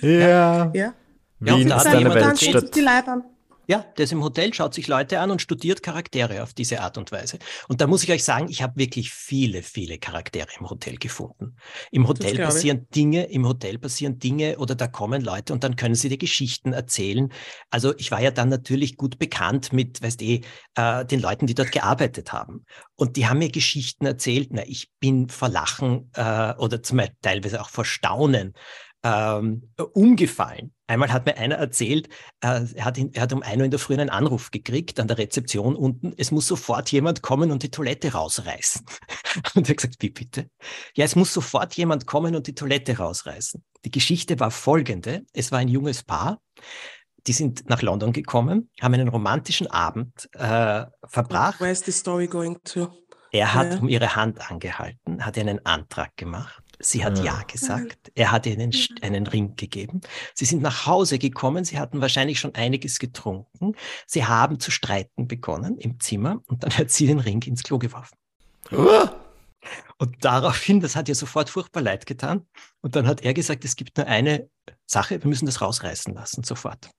Ja. 0.03 0.11
Ja. 0.11 0.73
Ja, 0.75 0.93
Wien 1.39 1.63
und 1.63 1.69
da 1.69 1.77
ist 1.77 1.85
hat 1.85 1.87
eine 1.87 1.99
jemand 2.01 2.21
dann 2.21 2.37
schaut 2.37 2.43
Weltstadt. 2.43 2.63
sich 2.63 2.71
die 2.73 2.81
Leute 2.81 3.09
an. 3.13 3.25
Ja, 3.71 3.85
der 3.99 4.05
ist 4.05 4.13
im 4.13 4.25
Hotel, 4.25 4.55
schaut 4.55 4.73
sich 4.73 4.89
Leute 4.89 5.21
an 5.21 5.31
und 5.31 5.43
studiert 5.43 5.83
Charaktere 5.83 6.43
auf 6.43 6.55
diese 6.55 6.81
Art 6.81 6.97
und 6.97 7.13
Weise. 7.13 7.39
Und 7.69 7.83
da 7.83 7.87
muss 7.87 8.03
ich 8.03 8.11
euch 8.11 8.25
sagen, 8.25 8.49
ich 8.49 8.63
habe 8.63 8.77
wirklich 8.77 9.11
viele, 9.11 9.63
viele 9.63 9.99
Charaktere 9.99 10.49
im 10.59 10.71
Hotel 10.71 10.97
gefunden. 10.97 11.55
Im 11.91 12.09
Hotel 12.09 12.39
passieren 12.39 12.87
Dinge, 12.95 13.25
im 13.25 13.47
Hotel 13.47 13.79
passieren 13.79 14.19
Dinge 14.19 14.57
oder 14.57 14.75
da 14.75 14.87
kommen 14.87 15.21
Leute 15.21 15.53
und 15.53 15.65
dann 15.65 15.77
können 15.77 15.95
sie 15.95 16.09
dir 16.09 16.17
Geschichten 16.17 16.73
erzählen. 16.73 17.31
Also 17.69 17.95
ich 17.99 18.11
war 18.11 18.23
ja 18.23 18.31
dann 18.31 18.49
natürlich 18.49 18.97
gut 18.97 19.19
bekannt 19.19 19.71
mit, 19.75 20.03
weißt 20.03 20.23
eh, 20.23 20.41
äh, 20.75 21.05
den 21.05 21.21
Leuten, 21.21 21.47
die 21.47 21.55
dort 21.55 21.71
gearbeitet 21.71 22.33
haben. 22.33 22.65
Und 22.95 23.17
die 23.17 23.27
haben 23.27 23.37
mir 23.37 23.51
Geschichten 23.51 24.07
erzählt. 24.07 24.49
Na, 24.51 24.63
ich 24.67 24.91
bin 24.99 25.29
vor 25.29 25.51
Lachen 25.51 26.11
äh, 26.15 26.55
oder 26.55 26.83
zum 26.83 26.97
Beispiel 26.97 27.17
teilweise 27.21 27.61
auch 27.61 27.69
vor 27.69 27.85
Staunen 27.85 28.55
ähm, 29.03 29.69
umgefallen. 29.93 30.73
Einmal 30.89 31.13
hat 31.13 31.27
mir 31.27 31.37
einer 31.37 31.57
erzählt, 31.57 32.09
äh, 32.41 32.65
er, 32.75 32.85
hat 32.85 32.99
in, 32.99 33.13
er 33.15 33.23
hat 33.23 33.33
um 33.33 33.43
1 33.43 33.59
Uhr 33.59 33.65
in 33.67 33.71
der 33.71 33.79
Früh 33.79 33.95
einen 33.95 34.09
Anruf 34.11 34.51
gekriegt 34.51 34.99
an 34.99 35.07
der 35.07 35.19
Rezeption 35.19 35.77
unten. 35.77 36.15
Es 36.17 36.31
muss 36.31 36.47
sofort 36.49 36.91
jemand 36.91 37.23
kommen 37.23 37.51
und 37.53 37.63
die 37.63 37.71
Toilette 37.71 38.13
rausreißen. 38.13 38.85
Und 39.55 39.69
er 39.69 39.71
hat 39.71 39.77
gesagt, 39.77 39.97
wie 40.01 40.11
bitte? 40.11 40.49
Ja, 40.97 41.05
es 41.05 41.15
muss 41.15 41.33
sofort 41.33 41.75
jemand 41.75 42.07
kommen 42.07 42.35
und 42.35 42.47
die 42.47 42.55
Toilette 42.55 42.97
rausreißen. 42.99 43.63
Die 43.85 43.91
Geschichte 43.91 44.41
war 44.41 44.51
folgende. 44.51 45.23
Es 45.33 45.53
war 45.53 45.59
ein 45.61 45.69
junges 45.69 46.03
Paar. 46.03 46.41
Die 47.27 47.33
sind 47.33 47.69
nach 47.69 47.83
London 47.83 48.13
gekommen, 48.13 48.71
haben 48.81 48.95
einen 48.95 49.09
romantischen 49.09 49.67
Abend 49.67 50.29
äh, 50.33 50.87
verbracht. 51.07 51.61
Where's 51.61 51.85
the 51.85 51.93
story 51.93 52.27
going 52.27 52.59
to? 52.65 52.89
Er 53.31 53.53
hat 53.55 53.75
Ja. 53.75 53.79
um 53.81 53.89
ihre 53.89 54.17
Hand 54.17 54.51
angehalten, 54.51 55.25
hat 55.25 55.37
einen 55.39 55.65
Antrag 55.67 56.17
gemacht. 56.17 56.63
Sie 56.81 57.05
hat 57.05 57.19
Ja. 57.19 57.25
Ja 57.25 57.43
gesagt. 57.43 58.13
Er 58.15 58.31
hat 58.31 58.47
ihr 58.47 58.53
einen, 58.53 58.71
St- 58.73 59.03
einen 59.03 59.27
Ring 59.27 59.57
gegeben. 59.57 60.01
Sie 60.35 60.45
sind 60.45 60.63
nach 60.63 60.87
Hause 60.87 61.19
gekommen. 61.19 61.65
Sie 61.65 61.79
hatten 61.79 62.01
wahrscheinlich 62.01 62.39
schon 62.39 62.55
einiges 62.55 62.99
getrunken. 62.99 63.75
Sie 64.07 64.25
haben 64.25 64.61
zu 64.61 64.71
streiten 64.71 65.27
begonnen 65.27 65.77
im 65.79 65.99
Zimmer 66.01 66.41
und 66.47 66.63
dann 66.63 66.71
hat 66.79 66.91
sie 66.91 67.07
den 67.07 67.19
Ring 67.21 67.43
ins 67.43 67.63
Klo 67.65 67.79
geworfen. 67.79 68.17
Uh, 68.71 69.09
Und 69.99 70.25
daraufhin, 70.25 70.81
das 70.81 70.95
hat 70.95 71.09
ihr 71.09 71.15
sofort 71.17 71.51
furchtbar 71.51 71.81
leid 71.83 72.07
getan. 72.07 72.47
Und 72.81 72.95
dann 72.95 73.07
hat 73.09 73.23
er 73.23 73.35
gesagt, 73.35 73.65
es 73.65 73.75
gibt 73.75 73.97
nur 73.97 74.07
eine 74.07 74.49
Sache, 74.87 75.21
wir 75.23 75.29
müssen 75.29 75.47
das 75.47 75.61
rausreißen 75.61 76.15
lassen, 76.15 76.45
sofort. 76.45 76.91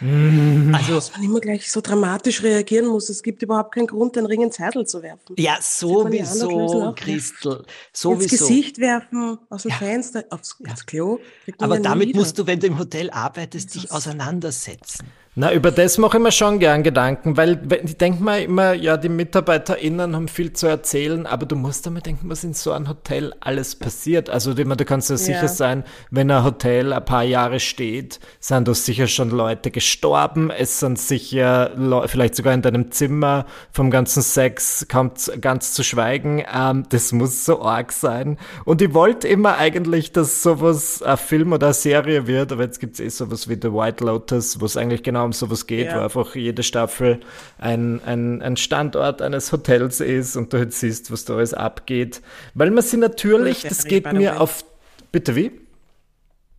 Mm. 0.00 0.74
Also, 0.74 0.94
Dass 0.94 1.12
man 1.12 1.22
immer 1.24 1.40
gleich 1.40 1.70
so 1.70 1.80
dramatisch 1.80 2.42
reagieren 2.42 2.86
muss. 2.86 3.08
Es 3.08 3.22
gibt 3.22 3.42
überhaupt 3.42 3.74
keinen 3.74 3.86
Grund, 3.86 4.16
den 4.16 4.26
Ring 4.26 4.42
ins 4.42 4.58
Heidel 4.58 4.86
zu 4.86 5.02
werfen. 5.02 5.34
ja, 5.36 5.58
sowieso. 5.60 6.92
Christel, 6.96 7.58
Ins 7.58 7.66
sowieso. 8.00 8.46
Gesicht 8.46 8.78
werfen, 8.78 9.38
aus 9.50 9.62
dem 9.62 9.70
Ja. 9.70 9.76
Fenster, 9.78 10.24
aufs, 10.30 10.56
Ja. 10.64 10.72
aufs 10.72 10.86
Klo. 10.86 11.18
Aber 11.58 11.78
damit 11.80 12.14
musst 12.14 12.38
du, 12.38 12.46
wenn 12.46 12.60
du 12.60 12.66
im 12.68 12.78
Hotel 12.78 13.10
arbeitest, 13.10 13.74
dich 13.74 13.90
auseinandersetzen. 13.92 15.06
Na, 15.40 15.52
über 15.52 15.70
das 15.70 15.98
mache 15.98 16.16
ich 16.16 16.22
mir 16.24 16.32
schon 16.32 16.58
gern 16.58 16.82
Gedanken, 16.82 17.36
weil 17.36 17.60
ich 17.84 17.96
denke 17.96 18.24
mir 18.24 18.42
immer, 18.42 18.72
ja, 18.72 18.96
die 18.96 19.08
MitarbeiterInnen 19.08 20.16
haben 20.16 20.26
viel 20.26 20.52
zu 20.52 20.66
erzählen, 20.66 21.26
aber 21.26 21.46
du 21.46 21.54
musst 21.54 21.86
einmal 21.86 22.02
denken, 22.02 22.28
was 22.28 22.42
in 22.42 22.54
so 22.54 22.72
einem 22.72 22.88
Hotel 22.88 23.32
alles 23.38 23.76
passiert. 23.76 24.30
Also, 24.30 24.54
meine, 24.54 24.74
du 24.76 24.84
kannst 24.84 25.10
ja 25.10 25.16
sicher 25.16 25.42
Ja. 25.42 25.46
sein, 25.46 25.84
wenn 26.10 26.28
ein 26.32 26.42
Hotel 26.42 26.92
ein 26.92 27.04
paar 27.04 27.22
Jahre 27.22 27.60
steht, 27.60 28.18
sind 28.40 28.66
da 28.66 28.74
sicher 28.74 29.06
schon 29.06 29.30
Leute 29.30 29.70
gestorben, 29.70 30.50
es 30.50 30.80
sind 30.80 30.98
sicher 30.98 31.70
vielleicht 32.06 32.34
sogar 32.34 32.52
in 32.52 32.62
deinem 32.62 32.90
Zimmer 32.90 33.46
vom 33.70 33.92
ganzen 33.92 34.22
Sex 34.22 34.86
kaum 34.88 35.14
z- 35.14 35.40
ganz 35.40 35.72
zu 35.72 35.84
schweigen. 35.84 36.42
Ähm, 36.52 36.82
das 36.88 37.12
muss 37.12 37.44
so 37.44 37.62
arg 37.62 37.92
sein. 37.92 38.38
Und 38.64 38.82
ich 38.82 38.92
wollte 38.92 39.28
immer 39.28 39.56
eigentlich, 39.56 40.10
dass 40.10 40.42
sowas 40.42 41.00
ein 41.00 41.16
Film 41.16 41.52
oder 41.52 41.68
eine 41.68 41.74
Serie 41.74 42.26
wird, 42.26 42.50
aber 42.50 42.64
jetzt 42.64 42.80
gibt 42.80 42.94
es 42.94 43.00
eh 43.00 43.08
sowas 43.08 43.48
wie 43.48 43.54
The 43.54 43.72
White 43.72 44.02
Lotus, 44.04 44.60
wo 44.60 44.64
es 44.64 44.76
eigentlich 44.76 45.04
genau 45.04 45.27
um 45.28 45.32
sowas 45.32 45.66
geht, 45.66 45.86
Ja. 45.86 45.96
wo 45.96 46.00
einfach 46.00 46.34
jede 46.34 46.62
Staffel 46.62 47.20
ein, 47.58 48.00
ein, 48.04 48.42
ein 48.42 48.56
Standort 48.56 49.22
eines 49.22 49.52
Hotels 49.52 50.00
ist 50.00 50.36
und 50.36 50.52
du 50.52 50.58
halt 50.58 50.72
siehst, 50.72 51.10
was 51.12 51.24
da 51.24 51.34
alles 51.36 51.54
abgeht. 51.54 52.20
Weil 52.54 52.70
man 52.70 52.82
sie 52.82 52.96
natürlich, 52.96 53.62
das 53.62 53.84
geht 53.84 54.12
mir 54.12 54.40
auf. 54.40 54.64
Bitte 55.12 55.34
wie? 55.36 55.52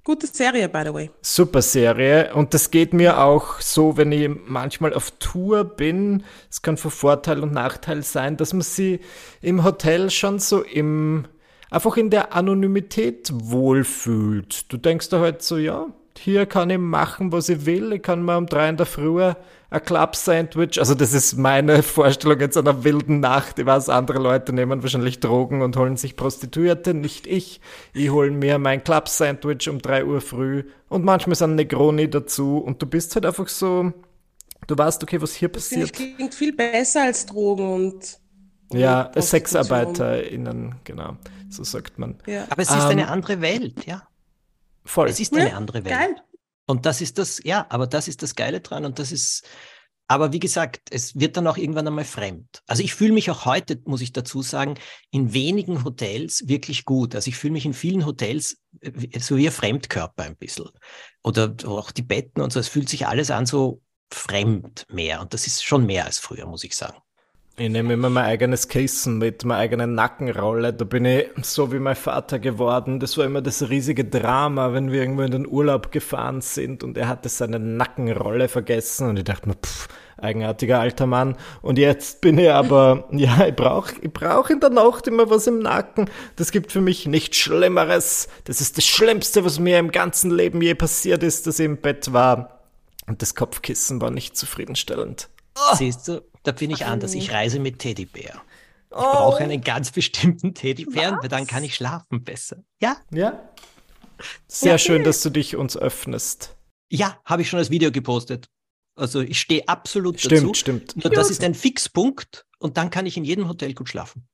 Gute 0.04 0.26
Serie, 0.28 0.70
by 0.70 0.82
the 0.86 0.94
way. 0.94 1.12
Super 1.22 1.62
Serie 1.62 2.34
und 2.34 2.54
das 2.54 2.72
geht 2.72 2.94
mir 2.94 3.20
auch 3.22 3.60
so, 3.60 3.96
wenn 3.98 4.12
ich 4.12 4.30
manchmal 4.48 4.94
auf 4.94 5.12
Tour 5.20 5.64
bin. 5.64 6.24
Es 6.50 6.62
kann 6.64 6.78
von 6.78 6.90
Vorteil 6.90 7.44
und 7.44 7.54
Nachteil 7.54 8.02
sein, 8.02 8.38
dass 8.38 8.54
man 8.54 8.62
sie 8.64 9.02
im 9.42 9.64
Hotel 9.64 10.10
schon 10.10 10.40
so 10.40 10.64
im 10.64 11.26
einfach 11.70 11.98
in 11.98 12.10
der 12.10 12.34
Anonymität 12.34 13.30
wohlfühlt. 13.34 14.72
Du 14.74 14.78
denkst 14.78 15.10
da 15.10 15.20
halt 15.20 15.44
so, 15.44 15.58
ja, 15.58 15.88
hier 16.22 16.46
kann 16.46 16.70
ich 16.70 16.78
machen, 16.78 17.32
was 17.32 17.50
ich 17.50 17.66
will. 17.66 17.94
Ich 17.94 18.02
kann 18.02 18.24
mir 18.24 18.38
um 18.38 18.46
drei 18.46 18.70
in 18.70 18.78
der 18.78 18.86
Früh 18.86 19.34
ein 19.72 19.84
Club-Sandwich, 19.84 20.80
also 20.80 20.96
das 20.96 21.14
ist 21.14 21.38
meine 21.38 21.84
Vorstellung 21.84 22.40
jetzt 22.40 22.58
einer 22.58 22.84
wilden 22.84 23.20
Nacht. 23.20 23.60
Ich 23.60 23.66
weiß, 23.66 23.90
andere 23.90 24.18
Leute 24.20 24.52
nehmen 24.52 24.82
wahrscheinlich 24.82 25.20
Drogen 25.20 25.62
und 25.62 25.78
holen 25.78 25.96
sich 25.96 26.16
Prostituierte, 26.16 26.94
nicht 26.94 27.28
ich. 27.28 27.62
Ich 27.94 28.10
hole 28.10 28.32
mir 28.32 28.58
mein 28.58 28.84
Club-Sandwich 28.84 29.70
um 29.70 29.80
drei 29.80 30.06
Uhr 30.06 30.22
früh 30.22 30.64
und 30.90 31.06
manchmal 31.06 31.34
ist 31.34 31.42
ein 31.44 31.56
Negroni 31.56 32.10
dazu 32.10 32.58
und 32.58 32.82
du 32.82 32.88
bist 32.88 33.14
halt 33.16 33.26
einfach 33.28 33.48
so, 33.48 33.94
du 34.68 34.78
weißt, 34.78 35.04
okay, 35.04 35.22
was 35.22 35.36
hier 35.36 35.50
ich 35.50 35.54
passiert. 35.54 35.94
klingt 35.94 36.34
viel 36.34 36.56
besser 36.56 37.04
als 37.04 37.26
Drogen 37.28 37.72
und. 37.72 38.20
Ja. 38.72 39.12
SexarbeiterInnen, 39.16 40.76
genau, 40.84 41.18
so 41.50 41.64
sagt 41.64 41.98
man. 42.00 42.18
Ja. 42.28 42.46
Aber 42.50 42.62
es 42.62 42.74
ist 42.74 42.86
Ähm, 42.86 42.90
eine 42.90 43.08
andere 43.10 43.42
Welt, 43.42 43.86
ja. 43.86 44.04
Voll. 44.90 45.08
Es 45.08 45.20
ist 45.20 45.34
eine 45.34 45.50
Ja, 45.50 45.56
andere 45.56 45.86
Welt. 45.86 45.96
Geil. 45.96 46.16
Und 46.66 46.88
das 46.88 47.00
ist 47.00 47.20
das, 47.20 47.40
ja, 47.44 47.68
aber 47.70 47.86
das 47.86 48.08
ist 48.08 48.24
das 48.24 48.36
Geile 48.36 48.60
dran 48.60 48.86
und 48.86 48.98
das 48.98 49.12
ist, 49.12 49.48
aber 50.08 50.34
wie 50.34 50.40
gesagt, 50.40 50.82
es 50.90 51.20
wird 51.20 51.38
dann 51.38 51.46
auch 51.46 51.58
irgendwann 51.58 51.88
einmal 51.88 52.06
fremd. 52.06 52.64
Also 52.66 52.82
ich 52.82 52.96
fühle 52.96 53.14
mich 53.14 53.30
auch 53.30 53.46
heute, 53.46 53.80
muss 53.86 54.02
ich 54.02 54.14
dazu 54.14 54.42
sagen, 54.42 54.76
in 55.12 55.34
wenigen 55.34 55.84
Hotels 55.84 56.48
wirklich 56.48 56.86
gut. 56.86 57.14
Also 57.14 57.30
ich 57.30 57.38
fühle 57.38 57.54
mich 57.54 57.66
in 57.66 57.74
vielen 57.74 58.06
Hotels 58.06 58.58
äh, 58.82 59.20
so 59.20 59.38
wie 59.38 59.48
ein 59.48 59.52
Fremdkörper 59.52 60.24
ein 60.24 60.36
bisschen. 60.36 60.70
Oder 61.24 61.54
auch 61.66 61.92
die 61.92 62.02
Betten 62.02 62.42
und 62.42 62.52
so, 62.52 62.60
es 62.60 62.68
fühlt 62.68 62.90
sich 62.90 63.06
alles 63.06 63.30
an 63.30 63.46
so 63.46 63.82
fremd 64.12 64.88
mehr. 64.90 65.22
Und 65.22 65.36
das 65.36 65.46
ist 65.46 65.64
schon 65.64 65.86
mehr 65.86 66.06
als 66.06 66.18
früher, 66.18 66.48
muss 66.48 66.64
ich 66.64 66.76
sagen. 66.76 66.98
Ich 67.62 67.68
nehme 67.70 67.96
immer 67.96 68.10
mein 68.10 68.24
eigenes 68.24 68.70
Kissen 68.70 69.18
mit, 69.18 69.44
meine 69.44 69.60
eigene 69.60 69.86
Nackenrolle. 69.86 70.72
Da 70.72 70.86
bin 70.86 71.04
ich 71.04 71.28
so 71.42 71.74
wie 71.74 71.80
mein 71.80 71.98
Vater 71.98 72.40
geworden. 72.40 73.02
Das 73.02 73.18
war 73.18 73.26
immer 73.26 73.42
das 73.42 73.68
riesige 73.68 74.06
Drama, 74.06 74.72
wenn 74.72 74.94
wir 74.94 75.02
irgendwo 75.02 75.24
in 75.24 75.32
den 75.32 75.46
Urlaub 75.46 75.92
gefahren 75.92 76.40
sind 76.40 76.86
und 76.86 76.98
er 76.98 77.10
hatte 77.10 77.28
seine 77.28 77.60
Nackenrolle 77.60 78.48
vergessen 78.48 79.10
und 79.10 79.18
ich 79.18 79.26
dachte 79.26 79.50
mir, 79.50 79.56
pff, 79.56 79.90
eigenartiger 80.16 80.80
alter 80.80 81.06
Mann. 81.06 81.36
Und 81.62 81.78
jetzt 81.78 82.22
bin 82.22 82.38
ich 82.38 82.50
aber, 82.50 83.04
ja, 83.12 83.48
ich 83.48 83.56
brauche 83.58 83.94
ich 84.00 84.14
brauch 84.14 84.50
in 84.50 84.62
der 84.62 84.70
Nacht 84.70 85.08
immer 85.08 85.30
was 85.30 85.46
im 85.46 85.60
Nacken. 85.60 86.10
Das 86.38 86.54
gibt 86.54 86.72
für 86.72 86.82
mich 86.82 87.08
nichts 87.08 87.36
Schlimmeres. 87.36 88.30
Das 88.46 88.62
ist 88.62 88.78
das 88.78 88.86
Schlimmste, 88.86 89.44
was 89.44 89.60
mir 89.60 89.80
im 89.80 89.92
ganzen 89.92 90.32
Leben 90.32 90.62
je 90.62 90.76
passiert 90.76 91.24
ist, 91.24 91.46
dass 91.46 91.60
ich 91.60 91.66
im 91.66 91.76
Bett 91.76 92.14
war. 92.14 92.62
Und 93.06 93.22
das 93.22 93.36
Kopfkissen 93.36 94.00
war 94.00 94.12
nicht 94.12 94.38
zufriedenstellend. 94.38 95.28
Siehst 95.74 96.08
du, 96.08 96.22
da 96.44 96.52
bin 96.52 96.72
ich 96.72 96.86
anders. 96.86 97.14
Ich 97.14 97.32
reise 97.32 97.60
mit 97.60 97.80
Teddybär. 97.80 98.42
Ich 98.92 98.98
Oh. 98.98 99.02
brauche 99.02 99.44
einen 99.44 99.62
ganz 99.62 99.92
bestimmten 99.92 100.54
Teddybären, 100.56 101.18
weil 101.22 101.30
dann 101.30 101.46
kann 101.46 101.64
ich 101.64 101.76
schlafen 101.76 102.24
besser. 102.24 102.64
Ja, 102.82 102.98
Ja. 103.12 103.40
Sehr 104.48 104.78
schön, 104.78 105.04
dass 105.04 105.22
du 105.22 105.30
dich 105.30 105.56
uns 105.56 105.78
öffnest. 105.78 106.58
Ja, 106.90 107.20
habe 107.24 107.42
ich 107.42 107.50
schon 107.50 107.60
als 107.60 107.70
Video 107.70 107.92
gepostet. 107.92 108.50
Also 108.96 109.22
ich 109.22 109.40
stehe 109.40 109.66
absolut 109.70 110.20
Stimmt, 110.20 110.42
dazu. 110.42 110.54
stimmt. 110.56 110.96
Nur 111.02 111.14
das 111.14 111.30
ist 111.30 111.42
ein 111.44 111.54
Fixpunkt 111.56 112.46
und 112.58 112.76
dann 112.78 112.90
kann 112.90 113.06
ich 113.06 113.16
in 113.16 113.24
jedem 113.24 113.48
Hotel 113.48 113.74
gut 113.74 113.88
schlafen. 113.88 114.28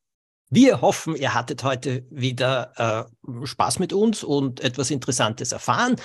Wir 0.49 0.81
hoffen, 0.81 1.15
ihr 1.15 1.33
hattet 1.33 1.63
heute 1.63 2.05
wieder 2.09 3.07
äh, 3.21 3.45
Spaß 3.45 3.77
mit 3.79 3.93
uns 3.93 4.23
und 4.23 4.59
etwas 4.61 4.89
Interessantes 4.89 5.51
erfahren. 5.51 5.97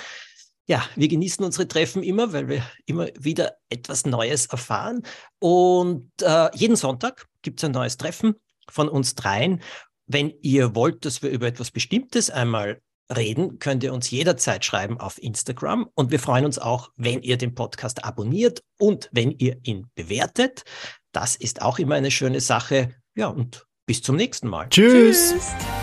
Ja, 0.71 0.85
wir 0.95 1.09
genießen 1.09 1.43
unsere 1.43 1.67
Treffen 1.67 2.01
immer, 2.01 2.31
weil 2.31 2.47
wir 2.47 2.63
immer 2.85 3.07
wieder 3.19 3.57
etwas 3.67 4.05
Neues 4.05 4.45
erfahren. 4.45 5.03
Und 5.37 6.09
äh, 6.21 6.49
jeden 6.55 6.77
Sonntag 6.77 7.27
gibt 7.41 7.59
es 7.59 7.65
ein 7.65 7.73
neues 7.73 7.97
Treffen 7.97 8.35
von 8.69 8.87
uns 8.87 9.13
dreien. 9.15 9.61
Wenn 10.07 10.31
ihr 10.39 10.73
wollt, 10.73 11.03
dass 11.03 11.21
wir 11.21 11.29
über 11.29 11.47
etwas 11.47 11.71
Bestimmtes 11.71 12.29
einmal 12.29 12.79
reden, 13.13 13.59
könnt 13.59 13.83
ihr 13.83 13.93
uns 13.93 14.11
jederzeit 14.11 14.63
schreiben 14.63 14.97
auf 14.97 15.21
Instagram. 15.21 15.89
Und 15.93 16.09
wir 16.09 16.19
freuen 16.19 16.45
uns 16.45 16.57
auch, 16.57 16.91
wenn 16.95 17.21
ihr 17.21 17.35
den 17.35 17.53
Podcast 17.53 18.05
abonniert 18.05 18.63
und 18.79 19.09
wenn 19.11 19.31
ihr 19.31 19.57
ihn 19.63 19.87
bewertet. 19.93 20.63
Das 21.11 21.35
ist 21.35 21.61
auch 21.61 21.79
immer 21.79 21.95
eine 21.95 22.11
schöne 22.11 22.39
Sache. 22.39 22.95
Ja, 23.13 23.27
und 23.27 23.67
bis 23.85 24.01
zum 24.01 24.15
nächsten 24.15 24.47
Mal. 24.47 24.69
Tschüss. 24.69 25.33
Tschüss. 25.33 25.80